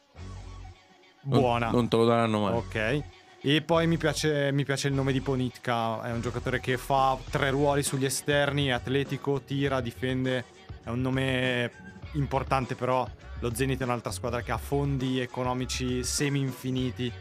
buona. 1.21 1.65
Non, 1.67 1.75
non 1.75 1.87
te 1.87 1.97
lo 1.97 2.05
daranno 2.05 2.39
mai. 2.41 2.53
Ok. 2.53 3.03
E 3.45 3.61
poi 3.61 3.87
mi 3.87 3.97
piace, 3.97 4.51
mi 4.53 4.63
piace 4.63 4.87
il 4.87 4.93
nome 4.93 5.11
di 5.11 5.19
Ponitka, 5.19 6.01
è 6.03 6.11
un 6.11 6.21
giocatore 6.21 6.61
che 6.61 6.77
fa 6.77 7.17
tre 7.29 7.49
ruoli 7.49 7.83
sugli 7.83 8.05
esterni, 8.05 8.67
è 8.67 8.71
atletico, 8.71 9.41
tira, 9.41 9.81
difende, 9.81 10.45
è 10.83 10.89
un 10.89 11.01
nome 11.01 11.71
importante 12.13 12.75
però 12.75 13.07
lo 13.39 13.53
Zenit 13.53 13.81
è 13.81 13.83
un'altra 13.83 14.11
squadra 14.11 14.41
che 14.41 14.51
ha 14.51 14.57
fondi 14.57 15.19
economici 15.19 16.03
semi-infiniti 16.03 17.11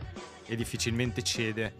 e 0.47 0.57
difficilmente 0.57 1.23
cede. 1.23 1.75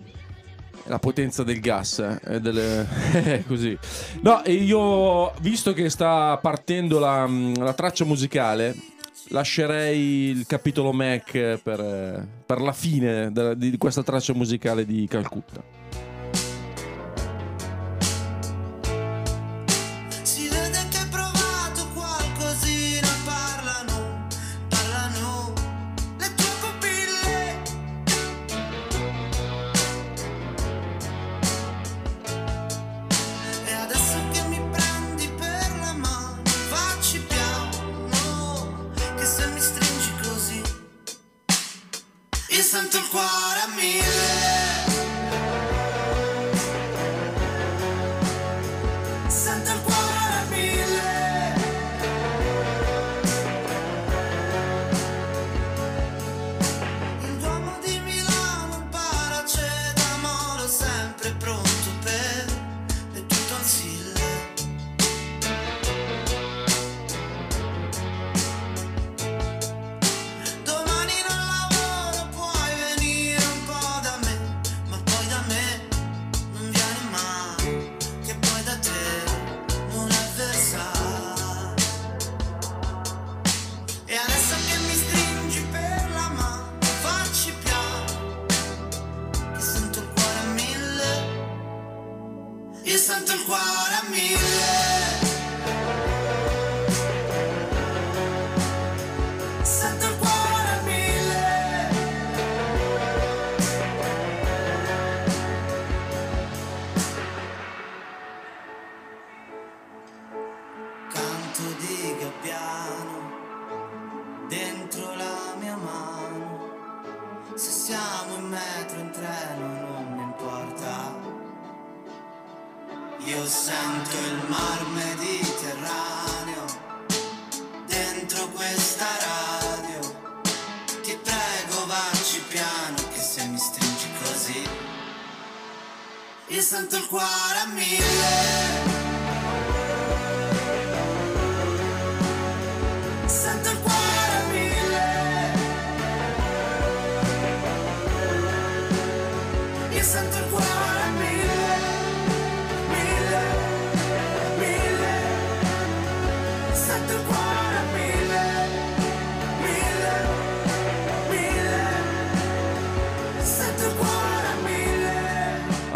La 0.87 0.99
potenza 0.99 1.43
del 1.43 1.61
gas, 1.61 1.99
eh, 2.25 2.41
delle- 2.41 2.87
è 3.13 3.45
così. 3.47 3.77
No, 4.23 4.43
e 4.45 4.53
io, 4.53 5.33
visto 5.41 5.73
che 5.73 5.89
sta 5.91 6.37
partendo 6.39 6.99
la, 6.99 7.27
la 7.57 7.73
traccia 7.73 8.05
musicale, 8.05 8.75
lascerei 9.29 10.31
il 10.31 10.47
capitolo 10.47 10.93
Mac 10.93 11.31
per, 11.63 11.81
eh, 11.81 12.27
per 12.45 12.61
la 12.61 12.73
fine 12.73 13.31
della- 13.33 13.55
di 13.55 13.77
questa 13.79 14.03
traccia 14.03 14.35
musicale 14.35 14.85
di 14.85 15.07
Calcutta. 15.09 15.63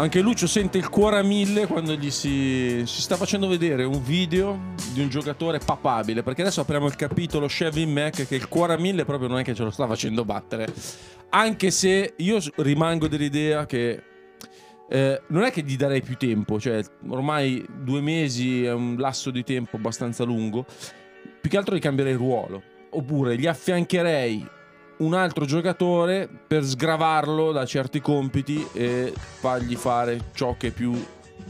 Anche 0.07 0.21
Lucio 0.21 0.47
sente 0.47 0.77
il 0.77 0.87
cuore 0.87 1.17
a 1.17 1.21
mille 1.21 1.67
quando 1.67 1.93
gli 1.93 2.09
si, 2.11 2.83
si 2.85 3.01
sta 3.01 3.17
facendo 3.17 3.45
vedere 3.45 3.83
un 3.83 4.01
video 4.01 4.57
di 4.93 5.01
un 5.01 5.09
giocatore 5.09 5.59
papabile. 5.59 6.23
Perché 6.23 6.43
adesso 6.43 6.61
apriamo 6.61 6.85
il 6.85 6.95
capitolo 6.95 7.47
Chevy 7.47 7.85
Mac 7.85 8.25
che 8.25 8.35
il 8.35 8.47
cuore 8.47 8.71
a 8.71 8.77
mille 8.77 9.03
proprio 9.03 9.27
non 9.27 9.39
è 9.39 9.43
che 9.43 9.53
ce 9.53 9.63
lo 9.63 9.69
sta 9.69 9.85
facendo 9.85 10.23
battere. 10.23 10.73
Anche 11.31 11.71
se 11.71 12.13
io 12.15 12.39
rimango 12.55 13.09
dell'idea 13.09 13.65
che 13.65 14.01
eh, 14.89 15.21
non 15.27 15.43
è 15.43 15.51
che 15.51 15.63
gli 15.63 15.75
darei 15.75 16.01
più 16.01 16.15
tempo, 16.15 16.57
cioè 16.57 16.81
ormai 17.09 17.65
due 17.69 17.99
mesi 17.99 18.63
è 18.63 18.71
un 18.71 18.95
lasso 18.97 19.29
di 19.29 19.43
tempo 19.43 19.75
abbastanza 19.75 20.23
lungo. 20.23 20.65
Più 21.41 21.49
che 21.49 21.57
altro 21.57 21.75
gli 21.75 21.79
cambierei 21.79 22.13
ruolo. 22.13 22.63
Oppure 22.91 23.37
gli 23.37 23.45
affiancherei 23.45 24.55
un 24.97 25.13
altro 25.13 25.45
giocatore 25.45 26.27
per 26.47 26.63
sgravarlo 26.63 27.51
da 27.51 27.65
certi 27.65 28.01
compiti 28.01 28.67
e 28.73 29.13
fargli 29.15 29.75
fare 29.75 30.29
ciò 30.33 30.55
che 30.57 30.71
più 30.71 30.93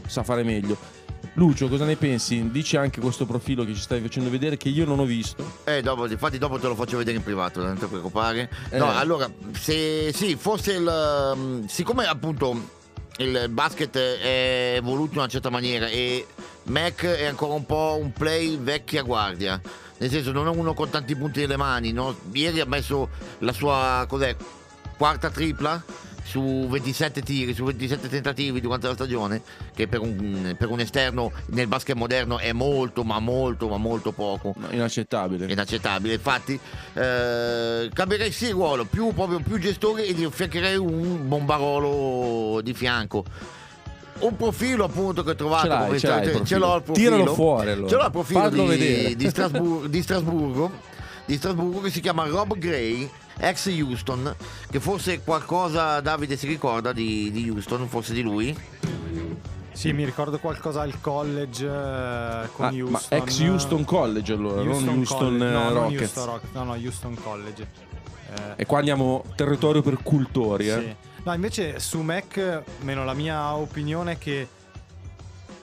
sa 0.06 0.22
fare 0.22 0.42
meglio. 0.42 0.76
Lucio, 1.34 1.68
cosa 1.68 1.84
ne 1.84 1.94
pensi? 1.94 2.50
Dici 2.50 2.76
anche 2.76 3.00
questo 3.00 3.24
profilo 3.24 3.64
che 3.64 3.72
ci 3.72 3.80
stai 3.80 4.00
facendo 4.00 4.28
vedere 4.28 4.56
che 4.56 4.68
io 4.68 4.84
non 4.84 4.98
ho 4.98 5.04
visto. 5.04 5.60
Eh, 5.64 5.82
dopo, 5.82 6.06
infatti 6.06 6.36
dopo 6.36 6.58
te 6.58 6.66
lo 6.66 6.74
faccio 6.74 6.96
vedere 6.96 7.16
in 7.16 7.22
privato, 7.22 7.62
non 7.62 7.78
ti 7.78 7.86
preoccupare. 7.86 8.50
Eh. 8.70 8.78
No, 8.78 8.90
allora, 8.96 9.30
se 9.52 10.12
sì, 10.12 10.34
fosse 10.34 10.72
il... 10.72 11.32
um, 11.34 11.64
Siccome 11.66 12.06
appunto 12.06 12.76
il 13.18 13.48
basket 13.50 13.96
è 13.96 14.74
evoluto 14.76 15.12
in 15.12 15.18
una 15.18 15.28
certa 15.28 15.50
maniera 15.50 15.86
e 15.86 16.26
Mac 16.68 17.04
è 17.04 17.24
ancora 17.24 17.54
un 17.54 17.66
po' 17.66 17.98
un 18.00 18.12
play 18.12 18.58
vecchia 18.58 19.02
guardia, 19.02 19.60
nel 19.98 20.10
senso 20.10 20.32
non 20.32 20.46
è 20.46 20.50
uno 20.50 20.74
con 20.74 20.90
tanti 20.90 21.16
punti 21.16 21.40
nelle 21.40 21.56
mani, 21.56 21.92
no? 21.92 22.16
ieri 22.32 22.60
ha 22.60 22.66
messo 22.66 23.08
la 23.38 23.52
sua, 23.52 24.04
cos'è, 24.08 24.36
quarta 24.96 25.30
tripla 25.30 25.82
su 26.28 26.66
27 26.68 27.22
tiri, 27.22 27.54
su 27.54 27.64
27 27.64 28.08
tentativi 28.08 28.60
durante 28.60 28.86
la 28.86 28.92
stagione, 28.92 29.40
che 29.74 29.88
per 29.88 30.00
un, 30.00 30.54
per 30.58 30.68
un 30.68 30.80
esterno 30.80 31.32
nel 31.46 31.66
basket 31.68 31.96
moderno 31.96 32.38
è 32.38 32.52
molto, 32.52 33.02
ma 33.02 33.18
molto, 33.18 33.66
ma 33.68 33.78
molto 33.78 34.12
poco 34.12 34.54
inaccettabile. 34.70 35.50
inaccettabile. 35.50 36.14
Infatti, 36.14 36.60
eh, 36.92 37.88
cambierei 37.94 38.30
sì 38.30 38.46
il 38.46 38.52
ruolo, 38.52 38.84
più, 38.84 39.14
proprio, 39.14 39.40
più 39.40 39.58
gestore 39.58 40.04
e 40.04 40.12
gli 40.12 40.24
affiancherei 40.24 40.76
un 40.76 41.26
bombarolo 41.26 42.60
di 42.60 42.74
fianco. 42.74 43.24
Un 44.20 44.36
profilo 44.36 44.84
appunto 44.84 45.22
che 45.22 45.30
ho 45.30 45.34
trovato 45.34 45.62
Ce 45.62 45.68
l'hai, 45.68 45.86
come- 45.86 45.98
ce 45.98 46.06
ce 46.06 46.30
profilo. 46.32 46.58
l'ho 46.66 46.76
il 46.76 46.82
profilo. 46.82 47.10
Tiralo 47.16 47.34
fuori, 47.34 47.70
allora. 47.70 47.88
Ce 47.88 47.96
l'ho 47.96 48.04
il 48.04 48.10
profilo 48.10 48.48
di, 48.48 49.16
di 49.16 49.28
Strasbur- 49.28 49.86
di 49.88 50.02
Strasburgo 50.02 50.70
di 51.26 51.36
Strasburgo 51.36 51.80
che 51.82 51.90
si 51.90 52.00
chiama 52.00 52.26
Rob 52.26 52.56
Gray 52.56 53.08
ex 53.38 53.66
Houston 53.66 54.34
che 54.70 54.80
forse 54.80 55.20
qualcosa 55.22 56.00
Davide 56.00 56.36
si 56.38 56.46
ricorda 56.46 56.92
di, 56.92 57.30
di 57.30 57.48
Houston 57.50 57.86
forse 57.86 58.14
di 58.14 58.22
lui 58.22 58.56
Sì, 59.72 59.92
mi 59.92 60.04
ricordo 60.04 60.38
qualcosa 60.38 60.80
al 60.80 61.00
college 61.00 61.64
eh, 61.66 62.48
con 62.52 62.64
Ah, 62.66 62.70
ma 62.72 62.76
Houston. 62.76 63.18
ex 63.18 63.40
Houston 63.40 63.84
College 63.84 64.32
allora, 64.32 64.62
non 64.62 64.88
Houston 64.88 65.04
College. 65.04 65.44
eh, 65.44 65.50
no, 65.50 65.62
non 65.64 65.72
Rockets. 65.74 66.00
Houston 66.00 66.24
Rockets, 66.24 66.52
no, 66.54 66.64
no, 66.64 66.72
Houston 66.72 67.14
College. 67.22 67.66
Eh, 68.34 68.40
E 68.56 68.66
qua 68.66 68.78
andiamo 68.78 69.22
territorio 69.36 69.82
per 69.82 69.98
cultori, 70.02 70.68
eh. 70.68 70.74
Sì. 70.80 70.94
No, 71.28 71.34
invece 71.34 71.78
su 71.78 72.00
Mac, 72.00 72.62
meno 72.80 73.04
la 73.04 73.12
mia 73.12 73.54
opinione 73.54 74.12
è 74.12 74.18
che 74.18 74.48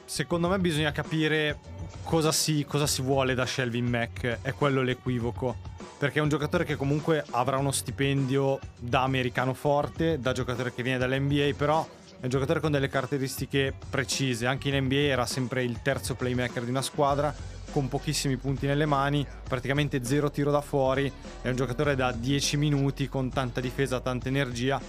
secondo 0.06 0.48
me 0.48 0.60
bisogna 0.60 0.92
capire 0.92 1.58
cosa 2.04 2.32
si, 2.32 2.64
cosa 2.68 2.86
si 2.86 3.02
vuole 3.02 3.34
da 3.34 3.48
Shelvin 3.48 3.88
Mac, 3.88 4.42
è 4.44 4.54
quello 4.54 4.84
l'equivoco. 4.84 5.56
Perché 5.98 6.20
è 6.20 6.22
un 6.22 6.30
giocatore 6.30 6.66
che 6.66 6.76
comunque 6.76 7.26
avrà 7.32 7.58
uno 7.58 7.72
stipendio 7.72 8.60
da 8.78 9.02
americano 9.02 9.56
forte, 9.56 10.20
da 10.20 10.34
giocatore 10.34 10.72
che 10.72 10.84
viene 10.84 11.00
dall'NBA, 11.00 11.56
però 11.58 11.84
è 12.20 12.26
un 12.26 12.30
giocatore 12.30 12.60
con 12.60 12.72
delle 12.72 12.88
caratteristiche 12.88 13.74
precise. 13.90 14.46
Anche 14.46 14.70
in 14.70 14.84
NBA 14.84 14.96
era 14.96 15.26
sempre 15.26 15.64
il 15.64 15.82
terzo 15.82 16.14
playmaker 16.14 16.64
di 16.64 16.70
una 16.70 16.84
squadra, 16.84 17.34
con 17.72 17.88
pochissimi 17.88 18.38
punti 18.38 18.68
nelle 18.68 18.86
mani, 18.86 19.26
praticamente 19.50 20.06
zero 20.06 20.30
tiro 20.30 20.52
da 20.52 20.62
fuori. 20.62 21.12
È 21.42 21.50
un 21.50 21.56
giocatore 21.56 21.96
da 21.96 22.12
10 22.12 22.56
minuti, 22.58 23.10
con 23.10 23.32
tanta 23.32 23.60
difesa, 23.60 24.00
tanta 24.00 24.28
energia 24.28 24.80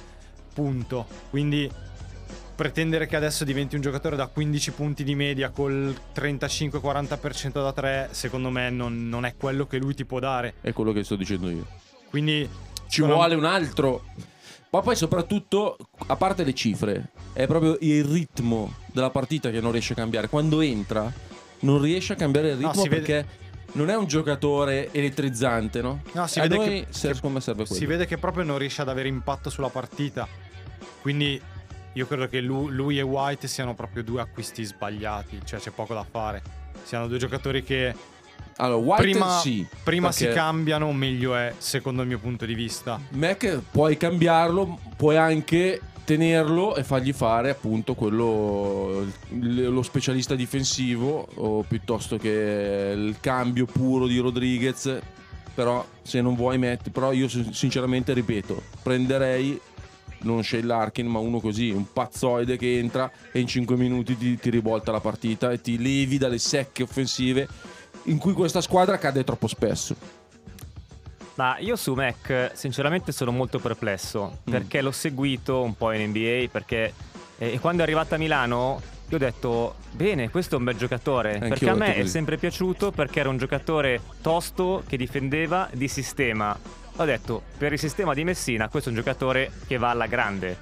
punto. 0.61 1.07
Quindi 1.29 1.71
pretendere 2.57 3.07
che 3.07 3.17
adesso 3.17 3.45
diventi 3.45 3.75
un 3.75 3.83
giocatore 3.83 4.17
da 4.17 4.29
15 4.29 4.71
punti 4.71 5.05
di 5.05 5.15
media 5.15 5.51
col 5.51 5.95
35-40% 6.15 7.53
da 7.53 7.73
3, 7.75 8.09
secondo 8.13 8.49
me 8.49 8.71
non, 8.71 9.09
non 9.11 9.27
è 9.27 9.35
quello 9.37 9.67
che 9.67 9.77
lui 9.77 9.95
ti 9.95 10.07
può 10.07 10.19
dare. 10.19 10.55
È 10.63 10.73
quello 10.73 10.93
che 10.93 11.05
sto 11.05 11.17
dicendo 11.17 11.51
io. 11.51 11.67
Quindi 12.09 12.49
Ci 12.89 13.01
sono- 13.03 13.15
vuole 13.15 13.35
un 13.35 13.45
altro. 13.45 14.05
Ma 14.71 14.81
poi 14.81 14.97
soprattutto, 14.97 15.77
a 16.07 16.17
parte 16.17 16.45
le 16.45 16.55
cifre, 16.55 17.11
è 17.35 17.47
proprio 17.47 17.77
il 17.81 18.05
ritmo 18.05 18.75
della 18.93 19.11
partita 19.11 19.51
che 19.51 19.61
non 19.61 19.71
riesce 19.73 19.93
a 19.93 19.97
cambiare. 19.97 20.29
Quando 20.29 20.61
entra, 20.63 21.13
non 21.61 21.81
riesce 21.81 22.15
a 22.15 22.17
cambiare 22.17 22.51
il 22.53 22.59
No, 22.59 22.69
ritmo 22.69 22.83
vede- 22.85 22.97
perché 22.97 23.27
non 23.73 23.91
è 23.91 23.97
un 23.97 24.07
giocatore 24.07 24.91
elettrizzante, 24.93 25.83
no? 25.83 26.03
No, 26.13 26.27
si 26.27 26.41
vede 26.41 26.59
che- 26.59 26.65
che- 26.65 26.87
serve 26.91 27.21
quello. 27.21 27.65
si 27.67 27.85
vede 27.87 28.07
che 28.07 28.17
proprio 28.19 28.45
non 28.45 28.57
riesce 28.59 28.81
ad 28.83 28.89
avere 28.89 29.09
impatto 29.09 29.51
sulla 29.51 29.69
partita. 29.69 30.27
Quindi 31.01 31.41
io 31.93 32.07
credo 32.07 32.29
che 32.29 32.41
lu- 32.41 32.69
lui, 32.69 32.99
e 32.99 33.03
White 33.03 33.49
siano 33.49 33.75
proprio 33.75 34.03
due 34.03 34.21
acquisti 34.21 34.65
sbagliati, 34.65 35.41
cioè 35.45 35.59
c'è 35.59 35.71
poco 35.71 35.95
da 35.95 36.05
fare. 36.09 36.43
Siano 36.83 37.09
due 37.09 37.19
giocatori 37.19 37.63
che 37.63 37.95
Allora, 38.57 38.77
White 38.77 39.03
prima, 39.03 39.39
sì. 39.39 39.67
prima 39.83 40.13
si 40.13 40.29
cambiano, 40.29 40.93
meglio 40.93 41.35
è, 41.35 41.55
secondo 41.59 42.03
il 42.03 42.09
mio 42.09 42.19
punto 42.19 42.45
di 42.45 42.55
vista. 42.55 43.01
Mac 43.11 43.61
puoi 43.71 43.97
cambiarlo, 43.97 44.79
puoi 44.97 45.17
anche 45.17 45.81
tenerlo 46.07 46.77
e 46.77 46.85
fargli 46.85 47.13
fare 47.13 47.51
appunto 47.51 47.95
quello 47.95 49.05
lo 49.31 49.83
specialista 49.83 50.37
difensivo 50.37 51.27
o 51.35 51.63
piuttosto 51.65 52.17
che 52.17 52.93
il 52.95 53.17
cambio 53.21 53.67
puro 53.67 54.07
di 54.07 54.17
Rodriguez 54.19 55.01
però 55.53 55.85
se 56.03 56.21
non 56.21 56.37
vuoi 56.37 56.59
mettere 56.59 56.91
però 56.91 57.11
io 57.11 57.27
sin- 57.27 57.53
sinceramente 57.53 58.13
ripeto 58.13 58.63
prenderei 58.85 59.61
non 60.27 60.45
Shea 60.45 60.63
Larkin 60.65 61.07
ma 61.07 61.19
uno 61.19 61.41
così 61.41 61.71
un 61.71 61.91
pazzoide 61.93 62.57
che 62.59 62.79
entra 62.79 63.11
e 63.33 63.41
in 63.41 63.47
5 63.47 63.77
minuti 63.77 64.17
ti, 64.17 64.37
ti 64.39 64.51
rivolta 64.51 64.93
la 64.93 65.01
partita 65.01 65.51
e 65.51 65.61
ti 65.61 65.79
levi 65.81 66.19
dalle 66.19 66.39
secche 66.39 66.83
offensive 66.83 67.49
in 68.05 68.19
cui 68.19 68.33
questa 68.35 68.61
squadra 68.61 68.99
cade 68.99 69.25
troppo 69.25 69.47
spesso 69.47 69.97
Ma 71.37 71.59
io 71.59 71.77
su 71.77 71.93
Mac 71.95 72.51
sinceramente 72.55 73.13
sono 73.13 73.31
molto 73.31 73.59
perplesso 73.59 74.39
Mm. 74.49 74.53
perché 74.53 74.81
l'ho 74.81 74.93
seguito 74.93 75.63
un 75.63 75.77
po' 75.77 75.93
in 75.93 76.09
NBA 76.11 76.47
perché 76.51 76.93
eh, 77.39 77.59
quando 77.59 77.81
è 77.83 77.85
arrivata 77.85 78.15
a 78.15 78.19
Milano 78.19 78.81
io 79.09 79.17
ho 79.17 79.21
detto 79.21 79.75
bene 79.93 80.31
questo 80.31 80.55
è 80.57 80.59
un 80.59 80.65
bel 80.65 80.77
giocatore 80.77 81.35
Anch'io 81.35 81.49
perché 81.49 81.69
a 81.69 81.75
me 81.75 81.95
è 81.95 82.07
sempre 82.07 82.39
piaciuto 82.39 82.91
perché 82.91 83.21
era 83.21 83.29
un 83.29 83.37
giocatore 83.39 84.01
tosto 84.23 84.83
che 84.87 84.97
difendeva 84.97 85.69
di 85.73 85.87
sistema. 85.89 86.59
Ho 86.99 87.05
detto 87.05 87.43
per 87.59 87.75
il 87.75 87.79
sistema 87.79 88.15
di 88.15 88.25
Messina 88.25 88.71
questo 88.71 88.89
è 88.89 88.93
un 88.93 88.99
giocatore 88.99 89.51
che 89.67 89.77
va 89.77 89.91
alla 89.91 90.07
grande. 90.07 90.57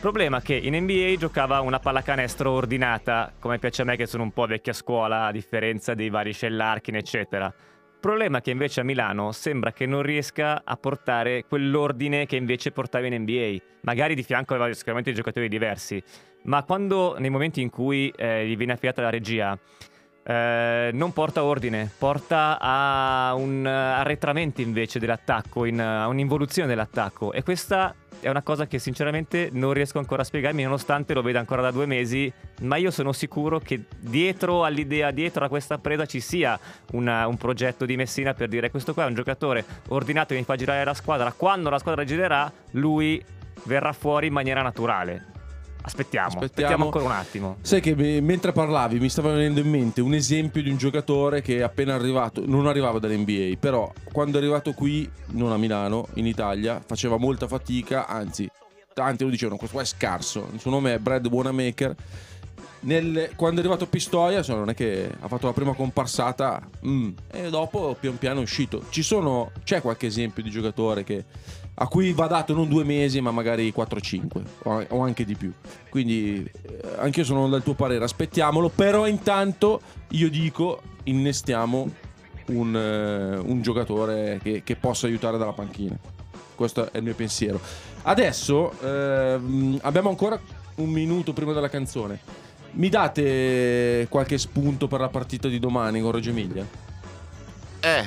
Problema 0.00 0.40
che 0.40 0.54
in 0.54 0.74
NBA 0.74 1.14
giocava 1.18 1.60
una 1.60 1.78
pallacanestro 1.78 2.50
ordinata, 2.50 3.32
come 3.38 3.60
piace 3.60 3.82
a 3.82 3.84
me 3.84 3.96
che 3.96 4.06
sono 4.06 4.24
un 4.24 4.32
po' 4.32 4.46
vecchia 4.46 4.72
scuola, 4.72 5.26
a 5.26 5.32
differenza 5.32 5.94
dei 5.94 6.10
vari 6.10 6.32
Scellarkin, 6.32 6.96
eccetera. 6.96 7.52
Problema 8.00 8.40
che 8.40 8.50
invece 8.50 8.80
a 8.80 8.84
Milano 8.84 9.30
sembra 9.30 9.72
che 9.72 9.86
non 9.86 10.02
riesca 10.02 10.62
a 10.64 10.76
portare 10.76 11.44
quell'ordine 11.44 12.26
che 12.26 12.34
invece 12.34 12.72
portava 12.72 13.06
in 13.06 13.14
NBA. 13.22 13.56
Magari 13.82 14.16
di 14.16 14.24
fianco 14.24 14.54
aveva 14.54 14.72
sicuramente 14.74 15.12
giocatori 15.12 15.48
diversi, 15.48 16.02
ma 16.42 16.64
quando 16.64 17.16
nei 17.18 17.30
momenti 17.30 17.60
in 17.60 17.70
cui 17.70 18.12
eh, 18.16 18.46
gli 18.48 18.56
viene 18.56 18.72
affidata 18.72 19.00
la 19.00 19.10
regia, 19.10 19.56
eh, 20.28 20.90
non 20.92 21.12
porta 21.12 21.44
ordine, 21.44 21.88
porta 21.96 22.58
a 22.60 23.32
un 23.34 23.64
eh, 23.64 23.70
arretramento 23.70 24.60
invece 24.60 24.98
dell'attacco, 24.98 25.64
in, 25.64 25.80
a 25.80 26.08
un'involuzione 26.08 26.66
dell'attacco. 26.66 27.32
E 27.32 27.44
questa 27.44 27.94
è 28.18 28.28
una 28.28 28.42
cosa 28.42 28.66
che 28.66 28.80
sinceramente 28.80 29.50
non 29.52 29.72
riesco 29.72 29.98
ancora 29.98 30.22
a 30.22 30.24
spiegarmi, 30.24 30.64
nonostante 30.64 31.14
lo 31.14 31.22
veda 31.22 31.38
ancora 31.38 31.62
da 31.62 31.70
due 31.70 31.86
mesi. 31.86 32.32
Ma 32.62 32.76
io 32.76 32.90
sono 32.90 33.12
sicuro 33.12 33.60
che 33.60 33.84
dietro 34.00 34.64
all'idea, 34.64 35.12
dietro 35.12 35.44
a 35.44 35.48
questa 35.48 35.78
presa 35.78 36.06
ci 36.06 36.18
sia 36.18 36.58
una- 36.92 37.28
un 37.28 37.36
progetto 37.36 37.84
di 37.84 37.96
Messina 37.96 38.34
per 38.34 38.48
dire 38.48 38.70
questo 38.70 38.94
qua 38.94 39.04
è 39.04 39.06
un 39.06 39.14
giocatore 39.14 39.64
ordinato 39.88 40.34
che 40.34 40.40
mi 40.40 40.44
fa 40.44 40.56
girare 40.56 40.82
la 40.82 40.94
squadra. 40.94 41.32
Quando 41.32 41.70
la 41.70 41.78
squadra 41.78 42.02
girerà, 42.02 42.50
lui 42.72 43.24
verrà 43.62 43.92
fuori 43.92 44.26
in 44.26 44.32
maniera 44.32 44.62
naturale. 44.62 45.34
Aspettiamo, 45.86 46.26
aspettiamo, 46.26 46.44
Aspettiamo. 46.44 46.84
ancora 46.86 47.04
un 47.04 47.10
attimo. 47.12 47.56
Sai 47.60 47.80
che 47.80 47.94
mi- 47.94 48.20
mentre 48.20 48.50
parlavi 48.52 48.98
mi 48.98 49.08
stava 49.08 49.30
venendo 49.32 49.60
in 49.60 49.70
mente 49.70 50.00
un 50.00 50.14
esempio 50.14 50.60
di 50.60 50.68
un 50.70 50.76
giocatore 50.76 51.42
che 51.42 51.58
è 51.58 51.62
appena 51.62 51.94
arrivato, 51.94 52.42
non 52.44 52.66
arrivava 52.66 52.98
dall'NBA, 52.98 53.56
però 53.60 53.90
quando 54.12 54.36
è 54.38 54.40
arrivato 54.40 54.72
qui, 54.72 55.08
non 55.32 55.52
a 55.52 55.56
Milano, 55.56 56.08
in 56.14 56.26
Italia, 56.26 56.82
faceva 56.84 57.18
molta 57.18 57.46
fatica, 57.46 58.06
anzi, 58.08 58.48
tanti 58.92 59.22
lo 59.24 59.30
dicevano, 59.30 59.56
questo 59.58 59.76
qua 59.76 59.84
è 59.84 59.88
scarso, 59.88 60.48
il 60.52 60.58
suo 60.58 60.70
nome 60.72 60.94
è 60.94 60.98
Brad 60.98 61.24
Wanamaker. 61.26 61.94
Nel- 62.86 63.32
quando 63.34 63.60
è 63.60 63.64
arrivato 63.64 63.86
Pistoia, 63.86 64.38
insomma, 64.38 64.60
non 64.60 64.68
è 64.70 64.74
che 64.74 65.10
ha 65.18 65.26
fatto 65.26 65.46
la 65.46 65.52
prima 65.52 65.74
comparsata 65.74 66.62
mm, 66.86 67.10
e 67.32 67.50
dopo 67.50 67.96
pian 67.98 68.16
piano 68.16 68.40
è 68.40 68.42
uscito. 68.42 68.84
Ci 68.90 69.02
sono, 69.02 69.50
c'è 69.64 69.80
qualche 69.80 70.06
esempio 70.06 70.42
di 70.42 70.50
giocatore 70.50 71.02
che, 71.02 71.24
a 71.74 71.88
cui 71.88 72.12
va 72.12 72.28
dato 72.28 72.54
non 72.54 72.68
due 72.68 72.84
mesi, 72.84 73.20
ma 73.20 73.32
magari 73.32 73.72
4-5 73.76 74.42
o, 74.62 74.86
o 74.88 75.00
anche 75.02 75.24
di 75.24 75.34
più. 75.34 75.52
Quindi 75.88 76.48
eh, 76.62 76.80
anche 76.98 77.20
io 77.20 77.26
sono 77.26 77.48
del 77.48 77.64
tuo 77.64 77.74
parere, 77.74 78.04
aspettiamolo. 78.04 78.68
Però 78.68 79.08
intanto 79.08 79.80
io 80.10 80.30
dico 80.30 80.80
innestiamo 81.04 81.90
un, 82.46 82.76
eh, 82.76 83.36
un 83.36 83.62
giocatore 83.62 84.38
che, 84.40 84.62
che 84.62 84.76
possa 84.76 85.08
aiutare 85.08 85.38
dalla 85.38 85.52
panchina. 85.52 85.98
Questo 86.54 86.92
è 86.92 86.98
il 86.98 87.02
mio 87.02 87.14
pensiero. 87.16 87.60
Adesso 88.02 88.72
ehm, 88.80 89.80
abbiamo 89.82 90.08
ancora 90.08 90.40
un 90.76 90.88
minuto 90.88 91.32
prima 91.32 91.52
della 91.52 91.68
canzone. 91.68 92.44
Mi 92.76 92.90
date 92.90 94.06
qualche 94.10 94.36
spunto 94.36 94.86
per 94.86 95.00
la 95.00 95.08
partita 95.08 95.48
di 95.48 95.58
domani 95.58 96.02
con 96.02 96.12
Reggio 96.12 96.28
Emilia? 96.28 96.66
Eh, 97.80 98.04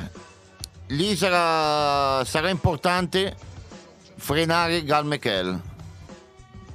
lì 0.87 1.15
sarà, 1.15 2.23
sarà 2.23 2.49
importante 2.49 3.35
frenare 4.15 4.83
Gal 4.83 5.05
McHale. 5.05 5.59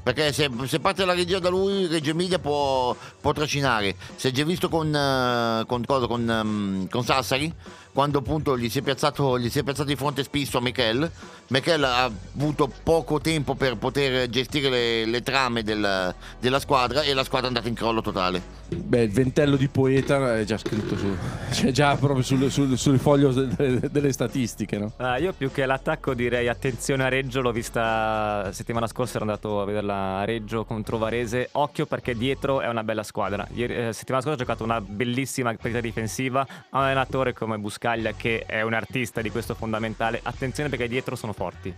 Perché 0.03 0.33
se, 0.33 0.51
se 0.65 0.81
parte 0.81 1.05
la 1.05 1.15
regia 1.15 1.39
da 1.39 1.49
lui, 1.49 1.87
Reggio 1.87 2.11
Emilia 2.11 2.41
può, 2.41 2.97
può 3.25 3.33
trascinare. 3.33 3.97
Si 4.17 4.29
è 4.29 4.31
già 4.33 4.45
visto 4.45 4.69
con, 4.69 4.95
eh, 4.95 5.65
con, 5.67 5.83
cosa, 5.87 6.07
con, 6.07 6.29
ehm, 6.29 6.89
con 6.91 7.05
Sassari, 7.05 7.51
quando 7.91 8.19
appunto 8.19 8.59
gli 8.59 8.69
si 8.69 8.81
è 8.81 8.83
piazzato, 8.83 9.39
gli 9.39 9.49
si 9.49 9.61
è 9.61 9.63
piazzato 9.63 9.89
di 9.89 9.97
fronte 9.97 10.23
spisso 10.23 10.59
a 10.59 10.61
Michel. 10.61 11.11
Michel 11.47 11.85
ha 11.85 12.05
avuto 12.05 12.71
poco 12.83 13.21
tempo 13.21 13.55
per 13.55 13.77
poter 13.77 14.29
gestire 14.29 14.69
le, 14.69 15.05
le 15.07 15.23
trame 15.23 15.63
del- 15.63 16.15
della 16.39 16.59
squadra 16.59 17.01
e 17.01 17.15
la 17.15 17.25
squadra 17.25 17.47
è 17.47 17.49
andata 17.49 17.69
in 17.69 17.75
crollo 17.75 18.03
totale. 18.03 18.43
Beh, 18.75 19.03
il 19.03 19.11
ventello 19.11 19.57
di 19.57 19.69
poeta 19.69 20.37
è 20.37 20.45
già 20.45 20.59
scritto 20.59 20.97
su. 20.97 21.07
C'è 21.51 21.71
già 21.71 21.95
proprio 21.97 22.23
sul, 22.23 22.51
sul, 22.51 22.77
sul 22.77 22.99
foglio 22.99 23.31
delle, 23.31 23.89
delle 23.91 24.13
statistiche, 24.13 24.79
no? 24.79 24.93
Ah, 24.97 25.19
io 25.19 25.33
più 25.33 25.51
che 25.51 25.65
l'attacco 25.65 26.13
direi 26.15 26.49
attenzione 26.49 27.05
a 27.05 27.09
Reggio, 27.09 27.41
l'ho 27.41 27.53
vista 27.53 28.51
settimana 28.53 28.87
scorsa, 28.87 29.17
ero 29.17 29.25
andato 29.25 29.61
a 29.61 29.65
vederla 29.65 30.19
a 30.19 30.25
Reggio 30.25 30.65
contro 30.65 30.99
Varese, 30.99 31.51
occhio 31.53 31.87
perché 31.87 32.17
dietro 32.17 32.61
è 32.61 32.69
una 32.69 32.83
bella 32.83 33.03
squadra. 33.03 33.13
Ieri, 33.53 33.77
eh, 33.77 33.93
settimana 33.93 34.25
scorsa 34.25 34.31
ha 34.31 34.45
giocato 34.45 34.65
una 34.65 34.81
bellissima 34.81 35.51
partita 35.51 35.81
difensiva, 35.81 36.41
ha 36.41 36.79
un 36.79 36.85
allenatore 36.85 37.33
come 37.33 37.57
Buscaglia 37.59 38.13
che 38.13 38.45
è 38.45 38.63
un 38.63 38.75
artista 38.75 39.21
di 39.21 39.31
questo 39.31 39.55
fondamentale, 39.55 40.19
attenzione 40.21 40.69
perché 40.69 40.89
dietro 40.89 41.15
sono 41.15 41.33
forti. 41.33 41.73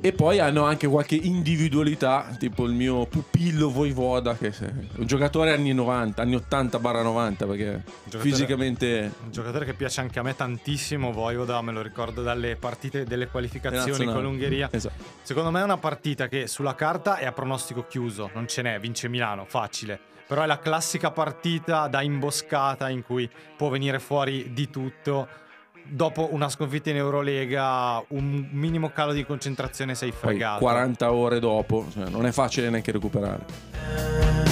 E 0.00 0.12
poi 0.12 0.40
hanno 0.40 0.64
anche 0.64 0.88
qualche 0.88 1.14
individualità, 1.14 2.34
tipo 2.38 2.64
il 2.64 2.72
mio 2.72 3.06
pupillo 3.06 3.70
Voivoda, 3.70 4.36
che 4.36 4.48
è 4.48 4.72
un 4.96 5.06
giocatore 5.06 5.52
anni 5.52 5.72
90, 5.72 6.22
anni 6.22 6.34
80-90, 6.34 7.46
perché 7.46 7.82
Giocatore- 8.04 8.22
fisicamente 8.22 9.12
Un 9.24 9.30
giocatore 9.30 9.64
che 9.64 9.74
piace 9.74 10.00
anche 10.00 10.18
a 10.18 10.22
me 10.22 10.34
tantissimo, 10.34 11.12
Voivoda, 11.12 11.60
me 11.62 11.70
lo 11.70 11.82
ricordo 11.82 12.22
dalle 12.22 12.56
partite 12.56 13.04
delle 13.04 13.28
qualificazioni 13.28 14.06
con 14.06 14.22
l'Ungheria. 14.22 14.68
Esatto. 14.72 15.04
Secondo 15.22 15.50
me 15.52 15.60
è 15.60 15.64
una 15.64 15.78
partita 15.78 16.26
che 16.26 16.48
sulla 16.48 16.74
carta 16.74 17.18
è 17.18 17.26
a 17.26 17.32
pronostico 17.32 17.86
chiuso, 17.86 18.30
non 18.34 18.48
ce 18.48 18.62
n'è, 18.62 18.80
vince 18.80 19.08
Milano, 19.08 19.44
facile. 19.46 20.16
Però 20.28 20.42
è 20.42 20.46
la 20.46 20.58
classica 20.58 21.10
partita 21.10 21.88
da 21.88 22.02
imboscata 22.02 22.90
in 22.90 23.02
cui 23.02 23.28
può 23.56 23.70
venire 23.70 23.98
fuori 23.98 24.52
di 24.52 24.68
tutto. 24.68 25.26
Dopo 25.84 26.28
una 26.32 26.50
sconfitta 26.50 26.90
in 26.90 26.96
Eurolega, 26.96 28.04
un 28.08 28.46
minimo 28.50 28.90
calo 28.90 29.14
di 29.14 29.24
concentrazione 29.24 29.94
sei 29.94 30.10
poi 30.10 30.18
fregato. 30.18 30.60
40 30.60 31.12
ore 31.12 31.40
dopo, 31.40 31.86
cioè, 31.90 32.10
non 32.10 32.26
è 32.26 32.30
facile 32.30 32.68
neanche 32.68 32.92
recuperare. 32.92 34.47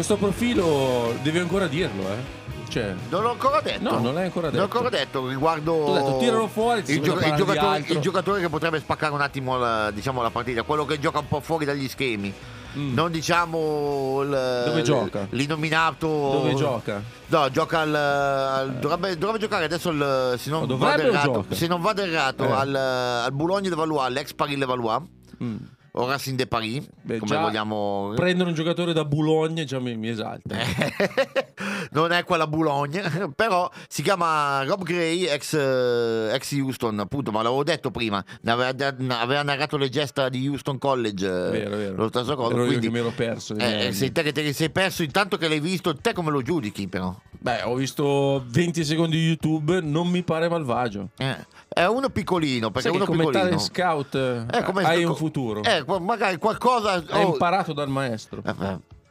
Questo 0.00 0.16
profilo 0.16 1.14
devi 1.20 1.38
ancora 1.38 1.66
dirlo, 1.66 2.04
eh? 2.04 2.38
Cioè, 2.70 2.94
Non 3.10 3.22
l'ho 3.22 3.32
ancora 3.32 3.60
detto. 3.60 3.82
No, 3.82 3.98
non 3.98 4.14
l'hai 4.14 4.24
ancora 4.24 4.48
Non 4.48 4.56
l'ho 4.60 4.64
detto. 4.64 4.78
ancora 4.78 4.96
detto 4.96 5.28
riguardo. 5.28 5.92
Detto, 5.92 6.16
tiralo 6.18 6.46
fuori, 6.48 6.82
il, 6.86 7.00
parlare 7.00 7.30
di 7.30 7.36
giocatore, 7.36 7.84
il 7.86 7.98
giocatore 7.98 8.40
che 8.40 8.48
potrebbe 8.48 8.78
spaccare 8.78 9.12
un 9.12 9.20
attimo 9.20 9.58
la, 9.58 9.90
diciamo, 9.90 10.22
la 10.22 10.30
partita, 10.30 10.62
quello 10.62 10.86
che 10.86 10.98
gioca 10.98 11.18
un 11.18 11.28
po' 11.28 11.40
fuori 11.40 11.66
dagli 11.66 11.86
schemi. 11.86 12.32
Non 12.72 13.10
diciamo 13.10 14.20
il, 14.22 14.62
Dove 14.66 14.82
gioca? 14.82 15.26
L'inominato. 15.30 16.06
Dove 16.06 16.54
gioca? 16.54 17.02
No, 17.26 17.50
gioca 17.50 17.80
al. 17.80 17.94
al- 17.94 18.74
dovrebbe, 18.78 19.18
dovrebbe 19.18 19.38
giocare 19.40 19.64
adesso 19.66 19.90
il, 19.90 20.34
se 20.38 20.48
non 20.48 20.66
vado 20.78 21.02
errato, 21.02 21.44
se 21.50 21.66
non 21.66 21.82
vado 21.82 22.00
errato 22.00 22.44
Eh. 22.44 22.52
al, 22.52 22.74
al 22.74 23.32
Boulogne 23.32 23.68
de 23.68 23.74
Valois, 23.74 24.08
l'ex 24.08 24.32
Paris 24.32 24.56
Le 24.56 24.64
Valois. 24.64 25.02
Mm. 25.42 25.56
O 25.92 26.06
Racing 26.06 26.36
de 26.36 26.46
Paris, 26.46 26.86
Beh, 27.02 27.18
come 27.18 27.36
vogliamo. 27.36 28.12
Prendere 28.14 28.48
un 28.48 28.54
giocatore 28.54 28.92
da 28.92 29.04
Boulogne 29.04 29.64
già 29.64 29.80
mi, 29.80 29.96
mi 29.96 30.08
esalta. 30.08 30.54
non 31.92 32.12
è 32.12 32.24
quella 32.24 32.46
Boulogne, 32.46 33.30
però 33.34 33.68
si 33.88 34.02
chiama 34.02 34.62
Rob 34.64 34.82
Gray, 34.84 35.24
ex, 35.24 35.54
eh, 35.54 36.30
ex 36.32 36.52
Houston, 36.52 36.98
appunto, 37.00 37.32
ma 37.32 37.42
l'avevo 37.42 37.64
detto 37.64 37.90
prima, 37.90 38.24
aveva, 38.44 38.72
aveva 39.20 39.42
narrato 39.42 39.76
le 39.76 39.88
gesta 39.88 40.28
di 40.28 40.46
Houston 40.46 40.78
College, 40.78 41.26
eh, 41.26 41.50
Vero, 41.50 41.76
vero. 41.76 41.96
lo 41.96 42.08
stesso 42.08 42.36
cosa. 42.36 42.52
Ero 42.52 42.62
io 42.62 42.66
quindi, 42.68 42.86
che 42.86 42.92
mi 42.92 42.98
ero 43.00 43.10
perso. 43.14 43.56
eh, 43.56 43.86
eh, 43.88 43.92
sei 43.92 44.12
te 44.12 44.22
che 44.22 44.32
te 44.32 44.52
sei 44.52 44.70
perso 44.70 45.02
intanto 45.02 45.36
che 45.36 45.48
l'hai 45.48 45.60
visto, 45.60 45.94
te 45.96 46.12
come 46.12 46.30
lo 46.30 46.42
giudichi 46.42 46.86
però? 46.88 47.14
Beh, 47.42 47.62
ho 47.62 47.74
visto 47.74 48.44
20 48.48 48.84
secondi 48.84 49.16
di 49.16 49.26
YouTube, 49.28 49.80
non 49.80 50.08
mi 50.08 50.22
pare 50.22 50.48
malvagio. 50.48 51.08
Eh, 51.16 51.36
è 51.68 51.84
uno 51.86 52.10
piccolino, 52.10 52.70
perché 52.70 52.88
Sai 52.88 52.96
uno 52.96 53.06
come 53.06 53.24
piccolino. 53.24 53.44
tale 53.48 53.58
scout 53.58 54.14
Eh, 54.52 54.62
come- 54.62 54.82
hai 54.84 55.04
un 55.04 55.16
futuro. 55.16 55.62
Eh, 55.62 55.79
qua- 55.84 55.98
magari 55.98 56.36
qualcosa... 56.38 57.02
Hai 57.08 57.24
oh, 57.24 57.28
imparato 57.32 57.72
dal 57.72 57.88
maestro. 57.88 58.42
eh, 58.44 58.54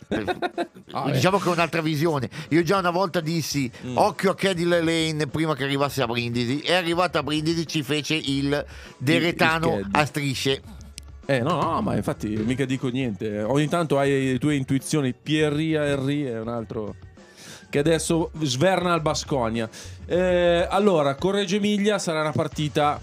eh, 0.15 0.27
Ah, 0.91 1.03
beh. 1.03 1.11
diciamo 1.11 1.37
che 1.37 1.49
è 1.49 1.51
un'altra 1.51 1.81
visione. 1.81 2.29
Io 2.49 2.63
già 2.63 2.77
una 2.77 2.89
volta 2.89 3.19
dissi 3.19 3.69
Mm. 3.85 3.97
occhio 3.97 4.31
a 4.31 4.35
Caddy 4.35 4.63
Lane 4.63 5.27
prima 5.27 5.55
che 5.55 5.63
arrivasse 5.65 6.01
a 6.01 6.07
Brindisi. 6.07 6.59
È 6.61 6.73
arrivata 6.73 7.19
a 7.19 7.23
Brindisi, 7.23 7.67
ci 7.67 7.83
fece 7.83 8.15
il 8.15 8.65
deretano 8.97 9.77
il 9.77 9.81
Caddy. 9.83 9.99
a 9.99 10.05
strisce. 10.05 10.61
Eh 11.25 11.41
no, 11.41 11.61
no, 11.61 11.81
ma 11.81 11.95
infatti 11.95 12.27
mica 12.29 12.65
dico 12.65 12.87
niente. 12.87 13.43
Ogni 13.43 13.67
tanto 13.67 13.99
hai 13.99 14.31
le 14.31 14.39
tue 14.39 14.55
intuizioni. 14.55 15.13
Pierri 15.13 15.73
Henry 15.73 16.23
è 16.23 16.39
un 16.39 16.47
altro 16.47 16.95
che 17.69 17.77
adesso 17.77 18.31
sverna 18.41 18.93
al 18.93 19.01
Basconia. 19.03 19.69
Eh, 20.07 20.65
allora, 20.67 21.13
con 21.13 21.33
Reggio 21.33 21.57
Emilia 21.57 21.99
sarà 21.99 22.21
una 22.21 22.31
partita 22.31 22.99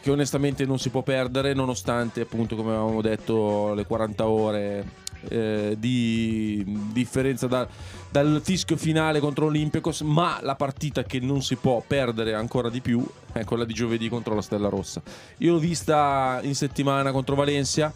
che 0.00 0.10
onestamente 0.10 0.64
non 0.64 0.78
si 0.78 0.90
può 0.90 1.02
perdere, 1.02 1.54
nonostante 1.54 2.20
appunto, 2.20 2.56
come 2.56 2.70
avevamo 2.70 3.00
detto, 3.00 3.74
le 3.74 3.84
40 3.84 4.26
ore 4.26 4.84
eh, 5.28 5.76
di 5.78 6.64
differenza 6.92 7.46
da- 7.46 7.68
dal 8.10 8.40
fischio 8.42 8.76
finale 8.76 9.20
contro 9.20 9.46
l'Olympiacos, 9.46 10.00
ma 10.02 10.38
la 10.42 10.54
partita 10.54 11.02
che 11.02 11.20
non 11.20 11.42
si 11.42 11.56
può 11.56 11.82
perdere 11.86 12.34
ancora 12.34 12.68
di 12.68 12.80
più 12.80 13.04
è 13.32 13.44
quella 13.44 13.64
di 13.64 13.74
giovedì 13.74 14.08
contro 14.08 14.34
la 14.34 14.42
Stella 14.42 14.68
Rossa. 14.68 15.02
Io 15.38 15.52
l'ho 15.52 15.58
vista 15.58 16.40
in 16.42 16.54
settimana 16.54 17.12
contro 17.12 17.34
Valencia, 17.34 17.92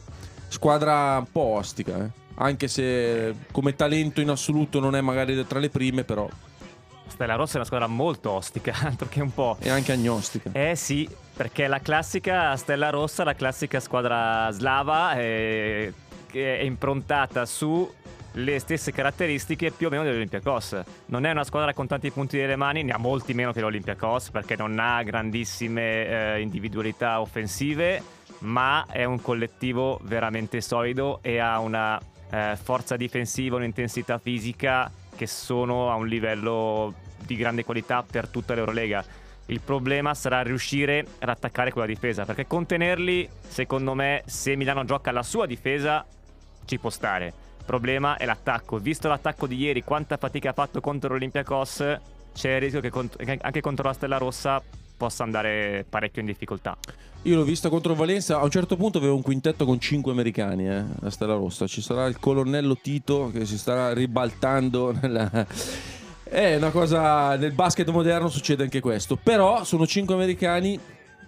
squadra 0.49 1.19
un 1.19 1.31
po' 1.31 1.41
ostica, 1.41 2.05
eh. 2.05 2.11
anche 2.37 2.69
se 2.69 3.35
come 3.51 3.75
talento 3.75 4.21
in 4.21 4.29
assoluto 4.29 4.81
non 4.81 4.95
è 4.95 5.01
magari 5.01 5.47
tra 5.47 5.59
le 5.59 5.71
prime, 5.71 6.05
però 6.05 6.29
Stella 7.07 7.35
Rossa 7.35 7.55
è 7.55 7.57
una 7.57 7.65
squadra 7.65 7.87
molto 7.87 8.31
ostica, 8.31 8.75
altro 8.85 9.09
che 9.09 9.21
un 9.21 9.33
po'. 9.33 9.57
è 9.61 9.69
anche 9.69 9.93
agnostica. 9.93 10.51
Eh 10.53 10.75
sì, 10.77 11.09
perché 11.35 11.67
la 11.67 11.81
classica 11.81 12.57
Stella 12.57 12.91
Rossa, 12.91 13.25
la 13.25 13.35
classica 13.35 13.81
squadra 13.81 14.51
slava, 14.51 15.15
eh, 15.15 15.93
che 16.27 16.59
è 16.59 16.63
improntata 16.63 17.47
su 17.47 17.89
le 18.37 18.59
stesse 18.59 18.93
caratteristiche 18.93 19.71
più 19.71 19.87
o 19.87 19.91
meno 19.91 20.03
dell'Olympiacos. 20.03 20.81
Non 21.07 21.25
è 21.25 21.31
una 21.31 21.45
squadra 21.45 21.73
con 21.73 21.87
tanti 21.87 22.11
punti 22.11 22.37
nelle 22.37 22.57
mani, 22.57 22.83
ne 22.83 22.93
ha 22.93 22.99
molti 22.99 23.35
meno 23.35 23.53
che 23.53 23.61
l'Olympiacos 23.61 24.31
perché 24.31 24.57
non 24.57 24.79
ha 24.79 25.03
grandissime 25.03 26.07
eh, 26.35 26.41
individualità 26.41 27.21
offensive, 27.21 28.03
ma 28.41 28.87
è 28.91 29.05
un 29.05 29.21
collettivo 29.21 30.01
veramente 30.03 30.61
solido 30.61 31.21
e 31.23 31.39
ha 31.39 31.59
una 31.61 32.01
eh, 32.31 32.59
forza 32.61 32.97
difensiva, 32.97 33.57
un'intensità 33.57 34.19
fisica 34.19 34.91
che 35.15 35.27
sono 35.27 35.91
a 35.91 35.95
un 35.95 36.07
livello 36.07 36.95
di 37.25 37.37
grande 37.37 37.65
qualità 37.65 38.03
per 38.03 38.29
tutta 38.29 38.55
l'Eurolega. 38.55 39.05
Il 39.47 39.61
problema 39.61 40.15
sarà 40.15 40.43
riuscire 40.43 41.07
ad 41.19 41.29
attaccare 41.29 41.71
quella 41.71 41.87
difesa, 41.87 42.25
perché 42.25 42.47
contenerli, 42.47 43.29
secondo 43.47 43.95
me, 43.95 44.23
se 44.27 44.57
Milano 44.57 44.85
gioca 44.85 45.11
la 45.11 45.23
sua 45.23 45.47
difesa, 45.47 46.05
ci 46.65 46.79
può 46.79 46.91
stare. 46.91 47.27
Il 47.59 47.65
problema 47.65 48.17
è 48.17 48.25
l'attacco. 48.25 48.79
Visto 48.79 49.09
l'attacco 49.09 49.47
di 49.47 49.57
ieri, 49.57 49.83
quanta 49.83 50.17
fatica 50.17 50.51
ha 50.51 50.55
fatto 50.55 50.81
contro 50.81 51.11
l'Olympiacos, 51.11 51.99
c'è 52.35 52.55
il 52.55 52.61
rischio 52.61 52.81
che 52.81 53.39
anche 53.43 53.61
contro 53.61 53.87
la 53.87 53.93
Stella 53.93 54.19
Rossa 54.19 54.63
possa 54.97 55.23
andare 55.23 55.85
parecchio 55.89 56.21
in 56.21 56.27
difficoltà. 56.27 56.77
Io 57.23 57.37
l'ho 57.37 57.45
vista 57.45 57.71
contro 57.71 57.95
Valenza, 57.95 58.39
a 58.39 58.45
un 58.45 58.51
certo 58.51 58.77
punto 58.77 58.99
aveva 58.99 59.15
un 59.15 59.23
quintetto 59.23 59.65
con 59.65 59.81
5 59.81 60.13
americani, 60.13 60.69
eh, 60.69 60.85
la 61.01 61.11
Stella 61.11 61.35
Rossa. 61.35 61.67
Ci 61.67 61.81
sarà 61.81 62.07
il 62.07 62.19
colonnello 62.19 62.77
Tito 62.77 63.31
che 63.33 63.47
si 63.47 63.57
starà 63.57 63.93
ribaltando 63.93 64.93
nella... 65.01 65.47
È 66.23 66.57
una 66.57 66.71
cosa, 66.71 67.37
nel 67.37 67.53
basket 67.53 67.89
moderno 67.91 68.29
succede 68.29 68.65
anche 68.65 68.81
questo, 68.81 69.17
però 69.17 69.63
sono 69.65 69.87
5 69.87 70.15
americani 70.15 70.79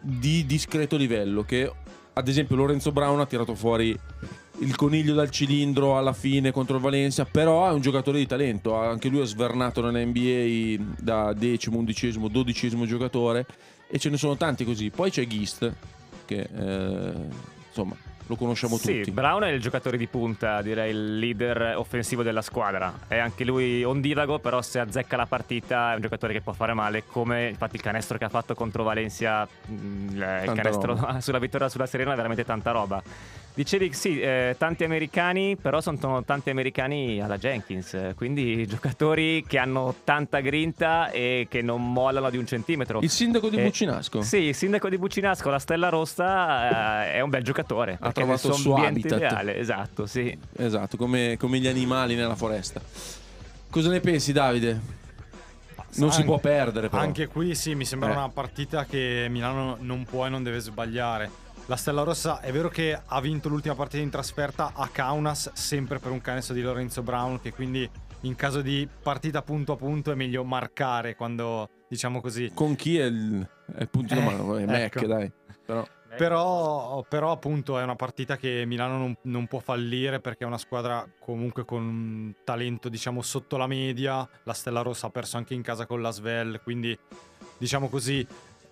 di 0.01 0.45
discreto 0.45 0.97
livello 0.97 1.43
che 1.45 1.71
ad 2.13 2.29
esempio 2.29 2.57
Lorenzo 2.57 2.93
Brown 2.93 3.21
ha 3.21 3.27
tirato 3.27 3.55
fuori 3.55 3.99
il 4.59 4.75
coniglio 4.77 5.15
dal 5.15 5.31
cilindro 5.31 5.97
alla 5.97 6.13
fine 6.13 6.51
contro 6.51 6.77
il 6.77 6.83
Valencia, 6.83 7.25
però 7.25 7.69
è 7.69 7.73
un 7.73 7.81
giocatore 7.81 8.19
di 8.19 8.27
talento, 8.27 8.75
anche 8.75 9.09
lui 9.09 9.21
ha 9.21 9.25
svernato 9.25 9.89
nell'NBA 9.89 10.83
da 10.99 11.33
decimo, 11.33 11.79
undicesimo, 11.79 12.29
dodicesimo 12.29 12.87
giocatore 12.87 13.47
e 13.89 13.99
ce 13.99 14.11
ne 14.11 14.17
sono 14.17 14.37
tanti 14.37 14.65
così. 14.65 14.91
Poi 14.91 15.11
c'è 15.11 15.27
Gist 15.27 15.73
che 16.25 16.49
eh, 16.53 17.13
insomma 17.69 17.95
lo 18.29 18.35
conosciamo 18.35 18.77
Sì, 18.77 18.99
tutti. 18.99 19.11
Brown 19.13 19.45
è 19.45 19.51
il 19.51 19.61
giocatore 19.61 19.97
di 19.97 20.09
punta, 20.09 20.61
direi 20.61 20.91
il 20.91 21.19
leader 21.19 21.77
offensivo 21.77 22.23
della 22.25 22.43
squadra. 22.43 22.93
È 23.07 23.17
anche 23.19 23.45
lui 23.45 23.85
ondivago, 23.85 24.41
però 24.41 24.61
se 24.63 24.81
azzecca 24.81 25.17
la 25.17 25.27
partita 25.27 25.93
è 25.93 25.95
un 25.95 26.01
giocatore 26.01 26.33
che 26.33 26.41
può 26.41 26.53
fare 26.53 26.75
male, 26.75 27.05
come 27.07 27.49
infatti 27.49 27.77
il 27.77 27.83
canestro 27.83 28.19
che 28.19 28.25
ha 28.25 28.29
fatto 28.29 28.55
contro 28.55 28.83
Valencia, 28.83 29.47
mm, 29.71 30.09
il 30.09 30.19
Tanta 30.19 30.53
canestro 30.55 30.95
roba. 30.95 31.21
sulla 31.23 31.39
vittoria 31.39 31.69
sulla 31.69 31.87
Serena 31.87 32.13
è 32.13 32.17
veramente 32.17 32.45
tanta 32.45 32.73
roba. 32.73 33.01
Dicevi 33.57 33.91
sì, 33.95 34.21
eh, 34.21 34.55
tanti 34.59 34.85
americani, 34.85 35.57
però 35.57 35.81
sono 35.81 36.23
tanti 36.25 36.51
americani 36.51 37.23
alla 37.23 37.39
Jenkins, 37.39 38.13
quindi 38.15 38.67
giocatori 38.67 39.45
che 39.49 39.57
hanno 39.57 39.95
tanta 40.05 40.41
grinta 40.41 41.09
e 41.11 41.47
che 41.49 41.63
non 41.63 41.91
mollano 41.91 42.29
di 42.29 42.37
un 42.37 42.45
centimetro. 42.47 43.01
Il 43.01 43.09
sindaco 43.09 43.49
di 43.49 43.57
Eh, 43.57 43.63
Buccinasco. 43.63 44.21
Sì, 44.21 44.37
il 44.43 44.55
sindaco 44.55 44.91
di 44.91 44.99
Bucinasco, 44.99 45.49
la 45.49 45.59
Stella 45.59 45.89
Rossa, 45.89 47.07
eh, 47.07 47.13
è 47.15 47.21
un 47.23 47.31
bel 47.31 47.43
giocatore. 47.43 47.97
Ha 47.99 48.13
trovato 48.13 48.49
il 48.49 48.55
suo 48.57 48.75
habitat. 48.77 49.17
ideale, 49.21 49.57
esatto, 49.57 50.05
sì. 50.05 50.37
Esatto, 50.59 50.99
come, 50.99 51.39
come 51.39 51.59
gli 51.59 51.67
animali 51.67 52.15
nella 52.15 52.37
foresta. 52.37 52.79
Cosa 53.71 53.89
ne 53.89 54.01
pensi 54.01 54.33
Davide? 54.35 54.79
Non 55.95 56.11
si 56.11 56.17
Anche- 56.21 56.25
può 56.25 56.39
perdere 56.39 56.91
però. 56.91 57.01
Anche 57.01 57.27
qui 57.27 57.55
sì, 57.55 57.75
mi 57.75 57.87
sembra 57.87 58.11
Eh. 58.11 58.17
una 58.17 58.29
partita 58.29 58.85
che 58.85 59.29
Milano 59.31 59.79
non 59.81 60.05
può 60.05 60.27
e 60.27 60.29
non 60.29 60.43
deve 60.43 60.59
sbagliare. 60.59 61.45
La 61.69 61.75
Stella 61.77 62.05
Rossa 62.05 62.41
è 62.41 62.53
vero 62.53 62.69
che 62.69 62.97
ha 63.05 63.21
vinto 63.21 63.49
l'ultima 63.49 63.75
partita 63.75 64.01
in 64.01 64.09
trasferta 64.11 64.73
a 64.75 64.89
Kaunas, 64.89 65.51
sempre 65.53 65.99
per 65.99 66.13
un 66.13 66.21
canestro 66.21 66.55
di 66.55 66.63
Lorenzo 66.63 67.03
Brown, 67.03 67.41
che 67.41 67.53
quindi 67.53 67.89
in 68.21 68.37
caso 68.37 68.63
di 68.63 68.89
partita 69.03 69.43
punto 69.43 69.73
a 69.73 69.77
punto 69.77 70.13
è 70.13 70.15
meglio 70.15 70.45
marcare 70.45 71.17
quando, 71.17 71.69
diciamo 71.89 72.21
così. 72.21 72.53
Con 72.55 72.77
chi 72.77 72.99
è 72.99 73.07
il, 73.07 73.49
è 73.75 73.83
il 73.83 73.89
punto 73.89 74.15
Eh, 74.15 74.21
mano? 74.21 74.57
È 74.57 74.65
Mac, 74.65 74.77
ecco. 74.95 75.07
dai. 75.07 75.33
Però 75.65 75.85
Però, 76.17 77.05
però 77.09 77.33
appunto 77.33 77.81
è 77.81 77.83
una 77.83 77.97
partita 77.97 78.37
che 78.37 78.63
Milano 78.65 78.97
non, 78.97 79.17
non 79.23 79.49
può 79.49 79.59
fallire 79.59 80.21
perché 80.21 80.45
è 80.45 80.47
una 80.47 80.59
squadra 80.59 81.05
comunque 81.19 81.65
con 81.65 81.83
un 81.83 82.33
talento 82.45 82.89
diciamo 82.89 83.23
sotto 83.23 83.57
la 83.57 83.67
media. 83.67 84.27
La 84.45 84.53
Stella 84.55 84.83
Rossa 84.83 85.09
ha 85.09 85.11
perso 85.11 85.37
anche 85.37 85.55
in 85.55 85.63
casa 85.63 85.85
con 85.85 86.01
la 86.01 86.13
Svel, 86.13 86.61
quindi 86.63 86.97
diciamo 87.59 87.89
così 87.89 88.25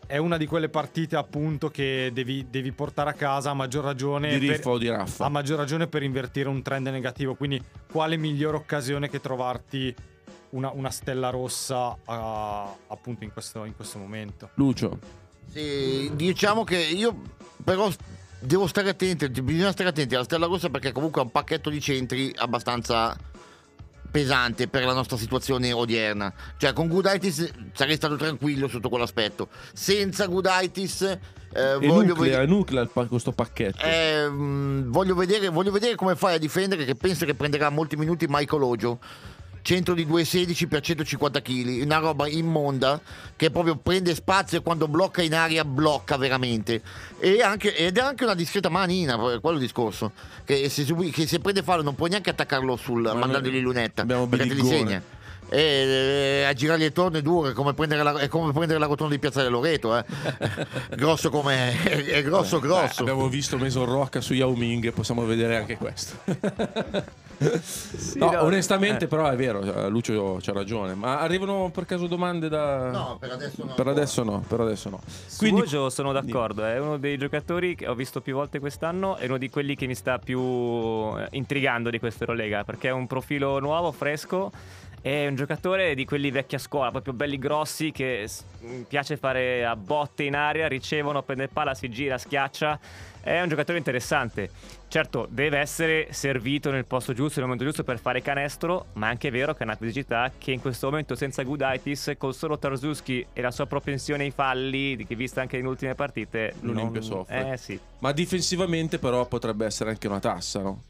è 0.07 0.17
una 0.17 0.37
di 0.37 0.47
quelle 0.47 0.69
partite 0.69 1.17
appunto 1.17 1.69
che 1.71 2.11
devi, 2.13 2.47
devi 2.51 2.73
portare 2.73 3.11
a 3.11 3.13
casa 3.15 3.51
a 3.51 3.55
maggior 3.55 3.85
ragione 3.85 4.39
di 4.39 4.47
per- 4.47 4.57
riffa 4.57 4.71
o 4.71 4.79
di 4.79 4.89
raffa. 4.89 5.25
a 5.25 5.29
maggior 5.29 5.59
ragione 5.59 5.87
per 5.87 6.03
invertire 6.03 6.49
un 6.49 6.63
trend 6.63 6.87
negativo. 6.89 7.35
Quindi, 7.35 7.63
quale 7.91 8.17
migliore 8.17 8.57
occasione 8.57 9.09
che 9.09 9.21
trovarti 9.21 9.95
una, 10.51 10.71
una 10.73 10.91
stella 10.91 11.31
rossa 11.31 11.97
a- 12.05 12.75
appunto 12.89 13.25
in 13.25 13.33
questo, 13.33 13.65
in 13.65 13.75
questo 13.75 13.99
momento? 13.99 14.51
Lucio. 14.55 14.99
Sì, 15.51 16.11
diciamo 16.15 16.65
che 16.65 16.79
io 16.79 17.15
però 17.63 17.91
devo 18.41 18.67
stare 18.67 18.91
attenti, 18.91 19.29
bisogna 19.43 19.73
stare 19.73 19.91
attenti 19.91 20.15
alla 20.15 20.25
Stella 20.25 20.47
Rossa 20.47 20.69
perché 20.69 20.93
comunque 20.93 21.21
ha 21.21 21.25
un 21.25 21.31
pacchetto 21.31 21.71
di 21.71 21.81
centri 21.81 22.33
abbastanza 22.37 23.17
pesante 24.15 24.69
per 24.69 24.85
la 24.85 24.93
nostra 24.93 25.17
situazione 25.17 25.73
odierna. 25.73 26.33
Cioè 26.57 26.73
con 26.73 26.87
Gudaitis 26.87 27.51
sarei 27.73 27.97
stato 27.97 28.15
tranquillo 28.15 28.69
sotto 28.69 28.89
quell'aspetto. 28.89 29.49
Senza 29.73 30.27
Gudaitis 30.27 31.03
eh, 31.03 31.19
voglio 31.75 32.09
nuclea, 32.09 32.15
vedere... 32.15 32.47
pacchetto. 33.33 33.85
Eh, 33.85 34.29
mh, 34.29 34.93
voglio, 34.93 35.17
vedere, 35.17 35.49
voglio 35.49 35.73
vedere 35.73 35.97
come 35.97 36.15
fai 36.15 36.37
a 36.37 36.39
difendere 36.39 36.85
che 36.85 36.95
penso 36.95 37.25
che 37.25 37.35
prenderà 37.35 37.71
molti 37.71 37.97
minuti 37.97 38.27
Michael 38.29 38.63
Ojo 38.63 39.01
centro 39.65 39.95
di 39.95 40.05
2,16 40.05 40.69
per 40.69 40.83
150 40.83 41.41
kg 41.41 41.83
una 41.83 41.97
roba 41.97 42.29
immonda 42.29 43.01
che 43.35 43.51
proprio 43.51 43.77
prende 43.77 44.15
spazio 44.15 44.59
e 44.59 44.61
quando 44.61 44.87
blocca 44.89 45.23
in 45.23 45.35
aria 45.35 45.65
blocca 45.65 46.19
veramente. 46.19 46.83
E 47.19 47.41
anche- 47.41 47.75
ed 47.75 47.97
è 47.97 48.01
anche 48.01 48.25
una 48.25 48.35
discreta 48.35 48.69
manina 48.69 49.17
quello 49.17 49.39
è 49.41 49.53
il 49.53 49.61
discorso. 49.61 50.13
Che 50.45 50.69
se, 50.69 50.85
che 51.11 51.27
se 51.27 51.39
prende 51.39 51.63
fallo 51.63 51.83
non 51.83 51.95
puoi 51.95 52.11
neanche 52.11 52.29
attaccarlo 52.29 52.77
sul 52.77 53.01
noi 53.01 53.17
mandandogli 53.17 53.61
lunetta 53.61 54.05
perché 54.05 54.47
te 54.47 54.55
li 54.55 54.65
segna 54.65 55.03
e 55.49 55.61
eh, 55.61 56.45
a 56.45 56.53
girargli 56.53 56.85
attorno 56.85 57.19
è 57.19 57.23
duro, 57.23 57.51
è 57.51 57.53
come 57.53 57.75
prendere 57.75 58.03
la, 58.03 58.19
è 58.19 58.29
come 58.29 58.53
prendere 58.53 58.79
la 58.79 58.87
rotonda 58.87 59.15
di 59.15 59.21
Piazzale 59.21 59.49
Loreto, 59.49 59.97
eh. 59.97 60.05
grosso 60.97 61.31
come 61.31 61.83
è, 61.83 62.05
è 62.05 62.23
grosso, 62.23 62.59
Beh, 62.59 62.67
grosso. 62.67 63.03
abbiamo 63.03 63.29
visto 63.29 63.57
Mason 63.59 63.85
Rocca 63.85 64.21
su 64.21 64.35
Yao 64.35 64.55
Ming, 64.55 64.93
possiamo 64.93 65.25
vedere 65.25 65.57
anche 65.57 65.77
questo. 65.77 66.17
no, 68.15 68.31
no, 68.31 68.43
onestamente, 68.43 69.05
eh. 69.05 69.09
però 69.09 69.29
è 69.29 69.37
vero, 69.37 69.63
eh, 69.63 69.89
Lucio 69.89 70.39
c'ha 70.41 70.53
ragione. 70.53 70.95
Ma 70.95 71.21
arrivano 71.21 71.71
per 71.71 71.85
caso 71.85 72.07
domande 72.07 72.49
da. 72.49 72.91
No, 72.91 73.17
per 73.19 73.33
adesso 73.33 73.65
no. 73.65 73.75
Per 73.75 73.87
adesso 73.87 74.23
no, 74.23 74.45
per 74.47 74.61
adesso 74.61 74.89
no. 74.89 75.01
Quindi 75.37 75.67
sono 75.67 76.13
d'accordo, 76.13 76.65
è 76.65 76.79
uno 76.79 76.97
dei 76.97 77.19
giocatori 77.19 77.75
che 77.75 77.87
ho 77.87 77.95
visto 77.95 78.21
più 78.21 78.35
volte 78.35 78.59
quest'anno, 78.59 79.17
è 79.17 79.27
uno 79.27 79.39
di 79.39 79.51
quelli 79.51 79.75
che 79.75 79.87
mi 79.87 79.95
sta 79.95 80.19
più 80.19 80.41
eh, 80.41 81.29
intrigando 81.31 81.91
di 81.91 81.99
questa 81.99 82.25
Eurolega, 82.25 82.65
perché 82.65 82.89
è 82.89 82.93
un 82.93 83.07
profilo 83.07 83.59
nuovo, 83.59 83.93
fresco 83.93 84.53
È 85.05 85.27
un 85.27 85.35
giocatore 85.35 85.95
di 85.95 86.07
quelli 86.07 86.31
vecchia 86.31 86.57
scuola, 86.57 86.91
proprio 86.91 87.13
belli 87.13 87.37
grossi, 87.37 87.93
che 87.93 88.27
mh, 88.61 88.81
piace 88.89 89.19
fare 89.19 89.63
a 89.63 89.77
botte 89.77 90.23
in 90.23 90.35
aria, 90.35 90.67
ricevono, 90.67 91.23
prende 91.23 91.47
palla, 91.49 91.75
si 91.75 91.91
gira, 91.91 92.17
schiaccia. 92.17 92.79
È 93.21 93.39
un 93.43 93.49
giocatore 93.51 93.77
interessante. 93.77 94.49
Certo, 94.89 95.27
deve 95.29 95.59
essere 95.59 96.07
servito 96.13 96.71
nel 96.71 96.87
posto 96.87 97.13
giusto, 97.13 97.35
nel 97.41 97.49
momento 97.49 97.67
giusto 97.67 97.85
per 97.85 97.99
fare 97.99 98.23
canestro, 98.23 98.87
ma 98.95 99.09
è 99.09 99.11
anche 99.11 99.29
vero 99.29 99.53
che 99.53 99.59
è 99.59 99.65
una 99.65 99.77
fisicità 99.77 100.33
che 100.39 100.53
in 100.53 100.63
questo 100.63 100.89
momento 100.89 101.15
senza 101.17 101.43
Gudaitis, 101.43 102.15
col 102.17 102.35
solo 102.35 102.59
Tarzuski 102.59 103.27
e 103.35 103.43
la 103.43 103.51
sua 103.51 103.67
propensione 103.67 104.25
ai 104.25 104.31
falli, 104.31 105.05
che 105.07 105.15
vista 105.17 105.43
anche 105.43 105.59
in 105.59 105.67
ultime 105.67 105.95
partite, 105.95 106.55
L'Olimpia 106.61 107.01
non- 107.01 107.03
soffre. 107.03 107.53
Eh 107.53 107.57
sì, 107.59 107.79
Ma 107.99 108.11
difensivamente 108.13 108.99
però 108.99 109.27
potrebbe 109.27 109.67
essere 109.67 109.91
anche 109.91 110.07
una 110.09 110.21
tassa, 110.21 110.63
no? 110.63 110.83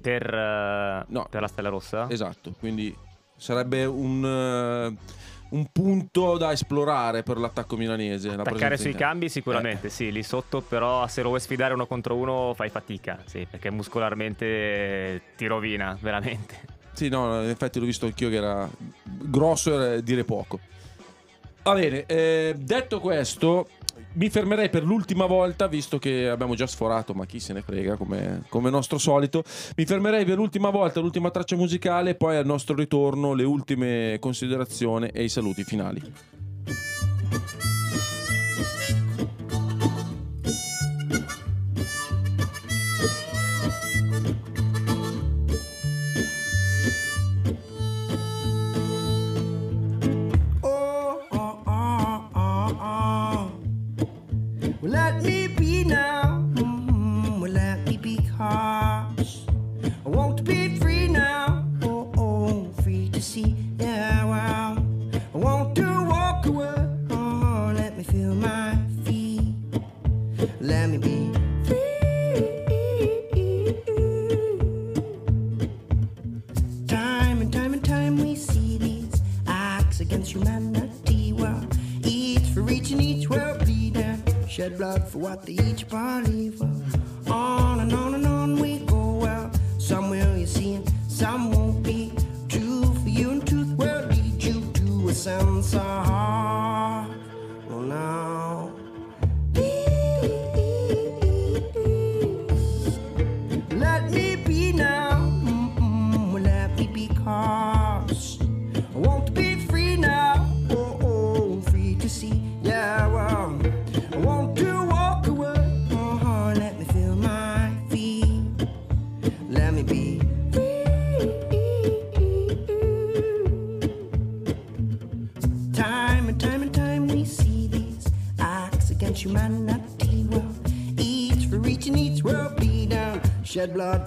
per, 0.00 0.24
eh, 0.34 1.04
No. 1.06 1.26
per 1.30 1.40
la 1.40 1.46
Stella 1.46 1.68
Rossa. 1.68 2.08
Esatto, 2.10 2.52
quindi 2.58 2.92
sarebbe 3.38 3.84
un, 3.86 4.24
eh, 4.24 5.16
un 5.50 5.66
punto 5.72 6.36
da 6.36 6.52
esplorare 6.52 7.22
per 7.22 7.38
l'attacco 7.38 7.76
milanese. 7.76 8.28
la 8.28 8.34
Attaccare 8.34 8.58
presenza 8.58 8.82
sui 8.82 8.94
cambi 8.94 9.28
sicuramente, 9.28 9.88
sì, 9.88 10.12
lì 10.12 10.22
sotto 10.22 10.60
però 10.60 11.06
se 11.06 11.22
lo 11.22 11.28
vuoi 11.28 11.40
sfidare 11.40 11.72
uno 11.72 11.86
contro 11.86 12.16
uno 12.16 12.52
fai 12.54 12.68
fatica, 12.68 13.18
sì, 13.24 13.46
perché 13.50 13.70
muscolarmente 13.70 15.22
ti 15.36 15.46
rovina, 15.46 15.96
veramente. 16.00 16.76
Sì, 16.92 17.08
no, 17.08 17.42
in 17.42 17.48
effetti 17.48 17.78
l'ho 17.78 17.86
visto 17.86 18.06
anch'io 18.06 18.28
che 18.28 18.36
era 18.36 18.68
grosso 19.04 19.94
e 19.94 20.02
dire 20.02 20.24
poco. 20.24 20.58
Va 21.62 21.74
bene, 21.74 22.04
eh, 22.06 22.54
detto 22.56 22.98
questo, 22.98 23.68
mi 24.14 24.30
fermerei 24.30 24.70
per 24.70 24.84
l'ultima 24.84 25.26
volta, 25.26 25.66
visto 25.66 25.98
che 25.98 26.28
abbiamo 26.28 26.54
già 26.54 26.66
sforato, 26.66 27.14
ma 27.14 27.26
chi 27.26 27.40
se 27.40 27.52
ne 27.52 27.62
frega, 27.62 27.96
come, 27.96 28.44
come 28.48 28.70
nostro 28.70 28.98
solito. 28.98 29.42
Mi 29.76 29.84
fermerei 29.84 30.24
per 30.24 30.36
l'ultima 30.36 30.70
volta, 30.70 31.00
l'ultima 31.00 31.30
traccia 31.30 31.56
musicale, 31.56 32.14
poi 32.14 32.36
al 32.36 32.46
nostro 32.46 32.74
ritorno 32.74 33.34
le 33.34 33.44
ultime 33.44 34.16
considerazioni 34.20 35.08
e 35.08 35.24
i 35.24 35.28
saluti 35.28 35.64
finali. 35.64 36.02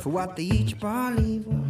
For 0.02 0.10
what 0.10 0.36
they 0.36 0.44
each 0.44 0.80
believe. 0.80 1.61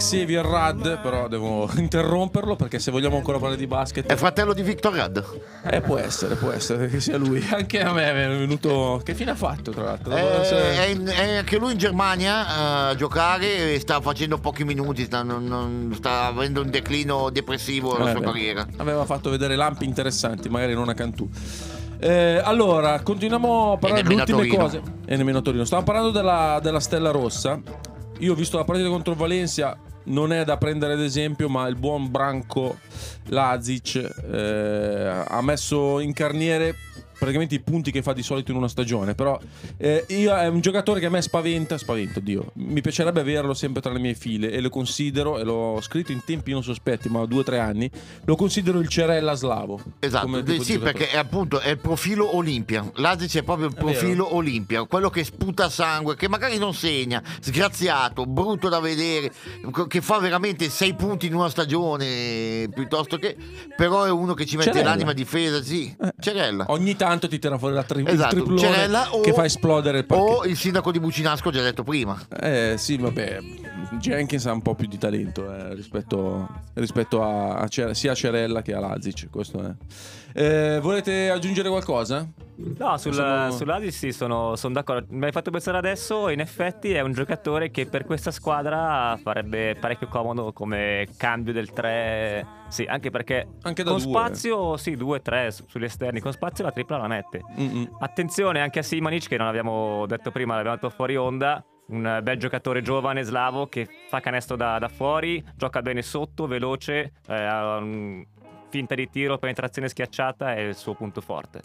Xavier 0.00 0.44
Rad, 0.44 1.00
però 1.00 1.28
devo 1.28 1.68
interromperlo 1.76 2.56
perché 2.56 2.78
se 2.78 2.90
vogliamo 2.90 3.16
ancora 3.16 3.38
parlare 3.38 3.58
di 3.60 3.66
basket... 3.66 4.06
È 4.10 4.16
fratello 4.16 4.52
di 4.54 4.62
Victor 4.62 4.94
Rad. 4.94 5.24
Eh, 5.70 5.80
può 5.82 5.98
essere, 5.98 6.34
può 6.36 6.50
essere 6.50 6.88
che 6.88 7.00
sia 7.00 7.16
lui. 7.18 7.46
Anche 7.52 7.80
a 7.82 7.92
me 7.92 8.10
è 8.10 8.14
venuto... 8.14 9.00
Che 9.04 9.14
fine 9.14 9.32
ha 9.32 9.34
fatto, 9.34 9.70
tra 9.72 9.84
l'altro? 9.84 10.10
Dopo 10.10 10.20
È, 10.26 10.40
essere- 10.40 10.74
è 10.78 10.86
in- 10.86 11.06
è 11.06 11.36
anche 11.36 11.58
lui 11.58 11.72
in 11.72 11.78
Germania 11.78 12.46
eh, 12.88 12.90
a 12.90 12.94
giocare 12.94 13.74
e 13.74 13.78
sta 13.80 14.00
facendo 14.00 14.38
pochi 14.38 14.64
minuti, 14.64 15.04
sta, 15.04 15.22
non- 15.22 15.44
non- 15.44 15.92
sta 15.94 16.24
avendo 16.26 16.62
un 16.62 16.70
declino 16.70 17.28
depressivo 17.30 17.94
alla 17.94 18.08
Eh, 18.08 18.10
sua 18.12 18.20
beh, 18.20 18.26
carriera. 18.26 18.66
Aveva 18.78 19.04
fatto 19.04 19.28
vedere 19.30 19.54
lampi 19.56 19.84
interessanti, 19.84 20.48
magari 20.48 20.74
non 20.74 20.88
a 20.88 20.94
Cantù. 20.94 21.28
Eh, 22.02 22.40
allora, 22.42 23.00
continuiamo 23.02 23.72
a 23.72 23.76
parlare 23.76 24.02
delle 24.02 24.14
ultime 24.14 24.38
Torino. 24.38 24.56
cose. 24.56 24.82
E 25.04 25.16
nemmeno 25.16 25.38
a 25.38 25.42
Torino. 25.42 25.64
Stavamo 25.64 25.86
parlando 25.86 26.10
della, 26.10 26.58
della 26.62 26.80
Stella 26.80 27.10
Rossa. 27.10 27.60
Io 28.20 28.32
ho 28.32 28.34
visto 28.34 28.56
la 28.56 28.64
partita 28.64 28.88
contro 28.88 29.12
il 29.12 29.18
Valencia. 29.18 29.76
Non 30.02 30.32
è 30.32 30.44
da 30.44 30.56
prendere 30.56 30.94
ad 30.94 31.00
esempio, 31.00 31.48
ma 31.48 31.66
il 31.66 31.76
buon 31.76 32.10
Branco 32.10 32.78
Lazic 33.26 33.96
eh, 33.96 35.24
ha 35.26 35.42
messo 35.42 36.00
in 36.00 36.12
carniere 36.12 36.74
praticamente 37.20 37.54
i 37.54 37.60
punti 37.60 37.92
che 37.92 38.02
fa 38.02 38.14
di 38.14 38.22
solito 38.22 38.50
in 38.50 38.56
una 38.56 38.66
stagione. 38.66 39.14
Però 39.14 39.38
eh, 39.76 40.06
io 40.08 40.34
è 40.34 40.48
un 40.48 40.60
giocatore 40.60 40.98
che 40.98 41.06
a 41.06 41.10
me 41.10 41.20
spaventa, 41.20 41.76
spavento, 41.78 42.18
Dio. 42.18 42.50
Mi 42.54 42.80
piacerebbe 42.80 43.20
averlo 43.20 43.54
sempre 43.54 43.82
tra 43.82 43.92
le 43.92 44.00
mie 44.00 44.14
file 44.14 44.50
e 44.50 44.60
lo 44.60 44.70
considero, 44.70 45.38
e 45.38 45.44
l'ho 45.44 45.78
scritto 45.82 46.10
in 46.10 46.24
tempi 46.24 46.50
non 46.52 46.62
sospetti, 46.62 47.08
ma 47.08 47.24
due 47.26 47.40
o 47.40 47.44
tre 47.44 47.58
anni, 47.58 47.88
lo 48.24 48.34
considero 48.34 48.80
il 48.80 48.88
Cerella 48.88 49.34
slavo. 49.34 49.80
Esatto, 49.98 50.38
eh, 50.38 50.42
di 50.42 50.64
sì, 50.64 50.78
perché 50.78 51.10
è 51.10 51.18
appunto 51.18 51.60
è 51.60 51.70
il 51.70 51.78
profilo 51.78 52.34
Olimpia. 52.34 52.90
L'Azic 52.94 53.36
è 53.36 53.42
proprio 53.42 53.66
il 53.66 53.74
profilo 53.74 54.34
Olimpia, 54.34 54.84
quello 54.84 55.10
che 55.10 55.22
sputa 55.22 55.68
sangue, 55.68 56.16
che 56.16 56.28
magari 56.28 56.56
non 56.56 56.72
segna, 56.72 57.22
sgraziato, 57.40 58.24
brutto 58.24 58.70
da 58.70 58.80
vedere, 58.80 59.30
che 59.86 60.00
fa 60.00 60.18
veramente 60.18 60.70
sei 60.70 60.94
punti 60.94 61.26
in 61.26 61.34
una 61.34 61.50
stagione 61.50 62.68
piuttosto 62.72 63.18
che. 63.18 63.36
Però 63.76 64.04
è 64.04 64.10
uno 64.10 64.32
che 64.34 64.46
ci 64.46 64.56
mette 64.56 64.70
Cerella. 64.70 64.90
l'anima 64.90 65.12
difesa, 65.12 65.62
sì. 65.62 65.94
Cerella. 66.18 66.64
Ogni 66.68 66.96
tanto 66.96 67.09
ti 67.18 67.38
tira 67.38 67.58
fuori 67.58 67.74
la 67.74 67.82
tri- 67.82 68.00
il 68.02 68.08
Esatto, 68.08 68.34
triplone 68.36 68.60
Cerella 68.60 69.14
o, 69.14 69.20
che 69.20 69.32
fa 69.32 69.44
esplodere 69.44 69.98
il 69.98 70.06
parquet. 70.06 70.36
o 70.36 70.44
il 70.44 70.56
sindaco 70.56 70.92
di 70.92 71.00
Bucinasco, 71.00 71.50
già 71.50 71.62
detto 71.62 71.82
prima. 71.82 72.18
Eh 72.40 72.74
sì, 72.78 72.96
vabbè, 72.96 73.38
Jenkins 73.98 74.46
ha 74.46 74.52
un 74.52 74.62
po' 74.62 74.74
più 74.74 74.86
di 74.86 74.98
talento 74.98 75.52
eh, 75.52 75.74
rispetto, 75.74 76.48
rispetto 76.74 77.22
a, 77.22 77.56
a 77.58 77.68
sia 77.94 78.12
a 78.12 78.14
Cerella 78.14 78.62
che 78.62 78.72
a 78.74 78.80
Lazic. 78.80 79.28
Questo 79.30 79.62
è. 79.64 79.70
Eh, 80.32 80.78
volete 80.80 81.30
aggiungere 81.30 81.68
qualcosa? 81.68 82.28
No, 82.78 82.98
sul, 82.98 83.12
Possiamo- 83.12 83.50
sull'Asis 83.52 83.96
sì, 83.96 84.12
sono, 84.12 84.54
sono 84.54 84.74
d'accordo. 84.74 85.06
Mi 85.10 85.24
hai 85.24 85.32
fatto 85.32 85.50
pensare 85.50 85.78
adesso, 85.78 86.28
in 86.28 86.40
effetti 86.40 86.92
è 86.92 87.00
un 87.00 87.12
giocatore 87.12 87.70
che 87.70 87.86
per 87.86 88.04
questa 88.04 88.30
squadra 88.30 89.18
farebbe 89.22 89.76
parecchio 89.80 90.08
comodo 90.08 90.52
come 90.52 91.08
cambio 91.16 91.54
del 91.54 91.70
3. 91.72 92.46
Sì, 92.68 92.84
anche 92.84 93.08
perché 93.10 93.48
Anche 93.62 93.82
con 93.82 93.94
due. 93.94 94.02
spazio, 94.02 94.76
sì, 94.76 94.94
2-3 94.94 95.48
sugli 95.66 95.84
esterni, 95.84 96.20
con 96.20 96.32
spazio 96.32 96.62
la 96.64 96.70
tripla 96.70 96.98
la 96.98 97.08
mette. 97.08 97.40
Mm-mm. 97.58 97.96
Attenzione 98.00 98.60
anche 98.60 98.80
a 98.80 98.82
Simanic 98.82 99.26
che 99.26 99.38
non 99.38 99.46
abbiamo 99.46 100.04
detto 100.06 100.30
prima, 100.30 100.54
l'abbiamo 100.54 100.76
detto 100.76 100.90
fuori 100.90 101.16
onda. 101.16 101.64
un 101.92 102.20
bel 102.22 102.38
giocatore 102.38 102.82
giovane 102.82 103.22
slavo 103.22 103.66
che 103.66 103.88
fa 104.08 104.20
canestro 104.20 104.54
da, 104.54 104.78
da 104.78 104.86
fuori, 104.88 105.42
gioca 105.56 105.82
bene 105.82 106.02
sotto, 106.02 106.46
veloce, 106.46 107.14
eh, 107.26 108.24
finta 108.70 108.94
di 108.94 109.08
tiro, 109.10 109.36
penetrazione 109.38 109.88
schiacciata 109.88 110.54
è 110.54 110.60
il 110.60 110.74
suo 110.74 110.94
punto 110.94 111.20
forte. 111.20 111.60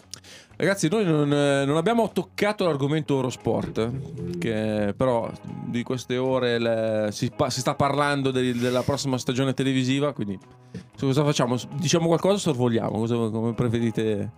Ragazzi, 0.56 0.88
noi 0.90 1.04
non, 1.04 1.32
eh, 1.32 1.64
non 1.64 1.76
abbiamo 1.76 2.10
toccato 2.12 2.64
l'argomento 2.64 3.14
Eurosport, 3.14 4.38
che 4.38 4.92
però 4.96 5.30
di 5.64 5.82
queste 5.82 6.16
ore 6.18 6.58
le- 6.58 7.08
si, 7.12 7.30
si 7.48 7.60
sta 7.60 7.74
parlando 7.74 8.30
del- 8.30 8.56
della 8.58 8.82
prossima 8.82 9.16
stagione 9.18 9.54
televisiva, 9.54 10.12
quindi 10.12 10.38
cosa 10.98 11.24
facciamo? 11.24 11.56
Diciamo 11.74 12.06
qualcosa 12.06 12.34
o 12.34 12.38
sorvoliamo? 12.38 12.98
Cosa, 12.98 13.14
come 13.16 13.54
preferite? 13.54 14.30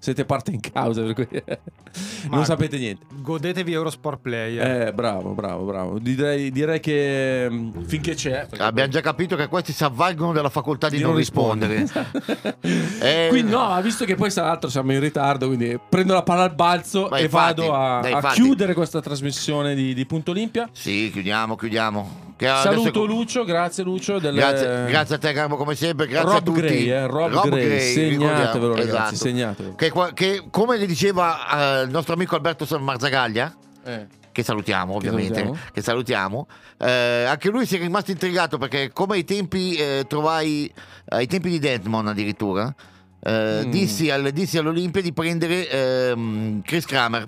Siete 0.00 0.24
parte 0.24 0.52
in 0.52 0.60
causa, 0.60 1.02
per 1.02 1.14
cui 1.14 1.26
non 2.30 2.44
sapete 2.44 2.78
niente. 2.78 3.04
Godetevi 3.20 3.72
Eurosport 3.72 4.20
Player. 4.20 4.88
Eh, 4.88 4.92
bravo, 4.92 5.30
bravo, 5.30 5.64
bravo. 5.64 5.98
Direi, 5.98 6.52
direi 6.52 6.78
che 6.78 7.48
mm, 7.50 7.82
finché 7.82 8.14
c'è. 8.14 8.46
Abbiamo 8.58 8.90
già 8.90 9.00
capito 9.00 9.34
che 9.34 9.48
questi 9.48 9.72
si 9.72 9.82
avvalgono 9.82 10.32
della 10.32 10.50
facoltà 10.50 10.88
di, 10.88 10.96
di 10.96 11.02
non, 11.02 11.10
non 11.10 11.18
rispondere. 11.18 11.86
Eh, 13.00 13.26
Quindi 13.28 13.50
no, 13.50 13.80
visto 13.82 14.04
che 14.04 14.14
poi 14.14 14.30
tra 14.30 14.44
l'altro 14.44 14.68
siamo 14.68 14.92
in 14.92 15.00
ritardo, 15.00 15.46
quindi 15.46 15.78
prendo 15.88 16.14
la 16.14 16.22
palla 16.22 16.42
al 16.42 16.54
balzo 16.54 17.08
Ma 17.08 17.18
e 17.18 17.22
infatti, 17.24 17.60
vado 17.60 17.74
a, 17.74 18.00
dai, 18.00 18.12
a 18.12 18.20
chiudere 18.32 18.74
questa 18.74 19.00
trasmissione 19.00 19.74
di, 19.74 19.94
di 19.94 20.06
Punto 20.06 20.32
Olimpia. 20.32 20.68
Sì, 20.72 21.10
chiudiamo, 21.12 21.56
chiudiamo. 21.56 22.27
Che 22.38 22.46
Saluto 22.46 23.04
Lucio, 23.04 23.42
grazie 23.42 23.82
Lucio. 23.82 24.20
Del, 24.20 24.32
Grazie, 24.36 24.84
grazie 24.86 25.16
a 25.16 25.18
te 25.18 25.32
Garbo 25.32 25.56
come 25.56 25.74
sempre, 25.74 26.06
grazie 26.06 26.28
a 26.30 26.32
Rob 26.34 26.44
tutti. 26.44 26.60
Gray, 26.60 26.88
eh, 26.88 27.06
Rob 27.08 27.48
Gray, 27.48 27.80
segnatevelo, 27.80 28.74
ricordiamo, 28.74 28.74
ragazzi, 28.74 29.14
esatto. 29.14 29.14
segnatevelo. 29.16 29.74
Che, 29.74 29.92
che 30.14 30.44
come 30.48 30.76
le 30.76 30.86
diceva 30.86 31.80
eh, 31.80 31.82
il 31.82 31.90
nostro 31.90 32.14
amico 32.14 32.36
Alberto 32.36 32.64
San 32.64 32.84
Marzagaglia, 32.84 33.52
Eh. 33.84 34.06
che 34.30 34.42
salutiamo 34.44 34.94
ovviamente, 34.94 35.34
salutiamo. 35.34 35.58
che 35.72 35.82
salutiamo, 35.82 36.46
eh, 36.78 37.24
anche 37.24 37.48
lui 37.50 37.66
si 37.66 37.74
è 37.76 37.80
rimasto 37.80 38.12
intrigato 38.12 38.56
perché 38.56 38.92
come 38.92 39.16
ai 39.16 39.24
tempi 39.24 39.74
eh, 39.74 40.04
trovai, 40.06 40.72
ai 41.08 41.26
tempi 41.26 41.50
di 41.50 41.58
Deadmon 41.58 42.06
addirittura, 42.06 42.72
eh, 43.20 43.62
Mm. 43.66 43.70
dissi, 43.72 44.10
al- 44.10 44.30
dissi 44.30 44.58
all'Olimpia 44.58 45.02
di 45.02 45.12
prendere 45.12 45.68
ehm, 45.68 46.62
Chris 46.62 46.84
Kramer. 46.84 47.26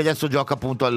Che 0.00 0.08
adesso 0.08 0.28
gioca 0.28 0.54
appunto 0.54 0.84
al, 0.84 0.96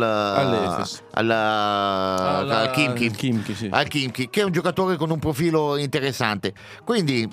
Alla- 1.11 2.59
al 2.59 2.69
Kimchi. 2.71 3.09
Kimchi, 3.09 3.55
sì. 3.55 3.67
Al 3.71 3.87
Kimchi, 3.87 4.29
che 4.29 4.41
è 4.41 4.43
un 4.43 4.51
giocatore 4.51 4.95
con 4.95 5.09
un 5.09 5.17
profilo 5.17 5.75
interessante. 5.75 6.53
Quindi 6.85 7.27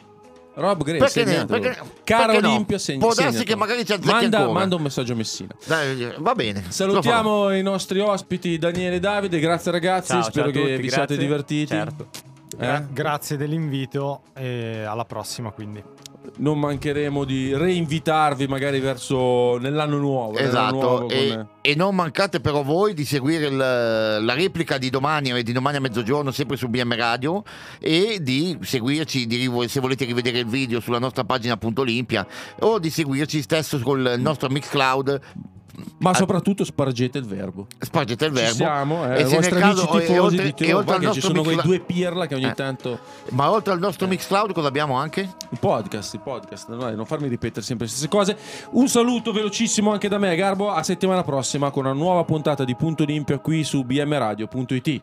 Rob 0.54 0.82
Gray, 0.82 0.98
Perché 0.98 1.26
segnatelo. 1.26 1.60
perché- 1.60 1.80
Caro 2.04 2.26
perché 2.32 2.40
no? 2.40 2.48
Olimpia, 2.54 2.78
segna, 2.78 2.98
Può 3.00 3.12
darsi 3.12 3.44
che 3.44 3.54
magari 3.54 3.84
ci 3.84 3.92
azzecchi 3.92 4.08
manda, 4.10 4.38
ancora. 4.38 4.58
manda 4.58 4.76
un 4.76 4.82
messaggio 4.82 5.12
a 5.12 5.16
Messina. 5.16 5.54
dai, 5.66 6.14
va 6.18 6.34
bene. 6.34 6.64
Salutiamo 6.68 7.54
i 7.54 7.60
nostri 7.62 8.00
ospiti 8.00 8.56
Daniele 8.56 8.96
e 8.96 9.00
Davide, 9.00 9.38
grazie 9.38 9.70
ragazzi, 9.70 10.12
Ciao, 10.12 10.22
spero 10.22 10.44
ciao 10.50 10.52
che 10.54 10.58
tutti, 10.60 10.70
vi 10.70 10.76
grazie. 10.78 10.90
siate 10.96 11.16
divertiti. 11.18 11.66
Certo. 11.66 12.08
Gra- 12.58 12.78
Eh? 12.78 12.86
Grazie 12.92 13.36
dell'invito 13.36 14.22
e 14.34 14.82
alla 14.82 15.04
prossima 15.04 15.50
quindi. 15.52 15.82
Non 16.38 16.58
mancheremo 16.58 17.24
di 17.24 17.56
reinvitarvi 17.56 18.46
magari 18.48 18.80
verso 18.80 19.56
nell'anno 19.58 19.96
nuovo. 19.96 20.32
nell'anno 20.32 20.48
Esatto, 20.48 20.74
nuovo 20.76 21.08
e, 21.08 21.28
con- 21.34 21.48
e 21.62 21.74
non 21.74 21.94
mancate 21.94 22.40
però 22.40 22.62
voi 22.62 22.92
di 22.92 23.04
seguire 23.06 23.46
il- 23.46 23.56
la 23.56 24.34
replica 24.34 24.76
di 24.76 24.90
domani 24.90 25.30
e 25.30 25.42
di 25.42 25.52
domani 25.52 25.76
a 25.78 25.80
mezzogiorno 25.80 26.30
sempre 26.30 26.56
su 26.56 26.68
BM 26.68 26.94
Radio 26.96 27.42
e 27.80 28.18
di 28.20 28.58
seguirci, 28.60 29.26
di 29.26 29.50
se 29.68 29.80
volete 29.80 30.04
rivedere 30.04 30.40
il 30.40 30.46
video 30.46 30.80
sulla 30.80 30.98
nostra 30.98 31.24
pagina 31.24 31.54
appunto 31.54 31.80
Olimpia 31.80 32.26
o 32.60 32.78
di 32.78 32.90
seguirci 32.90 33.40
stesso 33.40 33.78
col 33.80 34.16
nostro 34.18 34.48
Mixcloud. 34.50 35.20
Ma 35.98 36.14
soprattutto 36.14 36.64
spargete 36.64 37.18
il 37.18 37.24
verbo. 37.26 37.66
Spargete 37.78 38.26
il 38.26 38.34
Ci 38.34 38.40
verbo. 38.40 38.54
siamo, 38.56 39.04
eh, 39.12 39.18
e 39.18 39.22
i 39.22 39.28
se 39.28 39.34
vostri 39.36 39.60
amici 39.60 39.76
caso- 39.86 39.98
tifosi 39.98 40.08
e 40.08 40.18
"Oh, 40.18 40.24
oltre 40.24 40.72
al 40.72 40.84
guarda 40.84 41.06
che 41.08 41.12
ci 41.14 41.20
sono 41.20 41.42
quei 41.42 41.56
due 41.62 41.80
pirla 41.80 42.26
che 42.26 42.34
ogni 42.34 42.44
Eh. 42.46 42.54
tanto 42.54 42.98
Ma 43.30 43.50
oltre 43.50 43.72
al 43.72 43.78
nostro 43.78 44.06
Mixcloud 44.06 44.52
cosa 44.52 44.68
abbiamo 44.68 44.94
anche? 44.96 45.20
il 45.50 45.58
podcast, 45.58 46.14
il 46.14 46.20
podcast, 46.20 46.68
non 46.70 47.04
farmi 47.06 47.28
ripetere 47.28 47.62
sempre 47.64 47.86
le 47.86 47.92
stesse 47.92 48.08
cose. 48.08 48.36
Un 48.72 48.88
saluto 48.88 49.32
velocissimo 49.32 49.92
anche 49.92 50.08
da 50.08 50.18
me, 50.18 50.34
Garbo, 50.36 50.70
a 50.70 50.82
settimana 50.82 51.22
prossima 51.22 51.70
con 51.70 51.84
una 51.84 51.94
nuova 51.94 52.24
puntata 52.24 52.64
di 52.64 52.74
Punto 52.74 53.02
Olimpia 53.04 53.38
qui 53.38 53.64
su 53.64 53.82
bmradio.it. 53.84 55.02